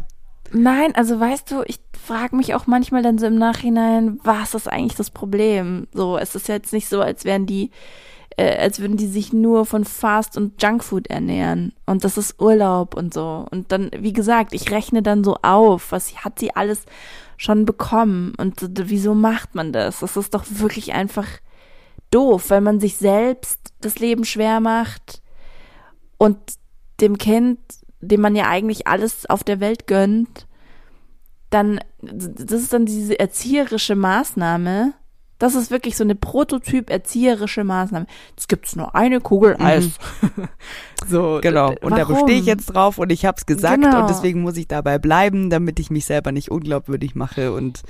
Nein, 0.51 0.95
also 0.95 1.19
weißt 1.19 1.51
du, 1.51 1.63
ich 1.65 1.79
frage 2.05 2.35
mich 2.35 2.55
auch 2.55 2.67
manchmal 2.67 3.03
dann 3.03 3.17
so 3.17 3.27
im 3.27 3.37
Nachhinein, 3.37 4.19
was 4.23 4.55
ist 4.55 4.67
eigentlich 4.67 4.95
das 4.95 5.11
Problem? 5.11 5.87
So, 5.93 6.17
es 6.17 6.35
ist 6.35 6.47
jetzt 6.47 6.73
nicht 6.73 6.87
so, 6.87 7.01
als 7.01 7.25
wären 7.25 7.45
die 7.45 7.69
äh, 8.37 8.55
als 8.57 8.79
würden 8.79 8.97
die 8.97 9.07
sich 9.07 9.33
nur 9.33 9.65
von 9.65 9.83
Fast 9.83 10.37
und 10.37 10.61
Junkfood 10.61 11.07
ernähren. 11.07 11.73
Und 11.85 12.03
das 12.03 12.17
ist 12.17 12.39
Urlaub 12.39 12.95
und 12.95 13.13
so. 13.13 13.45
Und 13.51 13.71
dann, 13.71 13.89
wie 13.97 14.13
gesagt, 14.13 14.53
ich 14.53 14.71
rechne 14.71 15.01
dann 15.01 15.23
so 15.23 15.37
auf, 15.41 15.91
was 15.91 16.23
hat 16.23 16.39
sie 16.39 16.55
alles 16.55 16.85
schon 17.35 17.65
bekommen 17.65 18.33
und 18.37 18.61
wieso 18.89 19.13
macht 19.13 19.55
man 19.55 19.73
das? 19.73 19.99
Das 19.99 20.17
ist 20.17 20.33
doch 20.33 20.45
wirklich 20.47 20.93
einfach 20.93 21.27
doof, 22.09 22.49
weil 22.49 22.61
man 22.61 22.79
sich 22.79 22.97
selbst 22.97 23.59
das 23.81 23.99
Leben 23.99 24.23
schwer 24.23 24.59
macht 24.59 25.21
und 26.17 26.37
dem 26.99 27.17
Kind, 27.17 27.59
dem 28.01 28.21
man 28.21 28.35
ja 28.35 28.47
eigentlich 28.47 28.87
alles 28.87 29.27
auf 29.27 29.43
der 29.43 29.59
Welt 29.59 29.87
gönnt, 29.87 30.47
dann, 31.49 31.79
das 32.01 32.61
ist 32.61 32.73
dann 32.73 32.85
diese 32.85 33.19
erzieherische 33.19 33.95
Maßnahme, 33.95 34.93
das 35.39 35.55
ist 35.55 35.71
wirklich 35.71 35.95
so 35.95 36.03
eine 36.03 36.15
Prototyp-erzieherische 36.15 37.63
Maßnahme. 37.63 38.07
Es 38.35 38.47
gibt 38.47 38.75
nur 38.75 38.95
eine 38.95 39.21
Kugel 39.21 39.55
mhm. 39.57 39.65
Eis. 39.65 39.89
Mhm. 40.21 40.47
so, 41.07 41.39
genau. 41.41 41.69
Und 41.81 41.91
warum? 41.91 41.97
da 41.97 42.05
bestehe 42.05 42.39
ich 42.39 42.45
jetzt 42.45 42.67
drauf 42.67 42.97
und 42.97 43.11
ich 43.11 43.25
habe 43.25 43.37
es 43.37 43.45
gesagt 43.45 43.81
genau. 43.81 44.01
und 44.01 44.09
deswegen 44.09 44.41
muss 44.41 44.57
ich 44.57 44.67
dabei 44.67 44.97
bleiben, 44.97 45.49
damit 45.49 45.79
ich 45.79 45.89
mich 45.89 46.05
selber 46.05 46.31
nicht 46.31 46.49
unglaubwürdig 46.49 47.15
mache 47.15 47.51
und 47.51 47.81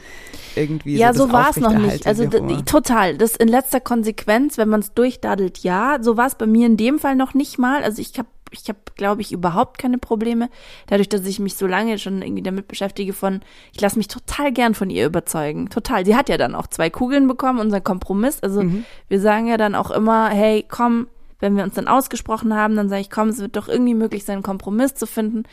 irgendwie 0.56 0.98
Ja, 0.98 1.14
so, 1.14 1.28
so 1.28 1.34
war 1.34 1.50
es 1.50 1.58
noch 1.58 1.74
nicht. 1.74 2.06
Also 2.06 2.26
total. 2.66 3.18
Das 3.18 3.36
in 3.36 3.48
letzter 3.48 3.80
Konsequenz, 3.80 4.58
wenn 4.58 4.70
man 4.70 4.82
es 4.82 4.94
durchdadelt, 4.94 5.60
ja. 5.60 5.98
So 6.02 6.18
war 6.18 6.28
es 6.28 6.36
bei 6.36 6.48
mir 6.48 6.68
in 6.68 6.78
dem 6.78 7.00
Fall 7.00 7.16
noch 7.16 7.34
nicht 7.34 7.58
mal. 7.58 7.84
Also 7.84 8.02
ich 8.02 8.18
habe 8.18 8.28
ich 8.52 8.68
habe, 8.70 8.80
glaube 8.96 9.22
ich, 9.22 9.32
überhaupt 9.32 9.78
keine 9.78 9.98
Probleme. 9.98 10.50
Dadurch, 10.88 11.10
dass 11.10 11.26
ich 11.26 11.40
mich 11.40 11.56
so 11.56 11.68
lange 11.68 11.98
schon 12.00 12.22
irgendwie 12.22 12.44
damit 12.44 12.68
beschäftige 12.68 13.14
von, 13.14 13.42
ich 13.74 13.82
lasse 13.82 13.98
mich 13.98 14.08
total 14.08 14.52
gern 14.52 14.74
von 14.74 14.90
ihr 14.90 15.06
überzeugen. 15.06 15.70
Total. 15.70 16.06
Sie 16.06 16.16
hat 16.16 16.30
ja 16.30 16.38
dann 16.38 16.56
auch 16.56 16.68
zwei 16.68 16.90
Kugeln 16.90 17.28
bekommen, 17.28 17.60
unser 17.60 17.82
Kompromiss. 17.82 18.42
Also 18.42 18.64
mhm. 18.64 18.86
wir 19.10 19.20
sagen 19.20 19.48
ja 19.48 19.58
dann 19.58 19.76
auch 19.76 19.92
immer, 19.92 20.30
hey, 20.30 20.66
komm, 20.68 21.08
wenn 21.40 21.56
wir 21.56 21.64
uns 21.64 21.76
dann 21.76 21.88
ausgesprochen 21.88 22.54
haben, 22.56 22.76
dann 22.76 22.90
sage 22.90 23.02
ich, 23.02 23.10
komm, 23.10 23.30
es 23.30 23.40
wird 23.40 23.56
doch 23.56 23.68
irgendwie 23.68 23.94
möglich 23.94 24.24
sein, 24.26 24.36
einen 24.36 24.44
Kompromiss 24.44 24.96
zu 24.96 25.06
finden. 25.06 25.44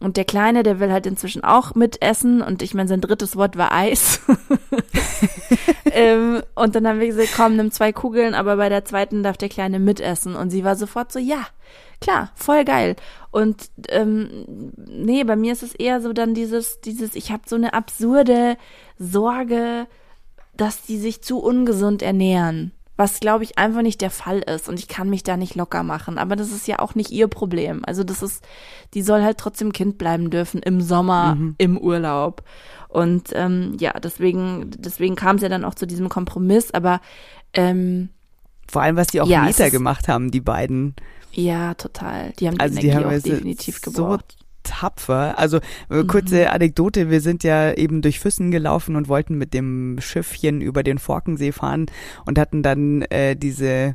Und 0.00 0.16
der 0.16 0.24
Kleine, 0.24 0.64
der 0.64 0.80
will 0.80 0.92
halt 0.92 1.06
inzwischen 1.06 1.44
auch 1.44 1.74
mitessen. 1.74 2.42
Und 2.42 2.62
ich 2.62 2.74
meine, 2.74 2.88
sein 2.88 3.00
drittes 3.00 3.36
Wort 3.36 3.56
war 3.56 3.72
Eis. 3.72 4.20
ähm, 5.92 6.42
und 6.54 6.74
dann 6.74 6.86
haben 6.86 7.00
wir 7.00 7.06
gesagt, 7.06 7.30
komm, 7.36 7.56
nimm 7.56 7.70
zwei 7.70 7.92
Kugeln, 7.92 8.34
aber 8.34 8.56
bei 8.56 8.68
der 8.68 8.84
zweiten 8.84 9.22
darf 9.22 9.36
der 9.36 9.48
Kleine 9.48 9.78
mitessen. 9.78 10.34
Und 10.34 10.50
sie 10.50 10.64
war 10.64 10.76
sofort 10.76 11.12
so, 11.12 11.18
ja, 11.18 11.46
klar, 12.00 12.30
voll 12.34 12.64
geil. 12.64 12.96
Und 13.30 13.70
ähm, 13.88 14.72
nee, 14.76 15.24
bei 15.24 15.36
mir 15.36 15.52
ist 15.52 15.62
es 15.62 15.74
eher 15.74 16.00
so 16.00 16.12
dann 16.12 16.34
dieses, 16.34 16.80
dieses, 16.80 17.14
ich 17.14 17.32
habe 17.32 17.42
so 17.46 17.56
eine 17.56 17.74
absurde 17.74 18.56
Sorge, 18.98 19.86
dass 20.56 20.82
die 20.82 20.98
sich 20.98 21.22
zu 21.22 21.38
ungesund 21.38 22.02
ernähren 22.02 22.72
was 22.96 23.18
glaube 23.18 23.44
ich 23.44 23.58
einfach 23.58 23.82
nicht 23.82 24.00
der 24.00 24.10
Fall 24.10 24.38
ist 24.38 24.68
und 24.68 24.78
ich 24.78 24.86
kann 24.86 25.10
mich 25.10 25.24
da 25.24 25.36
nicht 25.36 25.54
locker 25.56 25.82
machen. 25.82 26.16
Aber 26.16 26.36
das 26.36 26.52
ist 26.52 26.68
ja 26.68 26.78
auch 26.78 26.94
nicht 26.94 27.10
ihr 27.10 27.26
Problem. 27.26 27.82
Also 27.84 28.04
das 28.04 28.22
ist, 28.22 28.44
die 28.94 29.02
soll 29.02 29.22
halt 29.22 29.38
trotzdem 29.38 29.72
Kind 29.72 29.98
bleiben 29.98 30.30
dürfen 30.30 30.62
im 30.62 30.80
Sommer, 30.80 31.34
mhm. 31.34 31.54
im 31.58 31.76
Urlaub. 31.76 32.44
Und 32.88 33.30
ähm, 33.32 33.76
ja, 33.80 33.92
deswegen, 33.98 34.70
deswegen 34.78 35.16
kam 35.16 35.36
es 35.36 35.42
ja 35.42 35.48
dann 35.48 35.64
auch 35.64 35.74
zu 35.74 35.86
diesem 35.86 36.08
Kompromiss. 36.08 36.70
Aber 36.70 37.00
ähm, 37.52 38.10
vor 38.70 38.82
allem, 38.82 38.96
was 38.96 39.08
die 39.08 39.20
auch 39.20 39.26
ja, 39.26 39.42
Meter 39.42 39.70
gemacht 39.70 40.06
haben, 40.06 40.30
die 40.30 40.40
beiden. 40.40 40.94
Ja, 41.34 41.74
total. 41.74 42.32
Die 42.38 42.46
haben 42.46 42.54
die 42.54 42.60
also 42.60 42.74
Energie 42.74 42.88
die 42.88 42.94
haben 42.94 43.04
auch 43.06 43.22
definitiv 43.22 43.80
gebraucht 43.82 44.36
tapfer. 44.64 45.38
Also 45.38 45.58
äh, 45.90 46.04
kurze 46.04 46.42
mhm. 46.42 46.48
Anekdote, 46.48 47.10
wir 47.10 47.20
sind 47.20 47.44
ja 47.44 47.72
eben 47.72 48.02
durch 48.02 48.18
Füssen 48.18 48.50
gelaufen 48.50 48.96
und 48.96 49.08
wollten 49.08 49.36
mit 49.36 49.54
dem 49.54 49.98
Schiffchen 50.00 50.60
über 50.60 50.82
den 50.82 50.98
Forkensee 50.98 51.52
fahren 51.52 51.86
und 52.24 52.38
hatten 52.38 52.62
dann 52.62 53.02
äh, 53.02 53.36
diese 53.36 53.94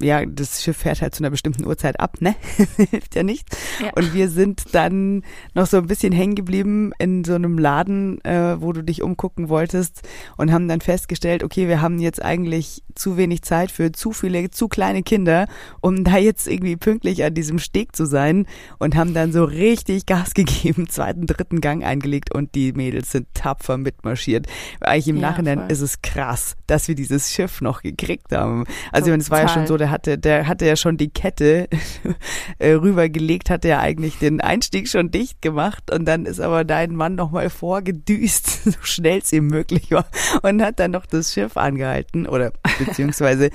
ja, 0.00 0.24
das 0.24 0.62
Schiff 0.62 0.78
fährt 0.78 1.02
halt 1.02 1.14
zu 1.14 1.22
einer 1.22 1.30
bestimmten 1.30 1.66
Uhrzeit 1.66 2.00
ab, 2.00 2.20
ne? 2.20 2.34
Hilft 2.90 3.14
ja 3.14 3.22
nicht. 3.22 3.48
Ja. 3.80 3.90
Und 3.94 4.14
wir 4.14 4.28
sind 4.28 4.74
dann 4.74 5.22
noch 5.54 5.66
so 5.66 5.78
ein 5.78 5.86
bisschen 5.86 6.12
hängen 6.12 6.34
geblieben 6.34 6.92
in 6.98 7.24
so 7.24 7.34
einem 7.34 7.58
Laden, 7.58 8.24
äh, 8.24 8.60
wo 8.60 8.72
du 8.72 8.82
dich 8.82 9.02
umgucken 9.02 9.48
wolltest 9.48 10.02
und 10.36 10.52
haben 10.52 10.68
dann 10.68 10.80
festgestellt, 10.80 11.42
okay, 11.42 11.68
wir 11.68 11.80
haben 11.80 11.98
jetzt 11.98 12.22
eigentlich 12.22 12.82
zu 12.94 13.16
wenig 13.16 13.42
Zeit 13.42 13.70
für 13.70 13.92
zu 13.92 14.12
viele, 14.12 14.50
zu 14.50 14.68
kleine 14.68 15.02
Kinder, 15.02 15.46
um 15.80 16.04
da 16.04 16.16
jetzt 16.16 16.46
irgendwie 16.46 16.76
pünktlich 16.76 17.24
an 17.24 17.34
diesem 17.34 17.58
Steg 17.58 17.96
zu 17.96 18.06
sein 18.06 18.46
und 18.78 18.96
haben 18.96 19.14
dann 19.14 19.32
so 19.32 19.44
richtig 19.44 20.06
Gas 20.06 20.34
gegeben, 20.34 20.88
zweiten, 20.88 21.26
dritten 21.26 21.60
Gang 21.60 21.84
eingelegt 21.84 22.34
und 22.34 22.54
die 22.54 22.72
Mädels 22.72 23.10
sind 23.10 23.26
tapfer 23.34 23.78
mitmarschiert. 23.78 24.46
Eigentlich 24.80 25.08
im 25.08 25.16
ja, 25.16 25.30
Nachhinein 25.30 25.60
voll. 25.60 25.72
ist 25.72 25.80
es 25.80 26.02
krass, 26.02 26.56
dass 26.66 26.88
wir 26.88 26.94
dieses 26.94 27.32
Schiff 27.32 27.60
noch 27.60 27.82
gekriegt 27.82 28.32
haben. 28.32 28.64
Also 28.90 29.10
es 29.12 29.30
war 29.30 29.40
ja 29.40 29.48
schon 29.48 29.66
so 29.66 29.71
so, 29.72 29.78
der 29.78 29.90
hatte, 29.90 30.18
der 30.18 30.48
hatte 30.48 30.66
ja 30.66 30.76
schon 30.76 30.98
die 30.98 31.08
Kette 31.08 31.66
äh, 32.58 32.72
rübergelegt, 32.72 33.48
hatte 33.48 33.68
ja 33.68 33.80
eigentlich 33.80 34.18
den 34.18 34.42
Einstieg 34.42 34.86
schon 34.86 35.10
dicht 35.10 35.40
gemacht 35.40 35.90
und 35.90 36.04
dann 36.04 36.26
ist 36.26 36.40
aber 36.40 36.64
dein 36.64 36.94
Mann 36.94 37.14
nochmal 37.14 37.48
vorgedüst, 37.48 38.64
so 38.64 38.78
schnell 38.82 39.20
es 39.20 39.32
ihm 39.32 39.46
möglich 39.46 39.90
war 39.90 40.04
und 40.42 40.60
hat 40.60 40.78
dann 40.78 40.90
noch 40.90 41.06
das 41.06 41.32
Schiff 41.32 41.56
angehalten 41.56 42.26
oder 42.26 42.52
beziehungsweise 42.78 43.48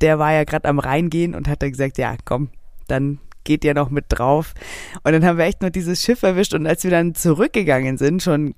der 0.00 0.18
war 0.18 0.32
ja 0.32 0.42
gerade 0.42 0.68
am 0.68 0.80
Reingehen 0.80 1.36
und 1.36 1.46
hat 1.46 1.62
dann 1.62 1.70
gesagt, 1.70 1.98
ja 1.98 2.16
komm, 2.24 2.48
dann 2.88 3.20
geht 3.44 3.64
ja 3.64 3.74
noch 3.74 3.90
mit 3.90 4.06
drauf. 4.08 4.54
Und 5.02 5.12
dann 5.12 5.24
haben 5.24 5.38
wir 5.38 5.44
echt 5.44 5.60
nur 5.60 5.70
dieses 5.70 6.02
Schiff 6.02 6.22
erwischt 6.22 6.54
und 6.54 6.66
als 6.66 6.84
wir 6.84 6.90
dann 6.90 7.14
zurückgegangen 7.14 7.98
sind, 7.98 8.22
schon 8.22 8.54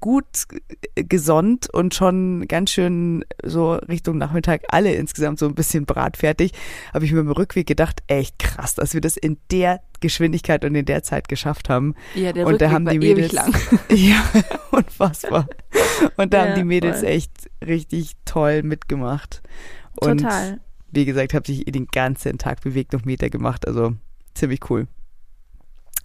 gut 0.00 0.46
gesonnt 0.94 1.68
und 1.72 1.94
schon 1.94 2.46
ganz 2.48 2.70
schön 2.70 3.24
so 3.42 3.74
Richtung 3.74 4.18
Nachmittag 4.18 4.62
alle 4.68 4.94
insgesamt 4.94 5.38
so 5.38 5.46
ein 5.46 5.54
bisschen 5.54 5.86
bratfertig, 5.86 6.52
habe 6.92 7.04
ich 7.04 7.12
mir 7.12 7.20
im 7.20 7.30
Rückweg 7.30 7.66
gedacht, 7.66 8.02
echt 8.06 8.38
krass, 8.38 8.74
dass 8.74 8.94
wir 8.94 9.00
das 9.00 9.16
in 9.16 9.38
der 9.50 9.80
Geschwindigkeit 10.00 10.64
und 10.64 10.74
in 10.74 10.86
der 10.86 11.02
Zeit 11.02 11.28
geschafft 11.28 11.68
haben. 11.68 11.94
Ja, 12.14 12.32
der 12.32 12.46
und 12.46 12.54
Rückweg 12.54 12.68
da 12.68 12.74
haben 12.74 12.86
die 12.86 12.98
Mädels 12.98 13.32
lang. 13.32 13.54
ja, 13.90 14.22
unfassbar. 14.70 15.46
Und 16.16 16.32
da 16.32 16.44
ja, 16.44 16.48
haben 16.50 16.58
die 16.58 16.64
Mädels 16.64 17.00
voll. 17.00 17.08
echt 17.08 17.32
richtig 17.64 18.12
toll 18.24 18.62
mitgemacht. 18.62 19.42
Und 20.00 20.18
Total. 20.22 20.60
Wie 20.92 21.04
gesagt, 21.04 21.34
habe 21.34 21.46
sich 21.46 21.64
den 21.66 21.86
ganzen 21.86 22.38
Tag 22.38 22.62
bewegt 22.62 22.94
und 22.94 23.06
Meter 23.06 23.30
gemacht. 23.30 23.66
Also 23.66 23.94
ziemlich 24.34 24.70
cool. 24.70 24.86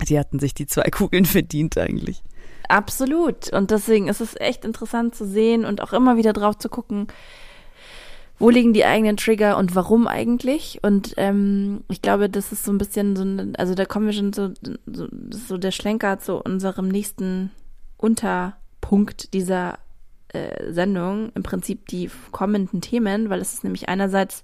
Die 0.07 0.19
hatten 0.19 0.39
sich 0.39 0.53
die 0.53 0.67
zwei 0.67 0.83
Kugeln 0.91 1.25
verdient 1.25 1.77
eigentlich. 1.77 2.23
Absolut. 2.67 3.51
Und 3.53 3.71
deswegen 3.71 4.07
ist 4.07 4.21
es 4.21 4.35
echt 4.39 4.65
interessant 4.65 5.15
zu 5.15 5.25
sehen 5.25 5.65
und 5.65 5.81
auch 5.81 5.93
immer 5.93 6.17
wieder 6.17 6.33
drauf 6.33 6.57
zu 6.57 6.69
gucken, 6.69 7.07
wo 8.37 8.49
liegen 8.49 8.73
die 8.73 8.85
eigenen 8.85 9.17
Trigger 9.17 9.57
und 9.57 9.75
warum 9.75 10.07
eigentlich? 10.07 10.79
Und 10.81 11.13
ähm, 11.17 11.83
ich 11.87 12.01
glaube, 12.01 12.29
das 12.29 12.51
ist 12.51 12.65
so 12.65 12.71
ein 12.71 12.77
bisschen 12.77 13.15
so, 13.15 13.23
ein, 13.23 13.55
also 13.55 13.75
da 13.75 13.85
kommen 13.85 14.07
wir 14.07 14.13
schon 14.13 14.33
so, 14.33 14.51
so, 14.85 15.07
so 15.29 15.57
der 15.57 15.71
Schlenker 15.71 16.19
zu 16.19 16.41
unserem 16.41 16.89
nächsten 16.89 17.51
Unterpunkt 17.97 19.33
dieser 19.33 19.79
äh, 20.29 20.71
Sendung, 20.73 21.31
im 21.33 21.43
Prinzip 21.43 21.87
die 21.87 22.09
kommenden 22.31 22.81
Themen, 22.81 23.29
weil 23.29 23.39
es 23.39 23.53
ist 23.53 23.63
nämlich 23.63 23.87
einerseits 23.87 24.43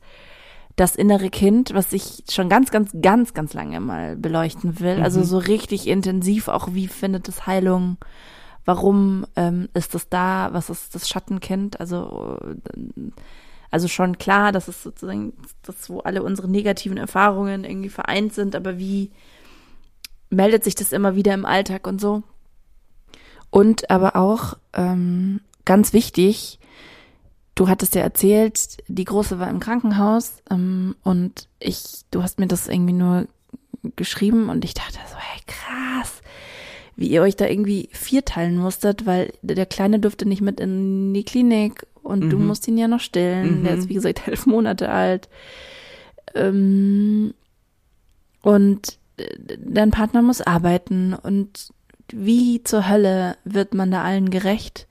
das 0.75 0.95
innere 0.95 1.29
Kind, 1.29 1.73
was 1.73 1.93
ich 1.93 2.23
schon 2.29 2.49
ganz, 2.49 2.71
ganz, 2.71 2.91
ganz, 3.01 3.33
ganz 3.33 3.53
lange 3.53 3.79
mal 3.79 4.15
beleuchten 4.15 4.79
will. 4.79 5.01
Also 5.01 5.19
mhm. 5.19 5.23
Also 5.23 5.23
so 5.23 5.37
richtig 5.39 5.87
intensiv 5.87 6.47
auch, 6.47 6.73
wie 6.73 6.87
findet 6.87 7.27
es 7.27 7.45
Heilung? 7.45 7.97
Warum 8.63 9.25
ähm, 9.35 9.69
ist 9.73 9.95
es 9.95 10.07
da? 10.07 10.49
Was 10.53 10.69
ist 10.69 10.95
das 10.95 11.09
Schattenkind? 11.09 11.79
Also, 11.79 12.37
also 13.71 13.87
schon 13.87 14.17
klar, 14.17 14.51
dass 14.51 14.67
es 14.67 14.83
sozusagen 14.83 15.33
das, 15.63 15.89
wo 15.89 15.99
alle 15.99 16.23
unsere 16.23 16.47
negativen 16.47 16.97
Erfahrungen 16.97 17.63
irgendwie 17.63 17.89
vereint 17.89 18.33
sind, 18.33 18.55
aber 18.55 18.77
wie 18.77 19.11
meldet 20.29 20.63
sich 20.63 20.75
das 20.75 20.93
immer 20.93 21.15
wieder 21.15 21.33
im 21.33 21.45
Alltag 21.45 21.87
und 21.87 21.99
so? 21.99 22.23
Und 23.49 23.89
aber 23.89 24.15
auch 24.15 24.57
ähm, 24.73 25.41
ganz 25.65 25.91
wichtig, 25.91 26.59
du 27.61 27.69
hattest 27.69 27.93
ja 27.93 28.01
erzählt, 28.01 28.77
die 28.87 29.05
Große 29.05 29.37
war 29.37 29.47
im 29.47 29.59
Krankenhaus 29.59 30.41
ähm, 30.49 30.95
und 31.03 31.47
ich, 31.59 31.83
du 32.09 32.23
hast 32.23 32.39
mir 32.39 32.47
das 32.47 32.67
irgendwie 32.67 32.93
nur 32.93 33.27
geschrieben 33.95 34.49
und 34.49 34.65
ich 34.65 34.73
dachte 34.73 34.97
so, 35.07 35.15
hey, 35.15 35.41
krass, 35.45 36.23
wie 36.95 37.05
ihr 37.05 37.21
euch 37.21 37.35
da 37.35 37.45
irgendwie 37.45 37.87
vierteilen 37.91 38.57
musstet, 38.57 39.05
weil 39.05 39.31
der 39.43 39.67
Kleine 39.67 39.99
durfte 39.99 40.27
nicht 40.27 40.41
mit 40.41 40.59
in 40.59 41.13
die 41.13 41.23
Klinik 41.23 41.85
und 42.01 42.25
mhm. 42.25 42.29
du 42.31 42.39
musst 42.39 42.67
ihn 42.67 42.79
ja 42.79 42.87
noch 42.87 42.99
stillen. 42.99 43.59
Mhm. 43.59 43.63
Der 43.63 43.75
ist, 43.75 43.89
wie 43.89 43.93
gesagt, 43.93 44.27
elf 44.27 44.47
Monate 44.47 44.89
alt. 44.89 45.29
Ähm, 46.33 47.35
und 48.41 48.97
dein 49.59 49.91
Partner 49.91 50.23
muss 50.23 50.41
arbeiten 50.41 51.13
und 51.13 51.69
wie 52.11 52.63
zur 52.63 52.89
Hölle 52.89 53.37
wird 53.43 53.75
man 53.75 53.91
da 53.91 54.01
allen 54.03 54.31
gerecht? 54.31 54.87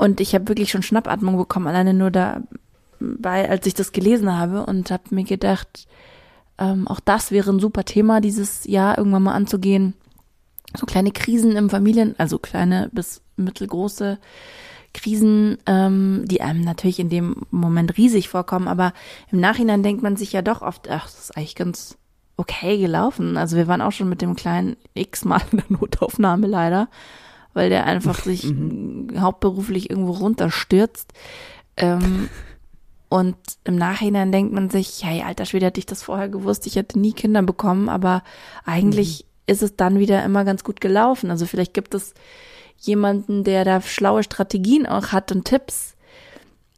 Und 0.00 0.18
ich 0.22 0.34
habe 0.34 0.48
wirklich 0.48 0.70
schon 0.70 0.82
Schnappatmung 0.82 1.36
bekommen, 1.36 1.66
alleine 1.66 1.92
nur 1.92 2.10
dabei, 2.10 3.50
als 3.50 3.66
ich 3.66 3.74
das 3.74 3.92
gelesen 3.92 4.34
habe 4.34 4.64
und 4.64 4.90
habe 4.90 5.02
mir 5.10 5.24
gedacht, 5.24 5.86
ähm, 6.56 6.88
auch 6.88 7.00
das 7.00 7.30
wäre 7.30 7.50
ein 7.50 7.60
super 7.60 7.84
Thema, 7.84 8.22
dieses 8.22 8.64
Jahr 8.64 8.96
irgendwann 8.96 9.24
mal 9.24 9.34
anzugehen. 9.34 9.92
So 10.74 10.86
kleine 10.86 11.10
Krisen 11.10 11.54
im 11.54 11.68
Familien, 11.68 12.14
also 12.16 12.38
kleine 12.38 12.88
bis 12.94 13.20
mittelgroße 13.36 14.18
Krisen, 14.94 15.58
ähm, 15.66 16.22
die 16.24 16.40
einem 16.40 16.62
natürlich 16.62 16.98
in 16.98 17.10
dem 17.10 17.42
Moment 17.50 17.98
riesig 17.98 18.30
vorkommen, 18.30 18.68
aber 18.68 18.94
im 19.30 19.38
Nachhinein 19.38 19.82
denkt 19.82 20.02
man 20.02 20.16
sich 20.16 20.32
ja 20.32 20.40
doch 20.40 20.62
oft, 20.62 20.88
ach, 20.88 21.04
das 21.04 21.24
ist 21.24 21.36
eigentlich 21.36 21.56
ganz 21.56 21.98
okay 22.38 22.78
gelaufen. 22.78 23.36
Also 23.36 23.58
wir 23.58 23.68
waren 23.68 23.82
auch 23.82 23.92
schon 23.92 24.08
mit 24.08 24.22
dem 24.22 24.34
kleinen 24.34 24.78
x-mal 24.94 25.42
in 25.52 25.58
der 25.58 25.78
Notaufnahme 25.78 26.46
leider, 26.46 26.88
weil 27.54 27.70
der 27.70 27.86
einfach 27.86 28.18
sich 28.24 28.44
mhm. 28.44 29.20
hauptberuflich 29.20 29.90
irgendwo 29.90 30.12
runterstürzt. 30.12 31.12
Ähm, 31.76 32.28
und 33.08 33.36
im 33.64 33.76
Nachhinein 33.76 34.32
denkt 34.32 34.52
man 34.52 34.70
sich, 34.70 35.00
hey, 35.04 35.22
alter 35.22 35.44
Schwede, 35.44 35.66
hätte 35.66 35.80
ich 35.80 35.86
das 35.86 36.02
vorher 36.02 36.28
gewusst, 36.28 36.66
ich 36.66 36.76
hätte 36.76 36.98
nie 36.98 37.12
Kinder 37.12 37.42
bekommen, 37.42 37.88
aber 37.88 38.22
eigentlich 38.64 39.24
mhm. 39.24 39.52
ist 39.52 39.62
es 39.62 39.76
dann 39.76 39.98
wieder 39.98 40.24
immer 40.24 40.44
ganz 40.44 40.64
gut 40.64 40.80
gelaufen. 40.80 41.30
Also 41.30 41.46
vielleicht 41.46 41.74
gibt 41.74 41.94
es 41.94 42.14
jemanden, 42.78 43.44
der 43.44 43.64
da 43.64 43.80
schlaue 43.80 44.22
Strategien 44.22 44.86
auch 44.86 45.08
hat 45.08 45.32
und 45.32 45.44
Tipps, 45.44 45.94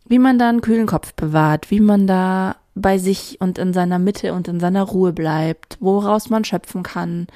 wie 0.06 0.18
man 0.18 0.38
da 0.38 0.48
einen 0.48 0.60
kühlen 0.60 0.86
Kopf 0.86 1.14
bewahrt, 1.14 1.70
wie 1.70 1.80
man 1.80 2.06
da 2.06 2.56
bei 2.74 2.98
sich 2.98 3.40
und 3.40 3.58
in 3.58 3.72
seiner 3.72 3.98
Mitte 3.98 4.32
und 4.32 4.48
in 4.48 4.58
seiner 4.58 4.82
Ruhe 4.82 5.12
bleibt, 5.12 5.76
woraus 5.80 6.30
man 6.30 6.44
schöpfen 6.44 6.82
kann, 6.82 7.26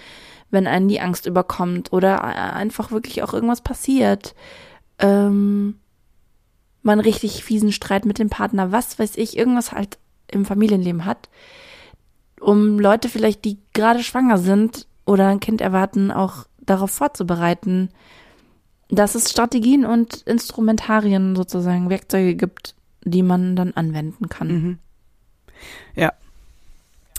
wenn 0.51 0.66
einen 0.66 0.88
die 0.88 1.01
Angst 1.01 1.26
überkommt 1.26 1.92
oder 1.92 2.22
einfach 2.24 2.90
wirklich 2.90 3.22
auch 3.22 3.34
irgendwas 3.34 3.61
passiert. 3.61 4.34
Ähm, 4.99 5.76
man 6.82 7.01
richtig 7.01 7.44
fiesen 7.44 7.72
Streit 7.72 8.05
mit 8.05 8.18
dem 8.18 8.30
Partner, 8.30 8.72
was 8.72 8.99
weiß 8.99 9.16
ich, 9.16 9.36
irgendwas 9.36 9.72
halt 9.72 9.99
im 10.28 10.44
Familienleben 10.44 11.05
hat, 11.05 11.28
um 12.40 12.78
Leute 12.78 13.09
vielleicht, 13.09 13.44
die 13.44 13.59
gerade 13.72 14.03
schwanger 14.03 14.38
sind 14.38 14.86
oder 15.05 15.28
ein 15.28 15.40
Kind 15.40 15.61
erwarten, 15.61 16.11
auch 16.11 16.47
darauf 16.61 16.90
vorzubereiten, 16.90 17.90
dass 18.88 19.14
es 19.14 19.30
Strategien 19.30 19.84
und 19.84 20.22
Instrumentarien 20.22 21.34
sozusagen, 21.34 21.90
Werkzeuge 21.90 22.36
gibt, 22.36 22.74
die 23.05 23.22
man 23.22 23.57
dann 23.57 23.72
anwenden 23.72 24.28
kann. 24.28 24.49
Mhm. 24.49 24.78
Ja. 25.94 26.12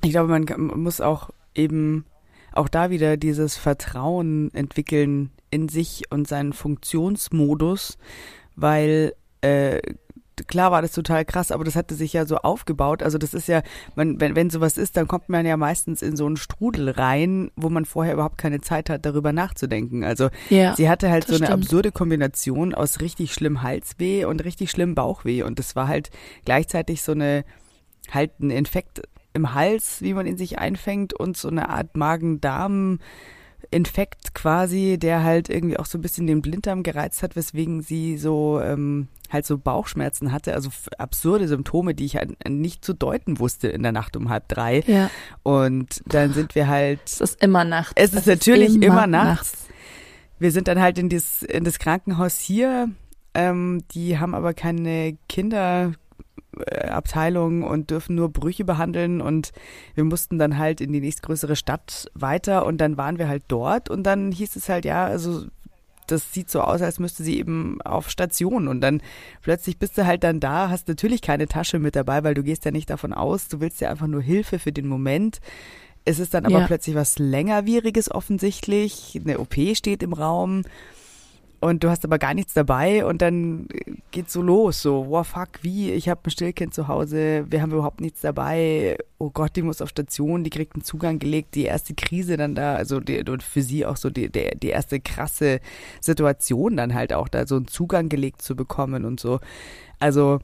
Ich 0.04 0.12
glaube, 0.12 0.30
man 0.30 0.46
muss 0.82 1.02
auch 1.02 1.32
eben 1.56 2.06
auch 2.58 2.70
da 2.70 2.90
wieder 2.90 3.18
dieses 3.18 3.56
Vertrauen 3.56 4.54
entwickeln 4.54 5.32
in 5.50 5.70
sich 5.70 6.04
und 6.10 6.28
seinen 6.28 6.54
Funktionsmodus, 6.54 7.98
weil 8.56 9.14
äh, 9.42 9.80
klar 10.46 10.72
war 10.72 10.82
das 10.82 10.92
total 10.92 11.26
krass, 11.26 11.52
aber 11.52 11.64
das 11.64 11.76
hatte 11.76 11.96
sich 11.96 12.14
ja 12.14 12.26
so 12.26 12.38
aufgebaut. 12.38 13.02
Also 13.02 13.18
das 13.18 13.34
ist 13.34 13.48
ja, 13.48 13.64
man, 13.96 14.20
wenn, 14.20 14.36
wenn 14.36 14.50
sowas 14.50 14.78
ist, 14.78 14.98
dann 14.98 15.08
kommt 15.08 15.30
man 15.30 15.46
ja 15.46 15.58
meistens 15.58 16.02
in 16.02 16.16
so 16.16 16.26
einen 16.26 16.38
Strudel 16.38 16.90
rein, 16.90 17.50
wo 17.56 17.70
man 17.70 17.86
vorher 17.86 18.14
überhaupt 18.14 18.38
keine 18.38 18.62
Zeit 18.62 18.90
hat, 18.90 19.06
darüber 19.06 19.34
nachzudenken. 19.34 20.04
Also 20.04 20.30
ja, 20.50 20.76
sie 20.76 20.90
hatte 20.90 21.10
halt 21.10 21.26
so 21.26 21.36
eine 21.36 21.46
stimmt. 21.46 21.64
absurde 21.64 21.92
Kombination 21.92 22.76
aus 22.76 23.00
richtig 23.00 23.34
schlimm 23.34 23.64
Halsweh 23.64 24.26
und 24.26 24.44
richtig 24.44 24.70
schlimm 24.70 24.96
Bauchweh. 24.96 25.44
Und 25.44 25.60
das 25.60 25.76
war 25.76 25.88
halt 25.88 26.12
gleichzeitig 26.46 27.02
so 27.02 27.14
eine, 27.14 27.44
halt 28.12 28.40
ein 28.40 28.52
Infekt 28.52 29.02
im 29.38 29.54
Hals, 29.54 30.02
wie 30.02 30.14
man 30.14 30.28
ihn 30.28 30.38
sich 30.38 30.60
einfängt 30.60 31.14
und 31.14 31.38
so 31.38 31.48
eine 31.48 31.70
Art 31.70 31.96
Magen-Darm- 31.96 33.00
Infekt 33.70 34.34
quasi, 34.34 34.98
der 34.98 35.24
halt 35.24 35.50
irgendwie 35.50 35.78
auch 35.78 35.86
so 35.86 35.98
ein 35.98 36.02
bisschen 36.02 36.28
den 36.28 36.42
Blinddarm 36.42 36.84
gereizt 36.84 37.22
hat, 37.22 37.36
weswegen 37.36 37.82
sie 37.82 38.18
so 38.18 38.62
ähm, 38.62 39.08
halt 39.30 39.46
so 39.46 39.58
Bauchschmerzen 39.58 40.32
hatte, 40.32 40.54
also 40.54 40.70
absurde 40.98 41.48
Symptome, 41.48 41.94
die 41.94 42.06
ich 42.06 42.16
halt 42.16 42.48
nicht 42.48 42.86
zu 42.86 42.94
deuten 42.94 43.40
wusste 43.40 43.68
in 43.68 43.84
der 43.84 43.92
Nacht 43.92 44.16
um 44.16 44.30
halb 44.30 44.48
drei. 44.48 44.84
Ja. 44.88 45.10
Und 45.44 46.02
dann 46.06 46.34
sind 46.34 46.56
wir 46.56 46.68
halt. 46.68 47.02
Es 47.06 47.20
ist 47.20 47.44
immer 47.44 47.66
nachts. 47.66 47.94
Es 47.96 48.14
ist 48.14 48.28
natürlich 48.28 48.70
ist 48.70 48.76
immer, 48.76 48.86
immer 48.86 49.08
nachts. 49.08 49.54
nachts. 49.54 49.68
Wir 50.40 50.52
sind 50.52 50.68
dann 50.68 50.80
halt 50.80 50.98
in 50.98 51.10
das, 51.10 51.44
in 51.44 51.64
das 51.64 51.80
Krankenhaus 51.80 52.40
hier. 52.40 52.90
Ähm, 53.34 53.84
die 53.92 54.18
haben 54.18 54.34
aber 54.34 54.54
keine 54.54 55.18
Kinder 55.28 55.94
Abteilung 56.90 57.64
und 57.64 57.92
dürfen 57.92 58.16
nur 58.16 58.30
Brüche 58.30 58.66
behandeln 58.66 59.22
und 59.22 59.52
wir 59.96 60.04
mussten 60.04 60.40
dann 60.40 60.58
halt 60.58 60.82
in 60.82 60.92
die 60.92 61.02
nächstgrößere 61.02 61.56
Stadt 61.56 62.10
weiter 62.14 62.66
und 62.66 62.80
dann 62.80 62.98
waren 62.98 63.20
wir 63.20 63.28
halt 63.28 63.44
dort 63.48 63.90
und 63.90 64.04
dann 64.04 64.32
hieß 64.32 64.56
es 64.56 64.70
halt, 64.70 64.86
ja, 64.86 65.06
also 65.06 65.46
das 66.08 66.34
sieht 66.34 66.50
so 66.50 66.62
aus, 66.62 66.82
als 66.82 67.00
müsste 67.00 67.24
sie 67.24 67.38
eben 67.38 67.82
auf 67.82 68.10
Station 68.10 68.68
und 68.68 68.82
dann 68.82 69.02
plötzlich 69.42 69.78
bist 69.78 69.98
du 69.98 70.06
halt 70.06 70.24
dann 70.24 70.40
da, 70.40 70.70
hast 70.70 70.88
natürlich 70.88 71.22
keine 71.22 71.48
Tasche 71.48 71.80
mit 71.80 71.96
dabei, 71.96 72.24
weil 72.24 72.34
du 72.34 72.44
gehst 72.44 72.66
ja 72.66 72.72
nicht 72.72 72.90
davon 72.90 73.14
aus, 73.14 73.50
du 73.50 73.60
willst 73.60 73.82
ja 73.82 73.90
einfach 73.90 74.08
nur 74.08 74.22
Hilfe 74.22 74.58
für 74.60 74.72
den 74.72 74.88
Moment. 74.88 75.40
Es 76.06 76.20
ist 76.20 76.34
dann 76.34 76.46
aber 76.46 76.62
ja. 76.62 76.68
plötzlich 76.68 76.96
was 76.96 77.20
längerwieriges 77.20 78.10
offensichtlich, 78.10 79.20
eine 79.22 79.40
OP 79.40 79.56
steht 79.74 80.02
im 80.02 80.14
Raum 80.14 80.64
und 81.60 81.84
du 81.84 81.90
hast 81.90 82.06
aber 82.06 82.20
gar 82.20 82.34
nichts 82.34 82.54
dabei 82.54 83.04
und 83.06 83.22
dann 83.22 83.68
geht's 84.12 84.34
so 84.34 84.42
los, 84.42 84.82
so, 84.82 85.08
wow, 85.10 85.26
fuck, 85.26 85.50
wie, 85.62 85.92
ich 85.92 86.08
habe 86.08 86.22
ein 86.24 86.30
Stillkind 86.30 86.74
zu 86.74 86.88
Hause, 86.88 87.46
wir 87.50 87.62
haben 87.62 87.72
überhaupt 87.72 88.00
nichts 88.00 88.22
dabei, 88.22 88.98
oh 89.18 89.32
Gott, 89.32 89.56
die 89.56 89.64
muss 89.64 89.82
auf 89.82 89.90
Station, 89.90 90.44
die 90.44 90.52
kriegt 90.52 90.76
einen 90.76 90.84
Zugang 90.84 91.18
gelegt, 91.18 91.56
die 91.56 91.64
erste 91.64 91.96
Krise 91.96 92.38
dann 92.38 92.54
da, 92.54 92.76
also 92.76 93.00
die, 93.00 93.28
und 93.28 93.42
für 93.42 93.64
sie 93.64 93.86
auch 93.86 93.98
so 93.98 94.10
die, 94.12 94.32
die, 94.32 94.52
die 94.62 94.70
erste 94.70 95.00
krasse 95.00 95.60
Situation 96.00 96.78
dann 96.78 96.94
halt 96.94 97.12
auch 97.12 97.28
da, 97.28 97.48
so 97.48 97.56
einen 97.56 97.68
Zugang 97.68 98.10
gelegt 98.10 98.44
zu 98.44 98.56
bekommen 98.56 99.04
und 99.04 99.20
so. 99.20 99.40
Also 100.00 100.40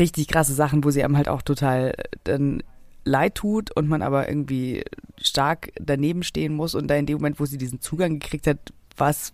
richtig 0.00 0.28
krasse 0.28 0.54
Sachen, 0.54 0.84
wo 0.84 0.90
sie 0.90 1.04
einem 1.04 1.16
halt 1.16 1.28
auch 1.28 1.42
total 1.42 1.94
dann 2.24 2.62
leid 3.04 3.34
tut 3.34 3.70
und 3.74 3.88
man 3.88 4.02
aber 4.02 4.28
irgendwie 4.28 4.84
stark 5.20 5.70
daneben 5.80 6.22
stehen 6.22 6.54
muss 6.54 6.74
und 6.74 6.88
da 6.88 6.94
in 6.94 7.06
dem 7.06 7.18
Moment, 7.18 7.40
wo 7.40 7.46
sie 7.46 7.58
diesen 7.58 7.80
Zugang 7.80 8.18
gekriegt 8.18 8.46
hat, 8.46 8.72
was 8.98 9.32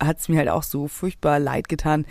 hat 0.00 0.18
es 0.18 0.28
mir 0.28 0.38
halt 0.38 0.48
auch 0.48 0.62
so 0.62 0.88
furchtbar 0.88 1.38
leid 1.38 1.68
getan. 1.68 2.06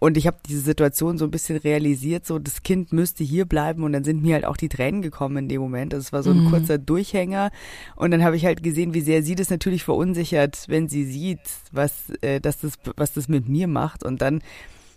Und 0.00 0.16
ich 0.16 0.26
habe 0.26 0.38
diese 0.48 0.60
Situation 0.60 1.18
so 1.18 1.26
ein 1.26 1.30
bisschen 1.30 1.58
realisiert, 1.58 2.26
so 2.26 2.38
das 2.38 2.62
Kind 2.62 2.90
müsste 2.90 3.22
hier 3.22 3.44
bleiben 3.44 3.84
und 3.84 3.92
dann 3.92 4.02
sind 4.02 4.22
mir 4.22 4.32
halt 4.32 4.46
auch 4.46 4.56
die 4.56 4.70
Tränen 4.70 5.02
gekommen 5.02 5.36
in 5.36 5.48
dem 5.50 5.60
Moment. 5.60 5.92
Also 5.92 6.06
es 6.06 6.12
war 6.12 6.22
so 6.22 6.30
ein 6.30 6.44
mhm. 6.44 6.50
kurzer 6.50 6.78
Durchhänger 6.78 7.50
und 7.96 8.10
dann 8.10 8.24
habe 8.24 8.34
ich 8.34 8.46
halt 8.46 8.62
gesehen, 8.62 8.94
wie 8.94 9.02
sehr 9.02 9.22
sie 9.22 9.34
das 9.34 9.50
natürlich 9.50 9.84
verunsichert, 9.84 10.64
wenn 10.68 10.88
sie 10.88 11.04
sieht, 11.04 11.40
was, 11.70 12.08
äh, 12.22 12.40
dass 12.40 12.60
das, 12.60 12.78
was 12.96 13.12
das 13.12 13.28
mit 13.28 13.46
mir 13.46 13.68
macht. 13.68 14.02
Und 14.02 14.22
dann 14.22 14.40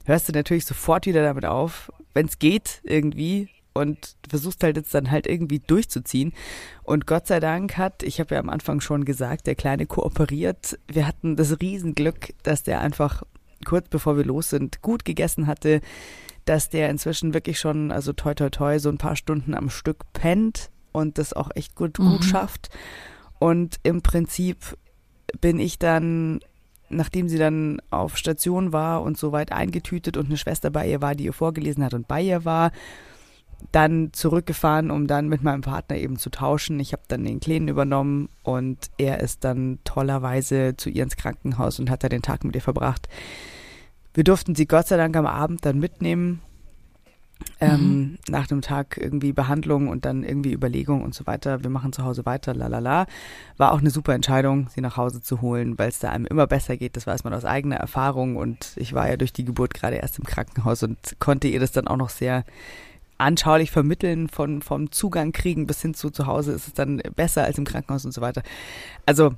hörst 0.05 0.29
du 0.29 0.31
natürlich 0.31 0.65
sofort 0.65 1.05
wieder 1.05 1.21
damit 1.21 1.43
auf, 1.43 1.91
wenn 2.13 2.27
es 2.27 2.39
geht 2.39 2.79
irgendwie, 2.83 3.49
und 3.73 4.15
versuchst 4.27 4.63
halt 4.63 4.77
jetzt 4.77 4.93
dann 4.93 5.11
halt 5.11 5.27
irgendwie 5.27 5.59
durchzuziehen. 5.59 6.33
Und 6.83 7.07
Gott 7.07 7.27
sei 7.27 7.39
Dank 7.39 7.77
hat, 7.77 8.03
ich 8.03 8.19
habe 8.19 8.35
ja 8.35 8.41
am 8.41 8.49
Anfang 8.49 8.81
schon 8.81 9.05
gesagt, 9.05 9.47
der 9.47 9.55
Kleine 9.55 9.85
kooperiert. 9.85 10.79
Wir 10.87 11.07
hatten 11.07 11.35
das 11.35 11.59
Riesenglück, 11.59 12.33
dass 12.43 12.63
der 12.63 12.81
einfach 12.81 13.23
kurz 13.65 13.87
bevor 13.89 14.17
wir 14.17 14.25
los 14.25 14.49
sind, 14.49 14.81
gut 14.81 15.05
gegessen 15.05 15.47
hatte, 15.47 15.81
dass 16.45 16.69
der 16.69 16.89
inzwischen 16.89 17.33
wirklich 17.33 17.59
schon, 17.59 17.91
also 17.91 18.13
toi 18.13 18.33
toi 18.33 18.49
toi, 18.49 18.77
so 18.79 18.89
ein 18.89 18.97
paar 18.97 19.15
Stunden 19.15 19.53
am 19.53 19.69
Stück 19.69 20.11
pennt 20.13 20.69
und 20.91 21.17
das 21.17 21.33
auch 21.33 21.49
echt 21.55 21.75
gut, 21.75 21.97
mhm. 21.97 22.09
gut 22.09 22.25
schafft. 22.25 22.69
Und 23.39 23.79
im 23.83 24.01
Prinzip 24.01 24.77
bin 25.39 25.59
ich 25.59 25.79
dann 25.79 26.39
nachdem 26.89 27.27
sie 27.27 27.37
dann 27.37 27.81
auf 27.89 28.17
Station 28.17 28.71
war 28.71 29.01
und 29.01 29.17
soweit 29.17 29.51
eingetütet 29.51 30.15
und 30.15 30.27
eine 30.27 30.37
Schwester 30.37 30.69
bei 30.69 30.87
ihr 30.87 31.01
war, 31.01 31.15
die 31.15 31.25
ihr 31.25 31.33
vorgelesen 31.33 31.83
hat 31.83 31.93
und 31.93 32.07
bei 32.07 32.21
ihr 32.21 32.45
war, 32.45 32.71
dann 33.71 34.11
zurückgefahren, 34.13 34.91
um 34.91 35.07
dann 35.07 35.29
mit 35.29 35.43
meinem 35.43 35.61
Partner 35.61 35.97
eben 35.97 36.17
zu 36.17 36.29
tauschen. 36.29 36.79
Ich 36.79 36.93
habe 36.93 37.03
dann 37.07 37.23
den 37.23 37.39
Kleinen 37.39 37.67
übernommen 37.67 38.29
und 38.43 38.91
er 38.97 39.19
ist 39.19 39.43
dann 39.43 39.79
tollerweise 39.83 40.75
zu 40.77 40.89
ihr 40.89 41.03
ins 41.03 41.15
Krankenhaus 41.15 41.79
und 41.79 41.89
hat 41.89 42.03
da 42.03 42.09
den 42.09 42.21
Tag 42.21 42.43
mit 42.43 42.55
ihr 42.55 42.61
verbracht. 42.61 43.07
Wir 44.13 44.23
durften 44.23 44.55
sie 44.55 44.67
Gott 44.67 44.87
sei 44.87 44.97
Dank 44.97 45.15
am 45.15 45.25
Abend 45.25 45.65
dann 45.65 45.79
mitnehmen 45.79 46.41
ähm, 47.59 47.79
mhm. 47.79 48.17
nach 48.29 48.49
einem 48.49 48.61
Tag 48.61 48.97
irgendwie 48.97 49.33
Behandlung 49.33 49.87
und 49.87 50.05
dann 50.05 50.23
irgendwie 50.23 50.53
Überlegung 50.53 51.03
und 51.03 51.13
so 51.13 51.25
weiter. 51.25 51.63
Wir 51.63 51.69
machen 51.69 51.93
zu 51.93 52.03
Hause 52.03 52.25
weiter, 52.25 52.53
la 52.53 52.67
la 52.67 52.79
la. 52.79 53.05
War 53.57 53.71
auch 53.71 53.79
eine 53.79 53.89
super 53.89 54.13
Entscheidung, 54.13 54.67
sie 54.69 54.81
nach 54.81 54.97
Hause 54.97 55.21
zu 55.21 55.41
holen, 55.41 55.77
weil 55.77 55.89
es 55.89 55.99
da 55.99 56.09
einem 56.09 56.25
immer 56.25 56.47
besser 56.47 56.77
geht. 56.77 56.95
Das 56.95 57.07
weiß 57.07 57.23
man 57.23 57.33
aus 57.33 57.45
eigener 57.45 57.77
Erfahrung 57.77 58.35
und 58.35 58.73
ich 58.75 58.93
war 58.93 59.09
ja 59.09 59.17
durch 59.17 59.33
die 59.33 59.45
Geburt 59.45 59.73
gerade 59.73 59.97
erst 59.97 60.19
im 60.19 60.25
Krankenhaus 60.25 60.83
und 60.83 60.97
konnte 61.19 61.47
ihr 61.47 61.59
das 61.59 61.71
dann 61.71 61.87
auch 61.87 61.97
noch 61.97 62.09
sehr 62.09 62.43
anschaulich 63.17 63.71
vermitteln 63.71 64.27
von 64.27 64.61
vom 64.61 64.91
Zugang 64.91 65.31
kriegen 65.31 65.67
bis 65.67 65.81
hin 65.81 65.93
zu 65.93 66.09
zu 66.09 66.25
Hause 66.25 66.53
ist 66.53 66.67
es 66.67 66.73
dann 66.73 67.01
besser 67.15 67.43
als 67.43 67.57
im 67.57 67.65
Krankenhaus 67.65 68.05
und 68.05 68.13
so 68.13 68.21
weiter. 68.21 68.43
Also 69.05 69.35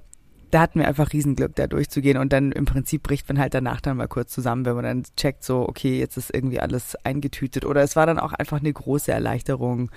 da 0.52 0.62
hatten 0.62 0.80
wir 0.80 0.88
einfach 0.88 1.12
Riesenglück, 1.12 1.56
da 1.56 1.68
durchzugehen 1.68 2.18
und 2.18 2.32
dann 2.32 2.52
im 2.52 2.66
Prinzip 2.66 3.04
bricht 3.04 3.28
man 3.28 3.40
halt 3.40 3.54
danach 3.54 3.82
dann 3.82 3.98
mal 3.98 4.08
kurz 4.08 4.32
zusammen, 4.32 4.66
wenn 4.66 4.76
man 4.76 4.86
dann 4.86 5.04
checkt, 5.18 5.44
so, 5.44 5.68
okay, 5.68 6.00
jetzt 6.00 6.18
ist 6.18 6.34
irgendwie 6.34 6.60
alles 6.60 6.96
eingetütet 7.04 7.66
oder 7.66 7.82
es 7.82 7.96
war 7.96 8.06
dann 8.06 8.20
auch 8.20 8.32
einfach 8.32 8.60
eine 8.60 8.72
große 8.72 9.12
Erleichterung 9.12 9.92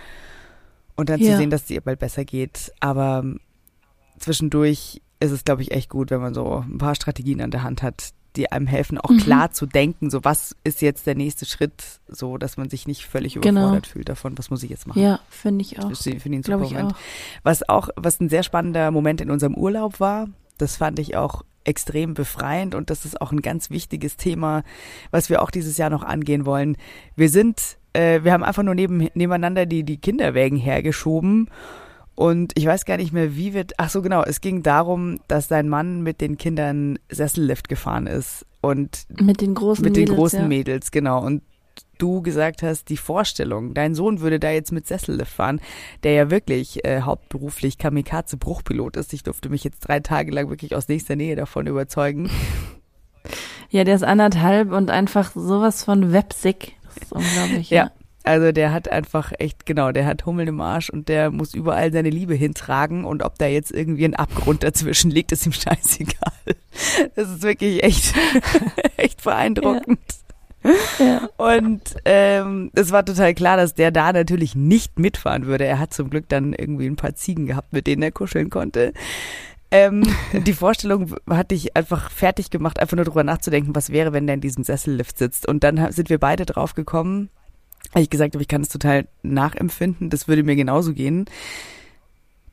und 0.96 1.10
dann 1.10 1.20
ja. 1.20 1.32
zu 1.32 1.36
sehen, 1.36 1.50
dass 1.50 1.64
es 1.64 1.70
ihr 1.70 1.80
bald 1.80 2.00
besser 2.00 2.24
geht, 2.24 2.72
aber 2.80 3.24
zwischendurch 4.18 5.00
ist 5.20 5.30
es, 5.30 5.44
glaube 5.44 5.62
ich, 5.62 5.72
echt 5.72 5.90
gut, 5.90 6.10
wenn 6.10 6.20
man 6.20 6.34
so 6.34 6.64
ein 6.66 6.78
paar 6.78 6.94
Strategien 6.94 7.40
an 7.40 7.50
der 7.50 7.62
Hand 7.62 7.82
hat, 7.82 8.10
die 8.36 8.52
einem 8.52 8.66
helfen, 8.66 8.98
auch 8.98 9.10
mhm. 9.10 9.18
klar 9.18 9.50
zu 9.52 9.66
denken, 9.66 10.10
so 10.10 10.24
was 10.24 10.54
ist 10.64 10.82
jetzt 10.82 11.06
der 11.06 11.14
nächste 11.14 11.46
Schritt, 11.46 12.00
so 12.08 12.38
dass 12.38 12.56
man 12.56 12.70
sich 12.70 12.86
nicht 12.86 13.06
völlig 13.06 13.34
genau. 13.34 13.48
überfordert 13.48 13.84
genau. 13.84 13.92
fühlt 13.92 14.08
davon, 14.08 14.38
was 14.38 14.50
muss 14.50 14.62
ich 14.62 14.70
jetzt 14.70 14.86
machen. 14.86 15.02
Ja, 15.02 15.20
finde 15.28 15.62
ich 15.62 15.78
auch. 15.78 15.94
Finde 15.94 16.18
ich 16.18 16.26
ein 16.26 16.42
super 16.42 16.58
Moment. 16.58 16.92
Auch. 16.92 16.98
Was 17.42 17.68
auch, 17.68 17.88
was 17.96 18.20
ein 18.20 18.28
sehr 18.28 18.42
spannender 18.42 18.90
Moment 18.90 19.20
in 19.20 19.30
unserem 19.30 19.54
Urlaub 19.54 20.00
war, 20.00 20.28
das 20.58 20.76
fand 20.76 20.98
ich 20.98 21.16
auch 21.16 21.42
extrem 21.64 22.14
befreiend 22.14 22.74
und 22.74 22.90
das 22.90 23.04
ist 23.04 23.20
auch 23.20 23.32
ein 23.32 23.42
ganz 23.42 23.70
wichtiges 23.70 24.16
Thema, 24.16 24.62
was 25.10 25.28
wir 25.28 25.42
auch 25.42 25.50
dieses 25.50 25.76
Jahr 25.76 25.90
noch 25.90 26.02
angehen 26.02 26.46
wollen. 26.46 26.76
Wir 27.14 27.28
sind, 27.28 27.76
äh, 27.92 28.22
wir 28.22 28.32
haben 28.32 28.44
einfach 28.44 28.62
nur 28.62 28.74
neben, 28.74 29.08
nebeneinander 29.14 29.66
die, 29.66 29.84
die 29.84 29.98
Kinderwägen 29.98 30.58
hergeschoben 30.58 31.50
und 32.18 32.50
ich 32.56 32.66
weiß 32.66 32.84
gar 32.84 32.96
nicht 32.96 33.12
mehr, 33.12 33.36
wie 33.36 33.54
wir. 33.54 33.64
Ach 33.76 33.90
so, 33.90 34.02
genau. 34.02 34.24
Es 34.24 34.40
ging 34.40 34.64
darum, 34.64 35.20
dass 35.28 35.46
sein 35.46 35.68
Mann 35.68 36.02
mit 36.02 36.20
den 36.20 36.36
Kindern 36.36 36.98
Sessellift 37.08 37.68
gefahren 37.68 38.08
ist 38.08 38.44
und 38.60 39.06
mit 39.20 39.40
den 39.40 39.54
großen 39.54 39.84
mit 39.84 39.92
Mädels, 39.92 40.10
den 40.10 40.16
großen 40.16 40.40
ja. 40.40 40.48
Mädels, 40.48 40.90
genau. 40.90 41.24
Und 41.24 41.42
du 41.98 42.20
gesagt 42.20 42.64
hast, 42.64 42.88
die 42.88 42.96
Vorstellung, 42.96 43.72
dein 43.72 43.94
Sohn 43.94 44.18
würde 44.18 44.40
da 44.40 44.50
jetzt 44.50 44.72
mit 44.72 44.88
Sessellift 44.88 45.30
fahren, 45.30 45.60
der 46.02 46.14
ja 46.14 46.28
wirklich 46.28 46.84
äh, 46.84 47.02
hauptberuflich 47.02 47.78
Kamikaze-Bruchpilot 47.78 48.96
ist. 48.96 49.12
Ich 49.12 49.22
durfte 49.22 49.48
mich 49.48 49.62
jetzt 49.62 49.78
drei 49.78 50.00
Tage 50.00 50.32
lang 50.32 50.48
wirklich 50.48 50.74
aus 50.74 50.88
nächster 50.88 51.14
Nähe 51.14 51.36
davon 51.36 51.68
überzeugen. 51.68 52.30
Ja, 53.70 53.84
der 53.84 53.94
ist 53.94 54.02
anderthalb 54.02 54.72
und 54.72 54.90
einfach 54.90 55.30
sowas 55.36 55.84
von 55.84 56.12
websick. 56.12 56.74
Das 56.82 56.96
ist 56.96 57.12
unglaublich. 57.12 57.70
ja. 57.70 57.84
ja. 57.84 57.97
Also 58.28 58.52
der 58.52 58.72
hat 58.72 58.92
einfach 58.92 59.32
echt, 59.38 59.64
genau, 59.64 59.90
der 59.90 60.04
hat 60.04 60.26
Hummel 60.26 60.48
im 60.48 60.60
Arsch 60.60 60.90
und 60.90 61.08
der 61.08 61.30
muss 61.30 61.54
überall 61.54 61.90
seine 61.90 62.10
Liebe 62.10 62.34
hintragen 62.34 63.06
und 63.06 63.22
ob 63.22 63.38
da 63.38 63.46
jetzt 63.46 63.72
irgendwie 63.72 64.04
ein 64.04 64.14
Abgrund 64.14 64.62
dazwischen 64.62 65.10
liegt, 65.10 65.32
ist 65.32 65.46
ihm 65.46 65.52
scheißegal. 65.54 66.34
Das 67.16 67.30
ist 67.30 67.42
wirklich 67.42 67.82
echt, 67.82 68.14
echt 68.98 69.24
beeindruckend. 69.24 69.98
Ja. 70.62 70.68
Ja. 70.98 71.28
Und 71.38 71.80
ähm, 72.04 72.70
es 72.74 72.92
war 72.92 73.02
total 73.02 73.32
klar, 73.32 73.56
dass 73.56 73.74
der 73.74 73.92
da 73.92 74.12
natürlich 74.12 74.54
nicht 74.54 74.98
mitfahren 74.98 75.46
würde. 75.46 75.64
Er 75.64 75.78
hat 75.78 75.94
zum 75.94 76.10
Glück 76.10 76.28
dann 76.28 76.52
irgendwie 76.52 76.86
ein 76.86 76.96
paar 76.96 77.14
Ziegen 77.14 77.46
gehabt, 77.46 77.72
mit 77.72 77.86
denen 77.86 78.02
er 78.02 78.12
kuscheln 78.12 78.50
konnte. 78.50 78.92
Ähm, 79.70 80.02
die 80.34 80.52
Vorstellung 80.52 81.14
hatte 81.30 81.54
ich 81.54 81.76
einfach 81.76 82.10
fertig 82.10 82.50
gemacht, 82.50 82.78
einfach 82.78 82.96
nur 82.96 83.06
drüber 83.06 83.24
nachzudenken, 83.24 83.74
was 83.74 83.88
wäre, 83.88 84.12
wenn 84.12 84.26
der 84.26 84.34
in 84.34 84.42
diesem 84.42 84.64
Sessellift 84.64 85.16
sitzt. 85.16 85.48
Und 85.48 85.64
dann 85.64 85.92
sind 85.92 86.10
wir 86.10 86.18
beide 86.18 86.44
drauf 86.44 86.74
gekommen, 86.74 87.30
weil 87.92 88.02
ich 88.02 88.10
gesagt 88.10 88.34
habe, 88.34 88.42
ich 88.42 88.48
kann 88.48 88.62
es 88.62 88.68
total 88.68 89.08
nachempfinden, 89.22 90.10
das 90.10 90.28
würde 90.28 90.42
mir 90.42 90.56
genauso 90.56 90.92
gehen, 90.92 91.26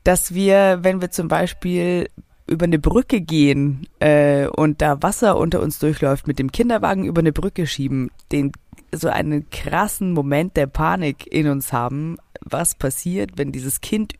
dass 0.04 0.34
wir, 0.34 0.78
wenn 0.82 1.00
wir 1.00 1.10
zum 1.10 1.28
Beispiel 1.28 2.08
über 2.46 2.64
eine 2.64 2.78
Brücke 2.78 3.20
gehen 3.20 3.88
äh, 3.98 4.46
und 4.46 4.80
da 4.80 5.02
Wasser 5.02 5.36
unter 5.36 5.60
uns 5.60 5.78
durchläuft, 5.78 6.28
mit 6.28 6.38
dem 6.38 6.52
Kinderwagen 6.52 7.04
über 7.04 7.18
eine 7.20 7.32
Brücke 7.32 7.66
schieben, 7.66 8.10
den 8.30 8.52
so 8.92 9.08
einen 9.08 9.50
krassen 9.50 10.12
Moment 10.12 10.56
der 10.56 10.68
Panik 10.68 11.26
in 11.26 11.48
uns 11.48 11.72
haben, 11.72 12.18
was 12.40 12.76
passiert, 12.76 13.32
wenn 13.36 13.50
dieses 13.50 13.80
Kind 13.80 14.14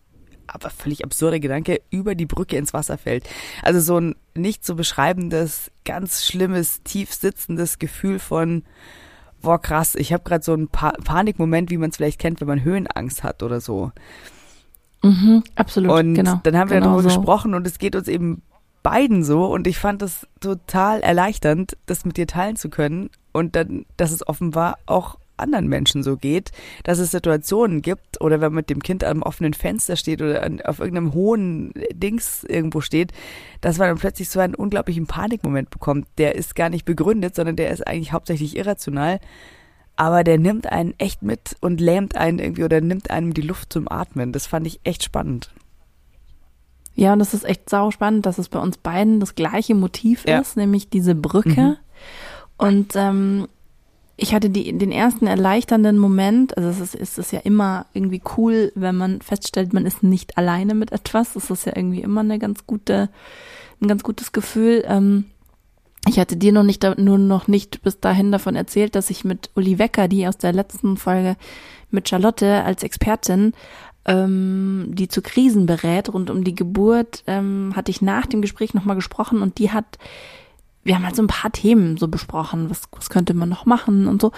aber 0.49 0.71
völlig 0.71 1.05
absurde 1.05 1.41
Gedanke, 1.41 1.81
über 1.91 2.15
die 2.15 2.27
Brücke 2.27 2.57
ins 2.57 2.73
Wasser 2.73 2.99
fällt. 2.99 3.29
Also 3.63 3.81
so 3.81 3.99
ein 3.99 4.15
nicht 4.35 4.65
zu 4.65 4.77
beschreibendes, 4.77 5.71
ganz 5.85 6.25
schlimmes, 6.25 6.83
tief 6.83 7.13
sitzendes 7.13 7.79
Gefühl 7.79 8.19
von, 8.19 8.63
boah 9.47 9.61
krass, 9.61 9.95
ich 9.95 10.13
habe 10.13 10.25
gerade 10.25 10.43
so 10.43 10.53
einen 10.55 10.67
pa 10.67 10.91
Panikmoment, 11.05 11.71
wie 11.71 11.77
man 11.77 11.91
es 11.91 11.97
vielleicht 11.97 12.19
kennt, 12.19 12.41
wenn 12.41 12.49
man 12.49 12.65
Höhenangst 12.65 13.23
hat 13.23 13.45
oder 13.45 13.61
so. 13.61 13.93
Mhm, 15.05 15.45
absolut, 15.55 15.93
und 15.93 16.15
genau. 16.15 16.41
dann 16.43 16.57
haben 16.57 16.69
wir 16.69 16.79
genau 16.79 16.95
darüber 16.95 17.09
so. 17.09 17.17
gesprochen 17.17 17.55
und 17.55 17.65
es 17.65 17.79
geht 17.79 17.95
uns 17.95 18.09
eben 18.09 18.43
beiden 18.83 19.23
so 19.23 19.47
und 19.47 19.69
ich 19.69 19.79
fand 19.79 20.03
es 20.03 20.27
total 20.41 20.99
erleichternd, 21.01 21.77
das 21.87 22.05
mit 22.05 22.17
dir 22.17 22.27
teilen 22.27 22.57
zu 22.57 22.71
können 22.71 23.09
und 23.31 23.55
dann, 23.55 23.87
dass 23.97 24.11
es 24.11 24.27
offenbar 24.27 24.79
auch 24.87 25.17
anderen 25.37 25.69
Menschen 25.69 26.03
so 26.03 26.17
geht, 26.17 26.51
dass 26.85 26.99
es 26.99 27.11
Situationen 27.11 27.83
gibt 27.83 28.21
oder 28.21 28.37
wenn 28.41 28.49
man 28.53 28.57
mit 28.57 28.71
dem 28.71 28.83
Kind 28.83 29.05
am 29.05 29.23
offenen 29.23 29.55
Fenster 29.55 29.97
steht 29.97 30.23
oder 30.23 30.43
an, 30.43 30.61
auf 30.63 30.79
irgendeinem 30.81 31.13
hohen 31.15 31.73
Dings 31.93 32.45
irgendwo 32.45 32.81
steht, 32.81 33.13
dass 33.61 33.79
man 33.79 33.89
dann 33.89 33.99
plötzlich 33.99 34.29
so 34.29 34.41
einen 34.41 34.55
unglaublichen 34.55 35.07
Panikmoment 35.07 35.71
bekommt. 35.71 36.07
Der 36.19 36.35
ist 36.35 36.55
gar 36.57 36.69
nicht 36.71 36.85
begründet, 36.85 37.35
sondern 37.35 37.57
der 37.57 37.71
ist 37.71 37.87
eigentlich 37.87 38.13
hauptsächlich 38.13 38.57
irrational. 38.57 39.21
Aber 39.97 40.25
der 40.25 40.39
nimmt 40.39 40.71
einen 40.71 40.95
echt 40.99 41.23
mit 41.23 41.57
und 41.61 41.81
lähmt 41.81 42.17
einen 42.17 42.39
irgendwie 42.39 42.65
oder 42.65 42.81
nimmt 42.83 43.11
einem 43.11 43.33
die 43.33 43.41
Luft 43.43 43.73
zum 43.73 43.91
Atmen. 43.91 44.33
Das 44.33 44.47
fand 44.47 44.67
ich 44.67 44.81
echt 44.85 45.03
spannend. 45.03 45.51
Ja, 46.95 47.13
und 47.13 47.19
das 47.19 47.35
ist 47.35 47.45
echt 47.45 47.69
sau 47.69 47.91
spannend, 47.91 48.25
dass 48.27 48.39
es 48.39 48.49
bei 48.49 48.59
uns 48.59 48.79
beiden 48.79 49.21
das 49.21 49.35
gleiche 49.35 49.75
Motiv 49.75 50.25
Ja. 50.27 50.39
ist, 50.39 50.57
nämlich 50.57 50.89
diese 50.89 51.15
Brücke. 51.15 51.61
Mhm. 51.61 51.77
Und 52.59 52.93
ähm, 52.97 53.49
ich 54.17 54.35
hatte 54.35 54.49
die, 54.49 54.77
den 54.77 54.93
ersten 54.93 55.27
erleichternden 55.27 55.99
Moment, 55.99 56.57
also 56.57 56.71
es 56.71 56.81
ist, 56.81 56.95
es 56.95 57.19
ist 57.19 57.33
ja 57.33 57.41
immer 57.41 57.87
irgendwie 57.93 58.23
cool, 58.37 58.73
wenn 58.75 58.97
man 58.97 59.21
feststellt, 59.21 59.75
man 59.75 59.85
ist 59.85 60.03
nicht 60.03 60.39
alleine 60.39 60.75
mit 60.75 60.93
etwas. 60.93 61.35
Das 61.35 61.51
ist 61.51 61.67
ja 61.67 61.73
irgendwie 61.77 62.01
immer 62.01 62.23
eine 62.23 62.39
ganz 62.39 62.67
gute, 62.67 63.11
ein 63.81 63.89
ganz 63.89 64.03
gutes 64.03 64.33
Gefühl. 64.33 64.85
Ähm, 64.87 65.27
ich 66.09 66.19
hatte 66.19 66.37
dir 66.37 66.53
noch 66.53 66.63
nicht, 66.63 66.83
nur 66.99 67.19
noch 67.19 67.47
nicht 67.47 67.83
bis 67.83 68.01
dahin 68.01 68.33
davon 68.33 68.57
erzählt, 68.57 68.95
dass 68.95 69.11
ich 69.11 69.25
mit 69.25 69.51
Uli 69.55 69.79
Wecker, 69.79 70.09
die 70.09 70.27
aus 70.27 70.39
der 70.39 70.53
letzten 70.53 70.97
Folge 70.97 71.37
mit 71.91 72.09
Charlotte 72.09 72.65
als 72.65 72.85
Expertin, 72.85 73.53
ähm, 74.07 74.87
die 74.93 75.09
zu 75.09 75.21
Krisen 75.21 75.67
berät 75.67 76.13
rund 76.13 76.31
um 76.31 76.43
die 76.43 76.55
Geburt, 76.55 77.23
ähm, 77.27 77.73
hatte 77.77 77.91
ich 77.91 78.01
nach 78.01 78.25
dem 78.25 78.41
Gespräch 78.41 78.73
nochmal 78.73 78.97
gesprochen 78.97 79.43
und 79.43 79.59
die 79.59 79.73
hat, 79.73 79.99
wir 80.87 80.95
haben 80.95 81.05
halt 81.05 81.17
so 81.17 81.23
ein 81.23 81.29
paar 81.29 81.51
Themen 81.51 81.97
so 81.97 82.09
besprochen, 82.09 82.71
was, 82.71 82.83
was 82.93 83.11
könnte 83.11 83.35
man 83.35 83.49
noch 83.49 83.67
machen 83.67 84.07
und 84.07 84.23
so. 84.23 84.33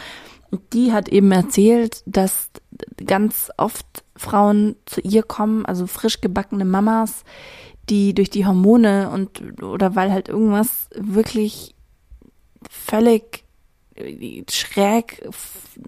Und 0.51 0.62
die 0.72 0.92
hat 0.92 1.09
eben 1.09 1.30
erzählt, 1.30 2.03
dass 2.07 2.51
ganz 3.05 3.51
oft 3.59 3.86
Frauen 4.16 4.76
zu 4.86 5.01
ihr 5.03 5.22
kommen, 5.22 5.66
also 5.66 5.86
frisch 5.86 6.20
gebackene 6.20 6.64
Mamas, 6.64 7.24
die 7.90 8.14
durch 8.14 8.30
die 8.30 8.46
Hormone 8.46 9.11
und 9.11 9.62
oder 9.62 9.94
weil 9.94 10.11
halt 10.11 10.28
irgendwas 10.28 10.88
wirklich 10.94 11.74
völlig 12.68 13.44
äh, 13.94 14.42
schräg 14.51 15.28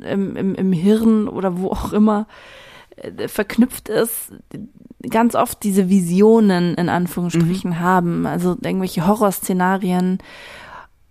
im, 0.03 0.37
im, 0.37 0.55
im 0.55 0.73
Hirn 0.73 1.27
oder 1.27 1.59
wo 1.59 1.71
auch 1.71 1.93
immer 1.93 2.27
verknüpft 3.27 3.89
ist, 3.89 4.33
ganz 5.09 5.35
oft 5.35 5.63
diese 5.63 5.89
Visionen 5.89 6.75
in 6.75 6.89
Anführungsstrichen 6.89 7.81
haben, 7.81 8.27
also 8.27 8.57
irgendwelche 8.63 9.07
Horrorszenarien 9.07 10.19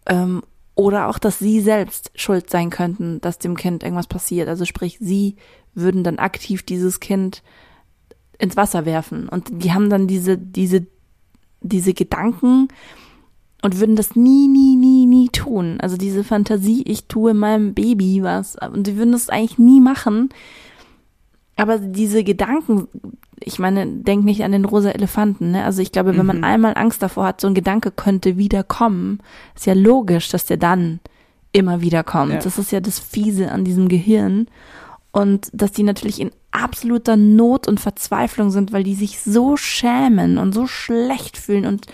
ähm, 0.06 0.42
oder 0.76 1.08
auch, 1.08 1.20
dass 1.20 1.40
sie 1.40 1.60
selbst 1.60 2.12
schuld 2.16 2.50
sein 2.50 2.70
könnten, 2.70 3.20
dass 3.22 3.40
dem 3.40 3.58
Kind 3.58 3.84
irgendwas 3.84 4.08
passiert. 4.08 4.48
Also 4.48 4.66
sprich, 4.66 4.98
sie 5.02 5.36
würden 5.74 6.04
dann 6.04 6.20
aktiv 6.20 6.64
dieses 6.64 7.00
Kind 7.00 7.44
ins 8.38 8.56
Wasser 8.56 8.86
werfen 8.86 9.28
und 9.28 9.50
die 9.52 9.74
haben 9.74 9.90
dann 9.90 10.08
diese 10.08 10.38
diese 10.38 10.88
diese 11.62 11.94
Gedanken 11.94 12.70
und 13.62 13.80
würden 13.80 13.98
das 13.98 14.16
nie 14.16 14.48
nie 14.48 14.78
nie 14.78 15.06
nie 15.06 15.30
tun. 15.30 15.78
Also 15.82 15.98
diese 15.98 16.24
Fantasie, 16.24 16.84
ich 16.84 17.08
tue 17.08 17.34
meinem 17.34 17.74
Baby 17.74 18.24
was 18.24 18.56
und 18.56 18.88
die 18.88 18.96
würden 18.96 19.12
das 19.12 19.30
eigentlich 19.30 19.58
nie 19.58 19.82
machen. 19.82 20.30
Aber 21.60 21.78
diese 21.80 22.24
Gedanken, 22.24 22.88
ich 23.39 23.60
meine, 23.60 23.86
denk 23.88 24.26
nicht 24.26 24.43
an 24.43 24.51
den 24.51 24.66
rosa 24.66 24.91
Elefanten, 24.91 25.51
ne? 25.51 25.64
Also 25.64 25.82
ich 25.82 25.91
glaube, 25.91 26.18
wenn 26.18 26.26
man 26.26 26.38
Mhm. 26.38 26.43
einmal 26.43 26.74
Angst 26.76 27.01
davor 27.01 27.26
hat, 27.26 27.41
so 27.41 27.47
ein 27.47 27.53
Gedanke 27.53 27.91
könnte 27.91 28.38
wiederkommen, 28.38 29.20
ist 29.55 29.66
ja 29.66 29.74
logisch, 29.74 30.30
dass 30.30 30.45
der 30.45 30.57
dann 30.57 30.99
immer 31.51 31.82
wieder 31.82 32.03
kommt. 32.03 32.34
Ja. 32.34 32.39
Das 32.39 32.57
ist 32.57 32.72
ja 32.72 32.80
das 32.80 32.99
Fiese 32.99 33.51
an 33.51 33.64
diesem 33.64 33.88
Gehirn. 33.88 34.47
Und 35.12 35.49
dass 35.53 35.72
die 35.72 35.84
natürlich 35.84 36.20
in 36.20 36.32
absoluter 36.51 37.16
Not 37.18 37.68
und 37.68 37.80
Verzweiflung 37.80 38.51
sind, 38.51 38.72
weil 38.72 38.84
die 38.84 38.95
sich 38.95 39.20
so 39.22 39.57
schämen 39.57 40.38
und 40.38 40.53
so 40.53 40.68
schlecht 40.68 41.38
fühlen 41.38 41.66
und 41.66 41.88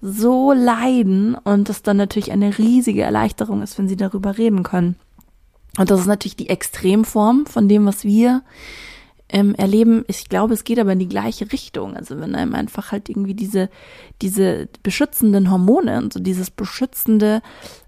so 0.00 0.52
leiden 0.52 1.34
und 1.34 1.68
das 1.68 1.82
dann 1.82 1.96
natürlich 1.96 2.32
eine 2.32 2.58
riesige 2.58 3.02
Erleichterung 3.02 3.62
ist, 3.62 3.78
wenn 3.78 3.88
sie 3.88 3.96
darüber 3.96 4.38
reden 4.38 4.62
können. 4.62 4.96
Und 5.78 5.90
das 5.90 6.00
ist 6.00 6.06
natürlich 6.06 6.36
die 6.36 6.48
Extremform 6.48 7.46
von 7.46 7.68
dem, 7.68 7.86
was 7.86 8.04
wir 8.04 8.42
ähm, 9.32 9.54
erleben. 9.54 10.04
Ich 10.08 10.28
glaube, 10.28 10.54
es 10.54 10.64
geht 10.64 10.78
aber 10.78 10.92
in 10.92 10.98
die 10.98 11.08
gleiche 11.08 11.50
Richtung. 11.52 11.96
Also 11.96 12.20
wenn 12.20 12.34
einem 12.34 12.54
einfach 12.54 12.92
halt 12.92 13.08
irgendwie 13.08 13.34
diese, 13.34 13.70
diese 14.20 14.68
beschützenden 14.82 15.50
Hormone 15.50 15.98
und 15.98 16.12
so 16.12 16.20
dieses 16.20 16.50
beschützende 16.50 17.42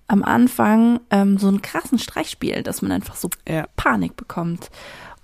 am 0.07 0.23
Anfang 0.23 1.01
ähm, 1.11 1.39
so 1.39 1.49
einen 1.49 1.63
krassen 1.63 1.99
Streich 1.99 2.31
spielt, 2.31 2.67
dass 2.67 2.83
man 2.83 2.93
einfach 2.93 3.17
so 3.17 3.31
Ja. 3.49 3.67
Panik 3.77 4.17
bekommt 4.17 4.71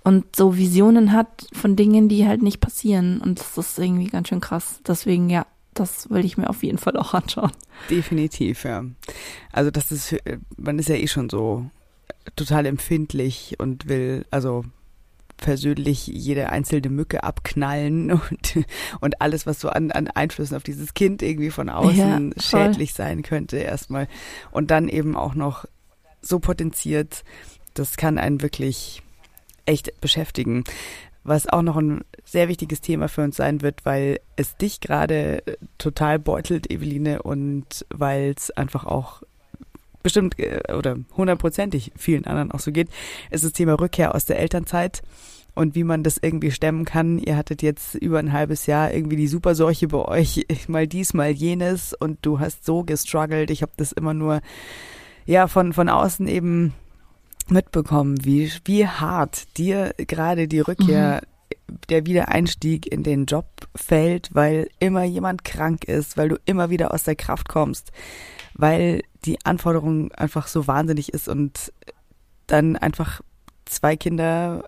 und 0.03 0.35
so 0.35 0.57
Visionen 0.57 1.11
hat 1.11 1.45
von 1.53 1.75
Dingen, 1.75 2.09
die 2.09 2.27
halt 2.27 2.41
nicht 2.41 2.59
passieren. 2.59 3.21
Und 3.21 3.39
das 3.39 3.57
ist 3.57 3.77
irgendwie 3.77 4.07
ganz 4.07 4.29
schön 4.29 4.41
krass. 4.41 4.81
Deswegen, 4.87 5.29
ja, 5.29 5.45
das 5.73 6.09
will 6.09 6.25
ich 6.25 6.37
mir 6.37 6.49
auf 6.49 6.63
jeden 6.63 6.79
Fall 6.79 6.97
auch 6.97 7.13
anschauen. 7.13 7.51
Definitiv, 7.89 8.63
ja. 8.63 8.83
Also 9.51 9.71
das 9.71 9.91
ist, 9.91 10.13
äh, 10.13 10.39
man 10.57 10.79
ist 10.79 10.89
ja 10.89 10.95
eh 10.95 11.07
schon 11.07 11.29
so 11.29 11.65
total 12.35 12.65
empfindlich 12.65 13.55
und 13.59 13.87
will, 13.87 14.25
also 14.31 14.65
persönlich 15.41 16.07
jede 16.07 16.49
einzelne 16.49 16.89
Mücke 16.89 17.23
abknallen 17.23 18.11
und, 18.29 18.65
und 19.01 19.21
alles, 19.21 19.45
was 19.45 19.59
so 19.59 19.67
an, 19.67 19.91
an 19.91 20.07
Einflüssen 20.07 20.55
auf 20.55 20.63
dieses 20.63 20.93
Kind 20.93 21.21
irgendwie 21.21 21.51
von 21.51 21.67
außen 21.69 22.33
Ja, 22.35 22.41
schädlich 22.41 22.93
sein 22.93 23.23
könnte 23.23 23.57
erstmal. 23.57 24.07
Und 24.51 24.71
dann 24.71 24.87
eben 24.87 25.17
auch 25.17 25.35
noch 25.35 25.65
so 26.21 26.39
potenziert, 26.39 27.25
das 27.73 27.97
kann 27.97 28.17
einen 28.17 28.41
wirklich 28.41 29.01
echt 29.65 29.99
beschäftigen. 29.99 30.63
Was 31.23 31.47
auch 31.47 31.61
noch 31.61 31.77
ein 31.77 32.03
sehr 32.23 32.47
wichtiges 32.47 32.81
Thema 32.81 33.07
für 33.07 33.23
uns 33.23 33.35
sein 33.35 33.61
wird, 33.61 33.85
weil 33.85 34.19
es 34.37 34.55
dich 34.57 34.79
gerade 34.79 35.45
äh, 35.45 35.57
total 35.77 36.17
beutelt, 36.17 36.71
Eveline, 36.71 37.21
und 37.21 37.85
weil 37.89 38.33
es 38.35 38.49
einfach 38.49 38.85
auch 38.85 39.21
bestimmt 40.03 40.39
äh, 40.39 40.73
oder 40.73 40.97
hundertprozentig 41.15 41.91
vielen 41.95 42.25
anderen 42.25 42.51
auch 42.51 42.59
so 42.59 42.71
geht, 42.71 42.89
ist 43.29 43.43
das 43.43 43.53
Thema 43.53 43.73
Rückkehr 43.73 44.15
aus 44.15 44.25
der 44.25 44.39
Elternzeit 44.39 45.01
und 45.53 45.75
wie 45.75 45.83
man 45.83 46.03
das 46.03 46.17
irgendwie 46.21 46.51
stemmen 46.51 46.85
kann. 46.85 47.19
Ihr 47.19 47.35
hattet 47.35 47.61
jetzt 47.61 47.95
über 47.95 48.19
ein 48.19 48.33
halbes 48.33 48.65
Jahr 48.65 48.93
irgendwie 48.93 49.17
die 49.17 49.27
Superseuche 49.27 49.87
bei 49.87 50.05
euch, 50.05 50.45
mal 50.67 50.87
dies, 50.87 51.13
mal 51.13 51.31
jenes 51.31 51.93
und 51.93 52.19
du 52.21 52.39
hast 52.39 52.65
so 52.65 52.83
gestruggelt. 52.83 53.51
Ich 53.51 53.61
habe 53.61 53.73
das 53.77 53.91
immer 53.91 54.13
nur 54.13 54.41
ja 55.25 55.47
von 55.47 55.73
von 55.73 55.89
außen 55.89 56.27
eben 56.27 56.73
mitbekommen, 57.49 58.23
wie 58.23 58.51
wie 58.65 58.87
hart 58.87 59.57
dir 59.57 59.93
gerade 59.97 60.47
die 60.47 60.61
Rückkehr 60.61 61.21
der 61.89 62.05
Wiedereinstieg 62.05 62.91
in 62.91 63.03
den 63.03 63.25
Job 63.25 63.45
fällt, 63.75 64.33
weil 64.33 64.69
immer 64.79 65.03
jemand 65.03 65.43
krank 65.43 65.85
ist, 65.85 66.17
weil 66.17 66.29
du 66.29 66.37
immer 66.45 66.69
wieder 66.69 66.93
aus 66.93 67.03
der 67.03 67.15
Kraft 67.15 67.47
kommst, 67.47 67.91
weil 68.53 69.03
die 69.25 69.43
Anforderung 69.45 70.11
einfach 70.11 70.47
so 70.47 70.67
wahnsinnig 70.67 71.13
ist 71.13 71.27
und 71.27 71.71
dann 72.47 72.75
einfach 72.75 73.21
zwei 73.65 73.95
Kinder 73.95 74.63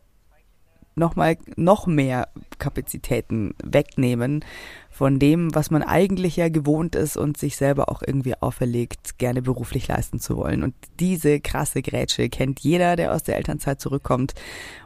nochmal 0.96 1.38
noch 1.56 1.88
mehr 1.88 2.30
Kapazitäten 2.60 3.56
wegnehmen 3.64 4.44
von 4.90 5.18
dem, 5.18 5.54
was 5.56 5.72
man 5.72 5.82
eigentlich 5.82 6.36
ja 6.38 6.50
gewohnt 6.50 6.96
ist 6.96 7.18
und 7.18 7.38
sich 7.38 7.58
selber 7.58 7.90
auch 7.90 8.04
irgendwie 8.06 8.36
auferlegt, 8.40 9.18
gerne 9.18 9.42
beruflich 9.42 9.88
leisten 9.88 10.20
zu 10.20 10.38
wollen. 10.38 10.62
Und 10.62 10.76
diese 11.00 11.40
krasse 11.40 11.82
Grätsche 11.82 12.30
kennt 12.30 12.60
jeder, 12.60 12.96
der 12.96 13.14
aus 13.14 13.24
der 13.24 13.38
Elternzeit 13.38 13.82
zurückkommt. 13.82 14.34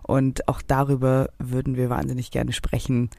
Und 0.03 0.47
auch 0.47 0.62
darüber 0.62 1.30
würden 1.39 1.76
wir 1.76 1.89
wahnsinnig 1.89 2.32
gerne 2.32 2.53
sprechen. 2.53 3.10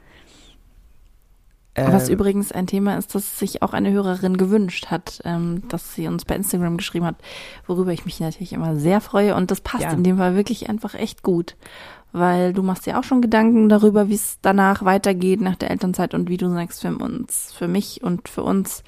Was 1.75 2.09
Ähm, 2.09 2.15
übrigens 2.15 2.51
ein 2.51 2.67
Thema 2.67 2.97
ist, 2.97 3.15
das 3.15 3.39
sich 3.39 3.61
auch 3.61 3.73
eine 3.73 3.91
Hörerin 3.91 4.37
gewünscht 4.37 4.87
hat, 4.87 5.21
ähm, 5.23 5.63
dass 5.69 5.93
sie 5.95 6.07
uns 6.07 6.25
bei 6.25 6.35
Instagram 6.35 6.77
geschrieben 6.77 7.05
hat, 7.05 7.15
worüber 7.67 7.93
ich 7.93 8.05
mich 8.05 8.19
natürlich 8.19 8.53
immer 8.53 8.75
sehr 8.75 8.99
freue. 9.01 9.35
Und 9.35 9.51
das 9.51 9.61
passt 9.61 9.83
Ja. 9.83 9.91
in 9.91 10.03
dem 10.03 10.17
Fall 10.17 10.35
wirklich 10.35 10.67
einfach 10.69 10.93
echt 10.95 11.23
gut. 11.23 11.55
Weil 12.11 12.53
du 12.53 12.63
machst 12.63 12.85
dir 12.87 12.97
auch 12.97 13.03
schon 13.03 13.21
Gedanken 13.21 13.69
darüber, 13.69 14.09
wie 14.09 14.15
es 14.15 14.39
danach 14.41 14.83
weitergeht 14.83 15.41
nach 15.41 15.55
der 15.55 15.69
Elternzeit 15.69 16.13
und 16.15 16.27
wie 16.27 16.37
du 16.37 16.49
sagst, 16.49 16.81
für 16.81 16.97
uns, 16.97 17.53
für 17.53 17.67
mich 17.67 18.03
und 18.03 18.27
für 18.27 18.41
uns. 18.43 18.83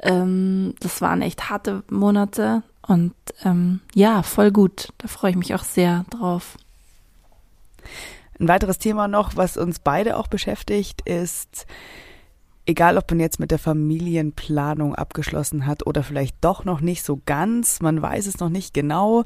Ähm, 0.00 0.74
das 0.80 1.02
waren 1.02 1.20
echt 1.22 1.50
harte 1.50 1.82
Monate 1.90 2.62
und 2.86 3.14
ähm, 3.44 3.80
ja, 3.94 4.22
voll 4.22 4.50
gut. 4.50 4.88
Da 4.98 5.08
freue 5.08 5.30
ich 5.32 5.36
mich 5.36 5.54
auch 5.54 5.62
sehr 5.62 6.04
drauf. 6.10 6.56
Ein 8.42 8.48
weiteres 8.48 8.78
Thema 8.78 9.06
noch, 9.06 9.36
was 9.36 9.56
uns 9.56 9.78
beide 9.78 10.16
auch 10.16 10.26
beschäftigt, 10.26 11.02
ist, 11.02 11.64
egal 12.66 12.98
ob 12.98 13.08
man 13.08 13.20
jetzt 13.20 13.38
mit 13.38 13.52
der 13.52 13.60
Familienplanung 13.60 14.96
abgeschlossen 14.96 15.64
hat 15.64 15.86
oder 15.86 16.02
vielleicht 16.02 16.34
doch 16.40 16.64
noch 16.64 16.80
nicht 16.80 17.04
so 17.04 17.20
ganz, 17.24 17.80
man 17.80 18.02
weiß 18.02 18.26
es 18.26 18.40
noch 18.40 18.48
nicht 18.48 18.74
genau, 18.74 19.22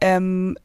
ähm, 0.00 0.58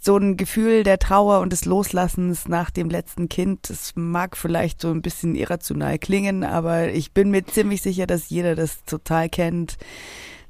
so 0.00 0.16
ein 0.16 0.36
Gefühl 0.36 0.82
der 0.82 0.98
Trauer 0.98 1.38
und 1.38 1.52
des 1.52 1.64
Loslassens 1.64 2.48
nach 2.48 2.72
dem 2.72 2.90
letzten 2.90 3.28
Kind, 3.28 3.70
das 3.70 3.92
mag 3.94 4.36
vielleicht 4.36 4.80
so 4.80 4.90
ein 4.90 5.00
bisschen 5.00 5.36
irrational 5.36 5.96
klingen, 5.96 6.42
aber 6.42 6.88
ich 6.88 7.12
bin 7.12 7.30
mir 7.30 7.46
ziemlich 7.46 7.82
sicher, 7.82 8.08
dass 8.08 8.30
jeder 8.30 8.56
das 8.56 8.82
total 8.82 9.28
kennt, 9.28 9.78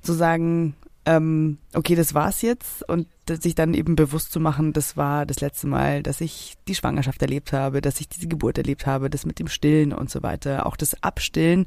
zu 0.00 0.14
sagen, 0.14 0.74
ähm, 1.04 1.58
okay, 1.74 1.94
das 1.94 2.14
war's 2.14 2.42
jetzt 2.42 2.88
und 2.88 3.08
sich 3.28 3.54
dann 3.54 3.74
eben 3.74 3.96
bewusst 3.96 4.32
zu 4.32 4.40
machen, 4.40 4.72
das 4.72 4.96
war 4.96 5.26
das 5.26 5.40
letzte 5.40 5.66
Mal, 5.66 6.02
dass 6.02 6.20
ich 6.20 6.54
die 6.68 6.74
Schwangerschaft 6.74 7.20
erlebt 7.22 7.52
habe, 7.52 7.80
dass 7.80 8.00
ich 8.00 8.08
diese 8.08 8.28
Geburt 8.28 8.58
erlebt 8.58 8.86
habe, 8.86 9.10
das 9.10 9.26
mit 9.26 9.38
dem 9.38 9.48
Stillen 9.48 9.92
und 9.92 10.10
so 10.10 10.22
weiter, 10.22 10.66
auch 10.66 10.76
das 10.76 11.02
Abstillen. 11.02 11.66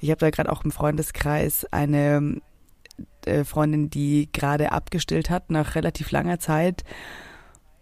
Ich 0.00 0.10
habe 0.10 0.20
da 0.20 0.30
gerade 0.30 0.52
auch 0.52 0.64
im 0.64 0.70
Freundeskreis 0.70 1.66
eine 1.72 2.40
äh, 3.24 3.44
Freundin, 3.44 3.90
die 3.90 4.28
gerade 4.32 4.72
abgestillt 4.72 5.30
hat 5.30 5.50
nach 5.50 5.74
relativ 5.74 6.10
langer 6.12 6.38
Zeit 6.38 6.84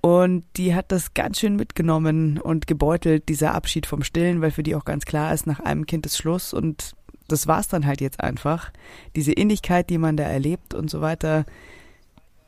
und 0.05 0.45
die 0.57 0.75
hat 0.75 0.93
das 0.93 1.15
ganz 1.15 1.41
schön 1.41 1.57
mitgenommen 1.57 2.39
und 2.39 2.67
gebeutelt, 2.67 3.29
dieser 3.31 3.55
Abschied 3.55 3.87
vom 3.87 4.03
Stillen, 4.03 4.43
weil 4.43 4.51
für 4.51 4.63
die 4.63 4.75
auch 4.75 4.85
ganz 4.85 5.07
klar 5.07 5.33
ist, 5.33 5.47
nach 5.47 5.61
einem 5.61 5.87
Kind 5.87 6.05
ist 6.05 6.19
Schluss 6.19 6.53
und 6.53 6.95
das 7.29 7.47
war's 7.47 7.69
dann 7.69 7.87
halt 7.87 8.01
jetzt 8.01 8.21
einfach. 8.21 8.71
Diese 9.17 9.33
Innigkeit, 9.33 9.91
die 9.91 9.99
man 9.99 10.17
da 10.17 10.25
erlebt 10.25 10.75
und 10.75 10.91
so 10.91 11.01
weiter. 11.01 11.45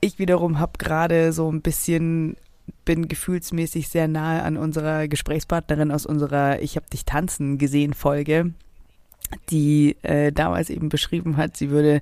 Ich 0.01 0.19
wiederum 0.19 0.59
habe 0.59 0.73
gerade 0.79 1.33
so 1.33 1.51
ein 1.51 1.63
bisschen, 1.63 2.37
bin 2.85 3.09
gefühlsmäßig 3.09 3.89
sehr 3.89 4.09
nahe 4.09 4.43
an 4.43 4.57
unserer 4.57 5.09
Gesprächspartnerin 5.09 5.91
aus 5.91 6.07
unserer 6.07 6.61
Ich 6.61 6.77
hab 6.77 6.91
dich 6.91 7.05
tanzen 7.05 7.59
gesehen 7.59 7.95
Folge, 7.95 8.53
die 9.51 9.97
äh, 10.03 10.33
damals 10.33 10.71
eben 10.71 10.89
beschrieben 10.89 11.37
hat, 11.37 11.57
sie 11.57 11.71
würde 11.71 12.01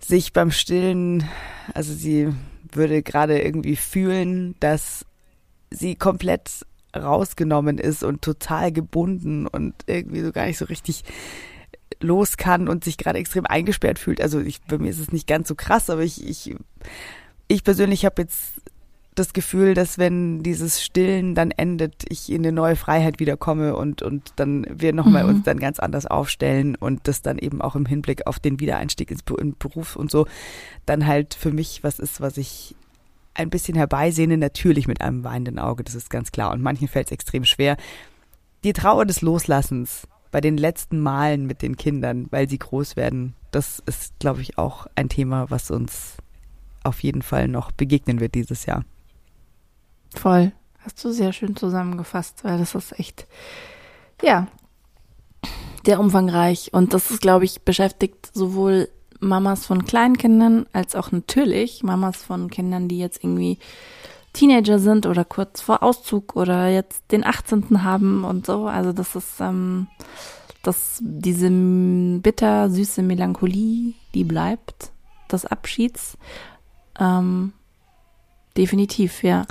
sich 0.00 0.32
beim 0.32 0.50
Stillen, 0.50 1.24
also 1.74 1.92
sie 1.92 2.32
würde 2.72 3.02
gerade 3.02 3.40
irgendwie 3.40 3.76
fühlen, 3.76 4.54
dass 4.60 5.04
sie 5.70 5.94
komplett 5.94 6.66
rausgenommen 6.96 7.78
ist 7.78 8.02
und 8.02 8.22
total 8.22 8.72
gebunden 8.72 9.46
und 9.46 9.74
irgendwie 9.86 10.22
so 10.22 10.32
gar 10.32 10.46
nicht 10.46 10.58
so 10.58 10.64
richtig 10.64 11.04
los 12.00 12.36
kann 12.36 12.68
und 12.68 12.84
sich 12.84 12.96
gerade 12.98 13.18
extrem 13.18 13.46
eingesperrt 13.46 13.98
fühlt. 13.98 14.20
Also 14.20 14.40
ich, 14.40 14.60
bei 14.62 14.78
mir 14.78 14.90
ist 14.90 14.98
es 15.00 15.12
nicht 15.12 15.26
ganz 15.26 15.48
so 15.48 15.54
krass, 15.54 15.90
aber 15.90 16.02
ich, 16.02 16.26
ich, 16.26 16.54
ich 17.48 17.62
persönlich 17.64 18.04
habe 18.04 18.22
jetzt 18.22 18.62
das 19.16 19.32
Gefühl, 19.32 19.74
dass 19.74 19.98
wenn 19.98 20.42
dieses 20.42 20.82
Stillen 20.82 21.34
dann 21.34 21.50
endet, 21.50 22.04
ich 22.08 22.30
in 22.30 22.42
eine 22.42 22.52
neue 22.52 22.76
Freiheit 22.76 23.18
wiederkomme 23.18 23.74
und, 23.76 24.02
und 24.02 24.32
dann 24.36 24.66
wir 24.70 24.92
nochmal 24.92 25.24
Mhm. 25.24 25.30
uns 25.30 25.42
dann 25.44 25.58
ganz 25.58 25.78
anders 25.80 26.06
aufstellen 26.06 26.76
und 26.76 27.08
das 27.08 27.20
dann 27.20 27.36
eben 27.36 27.60
auch 27.60 27.74
im 27.74 27.86
Hinblick 27.86 28.26
auf 28.26 28.38
den 28.38 28.60
Wiedereinstieg 28.60 29.10
ins 29.10 29.22
Be- 29.22 29.36
in 29.40 29.50
den 29.50 29.58
Beruf 29.58 29.96
und 29.96 30.10
so 30.10 30.26
dann 30.86 31.06
halt 31.06 31.34
für 31.34 31.50
mich 31.50 31.82
was 31.82 31.98
ist, 31.98 32.20
was 32.20 32.36
ich 32.38 32.74
ein 33.34 33.50
bisschen 33.50 33.74
herbeisehne, 33.74 34.38
natürlich 34.38 34.86
mit 34.88 35.00
einem 35.00 35.22
weinenden 35.24 35.58
Auge, 35.58 35.84
das 35.84 35.94
ist 35.94 36.08
ganz 36.08 36.32
klar. 36.32 36.52
Und 36.52 36.62
manchen 36.62 36.88
fällt 36.88 37.06
es 37.06 37.12
extrem 37.12 37.44
schwer. 37.44 37.76
Die 38.64 38.72
Trauer 38.72 39.06
des 39.06 39.22
Loslassens 39.22 40.06
bei 40.30 40.40
den 40.40 40.56
letzten 40.56 41.00
Malen 41.00 41.46
mit 41.46 41.62
den 41.62 41.76
Kindern, 41.76 42.26
weil 42.30 42.48
sie 42.48 42.58
groß 42.58 42.96
werden, 42.96 43.34
das 43.50 43.82
ist, 43.86 44.18
glaube 44.18 44.42
ich, 44.42 44.58
auch 44.58 44.86
ein 44.94 45.08
Thema, 45.08 45.50
was 45.50 45.70
uns 45.70 46.16
auf 46.84 47.02
jeden 47.02 47.22
Fall 47.22 47.48
noch 47.48 47.72
begegnen 47.72 48.20
wird 48.20 48.34
dieses 48.34 48.66
Jahr. 48.66 48.84
Voll. 50.14 50.52
Hast 50.78 51.04
du 51.04 51.12
sehr 51.12 51.32
schön 51.32 51.56
zusammengefasst, 51.56 52.42
weil 52.44 52.58
das 52.58 52.74
ist 52.74 52.98
echt, 52.98 53.26
ja, 54.22 54.46
sehr 55.84 56.00
umfangreich. 56.00 56.72
Und 56.72 56.94
das 56.94 57.10
ist, 57.10 57.20
glaube 57.20 57.44
ich, 57.44 57.62
beschäftigt 57.62 58.30
sowohl 58.32 58.88
Mamas 59.18 59.66
von 59.66 59.84
Kleinkindern 59.84 60.66
als 60.72 60.94
auch 60.94 61.12
natürlich 61.12 61.82
Mamas 61.82 62.22
von 62.22 62.48
Kindern, 62.50 62.88
die 62.88 62.98
jetzt 62.98 63.22
irgendwie 63.22 63.58
Teenager 64.32 64.78
sind 64.78 65.06
oder 65.06 65.24
kurz 65.24 65.60
vor 65.60 65.82
Auszug 65.82 66.36
oder 66.36 66.68
jetzt 66.68 67.02
den 67.10 67.24
18. 67.24 67.82
haben 67.82 68.24
und 68.24 68.46
so. 68.46 68.66
Also 68.66 68.92
das 68.92 69.16
ist, 69.16 69.40
ähm, 69.40 69.88
das, 70.62 70.98
diese 71.00 71.46
m, 71.46 72.20
bitter 72.22 72.70
süße 72.70 73.02
Melancholie, 73.02 73.94
die 74.14 74.24
bleibt, 74.24 74.92
des 75.30 75.46
Abschieds. 75.46 76.16
Ähm, 76.98 77.52
definitiv, 78.56 79.22
ja. 79.22 79.46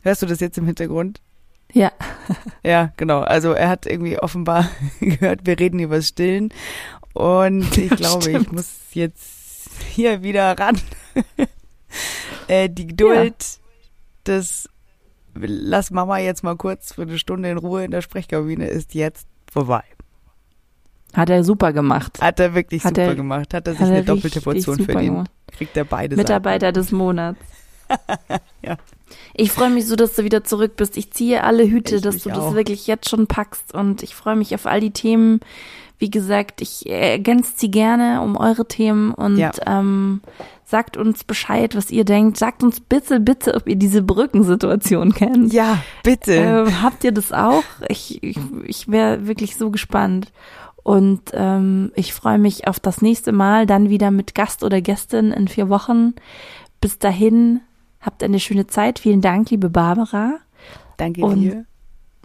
Hörst 0.00 0.22
du 0.22 0.26
das 0.26 0.40
jetzt 0.40 0.58
im 0.58 0.66
Hintergrund? 0.66 1.20
Ja. 1.72 1.92
Ja, 2.64 2.92
genau. 2.96 3.20
Also 3.20 3.52
er 3.52 3.68
hat 3.68 3.86
irgendwie 3.86 4.18
offenbar 4.18 4.68
gehört, 5.00 5.46
wir 5.46 5.58
reden 5.58 5.80
über 5.80 5.96
das 5.96 6.08
Stillen. 6.08 6.54
Und 7.12 7.76
ich 7.76 7.90
glaube, 7.90 8.30
ich 8.30 8.36
stimmt. 8.36 8.52
muss 8.52 8.70
jetzt 8.92 9.68
hier 9.90 10.22
wieder 10.22 10.56
ran 10.58 10.80
äh, 12.52 12.68
die 12.68 12.86
Geduld, 12.86 13.34
das 14.24 14.68
lass 15.34 15.90
Mama 15.90 16.18
jetzt 16.18 16.44
mal 16.44 16.56
kurz 16.56 16.92
für 16.94 17.02
eine 17.02 17.18
Stunde 17.18 17.50
in 17.50 17.58
Ruhe 17.58 17.84
in 17.84 17.90
der 17.90 18.02
Sprechkabine 18.02 18.66
ist 18.66 18.94
jetzt 18.94 19.26
vorbei. 19.50 19.82
Hat 21.14 21.28
er 21.30 21.44
super 21.44 21.72
gemacht. 21.72 22.20
Hat 22.20 22.40
er 22.40 22.54
wirklich 22.54 22.84
Hat 22.84 22.90
super 22.96 23.08
er- 23.08 23.14
gemacht. 23.14 23.52
Hat 23.54 23.66
er 23.66 23.72
sich 23.74 23.80
hat 23.82 23.88
er 23.88 23.96
eine 23.96 24.04
doppelte 24.04 24.40
Portion 24.40 24.76
verdient. 24.76 25.04
gemacht. 25.14 25.30
Kriegt 25.56 25.76
er 25.76 25.84
beide 25.84 26.16
Mitarbeiter 26.16 26.72
des 26.72 26.92
Monats. 26.92 27.38
Ja. 28.62 28.78
Ich 29.34 29.52
freue 29.52 29.68
mich 29.68 29.86
so, 29.86 29.96
dass 29.96 30.14
du 30.14 30.24
wieder 30.24 30.44
zurück 30.44 30.76
bist. 30.76 30.96
Ich 30.96 31.10
ziehe 31.10 31.44
alle 31.44 31.64
Hüte, 31.68 31.96
Ich 31.96 32.00
dass 32.02 32.18
du 32.22 32.30
das 32.30 32.38
auch. 32.38 32.54
wirklich 32.54 32.86
jetzt 32.86 33.10
schon 33.10 33.26
packst. 33.26 33.74
Und 33.74 34.02
ich 34.02 34.14
freue 34.14 34.36
mich 34.36 34.54
auf 34.54 34.64
all 34.64 34.80
die 34.80 34.92
Themen. 34.92 35.40
Wie 36.02 36.10
gesagt, 36.10 36.60
ich 36.60 36.90
ergänze 36.90 37.52
sie 37.54 37.70
gerne 37.70 38.22
um 38.22 38.36
eure 38.36 38.66
Themen 38.66 39.14
und 39.14 39.36
Ja. 39.36 39.52
ähm, 39.66 40.20
sagt 40.64 40.96
uns 40.96 41.22
Bescheid, 41.22 41.76
was 41.76 41.92
ihr 41.92 42.04
denkt. 42.04 42.36
Sagt 42.38 42.64
uns 42.64 42.80
bitte, 42.80 43.20
bitte, 43.20 43.54
ob 43.54 43.68
ihr 43.68 43.76
diese 43.76 44.02
Brückensituation 44.02 45.14
kennt. 45.14 45.52
Ja, 45.52 45.78
bitte. 46.02 46.32
Ähm, 46.34 46.82
habt 46.82 47.04
ihr 47.04 47.12
das 47.12 47.30
auch? 47.32 47.62
Ich, 47.88 48.20
ich, 48.20 48.36
ich 48.64 48.88
wäre 48.88 49.28
wirklich 49.28 49.54
so 49.56 49.70
gespannt. 49.70 50.32
Und 50.82 51.30
ähm, 51.34 51.92
ich 51.94 52.12
freue 52.12 52.38
mich 52.38 52.66
auf 52.66 52.80
das 52.80 53.00
nächste 53.00 53.30
Mal, 53.30 53.66
dann 53.66 53.88
wieder 53.88 54.10
mit 54.10 54.34
Gast 54.34 54.64
oder 54.64 54.80
Gästin 54.80 55.30
in 55.30 55.46
vier 55.46 55.68
Wochen. 55.68 56.14
Bis 56.80 56.98
dahin, 56.98 57.60
habt 58.00 58.24
eine 58.24 58.40
schöne 58.40 58.66
Zeit. 58.66 58.98
Vielen 58.98 59.20
Dank, 59.20 59.50
liebe 59.50 59.70
Barbara. 59.70 60.38
Danke 60.96 61.20
und- 61.24 61.40
dir. 61.42 61.64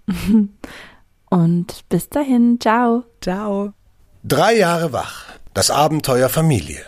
Und 1.30 1.88
bis 1.90 2.10
dahin, 2.10 2.60
ciao. 2.60 3.04
Ciao. 3.22 3.74
Drei 4.24 4.58
Jahre 4.58 4.94
wach. 4.94 5.26
Das 5.54 5.72
Abenteuer 5.72 6.30
Familie. 6.30 6.82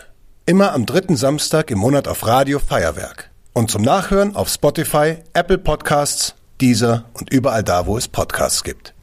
Immer 0.46 0.72
am 0.72 0.86
dritten 0.86 1.16
Samstag 1.16 1.70
im 1.70 1.78
Monat 1.78 2.08
auf 2.08 2.26
Radio 2.26 2.58
Feuerwerk. 2.58 3.30
Und 3.52 3.70
zum 3.70 3.82
Nachhören 3.82 4.36
auf 4.36 4.48
Spotify, 4.48 5.18
Apple 5.32 5.58
Podcasts, 5.58 6.34
Deezer 6.60 7.04
und 7.14 7.32
überall 7.32 7.64
da, 7.64 7.86
wo 7.86 7.96
es 7.96 8.08
Podcasts 8.08 8.62
gibt. 8.62 8.94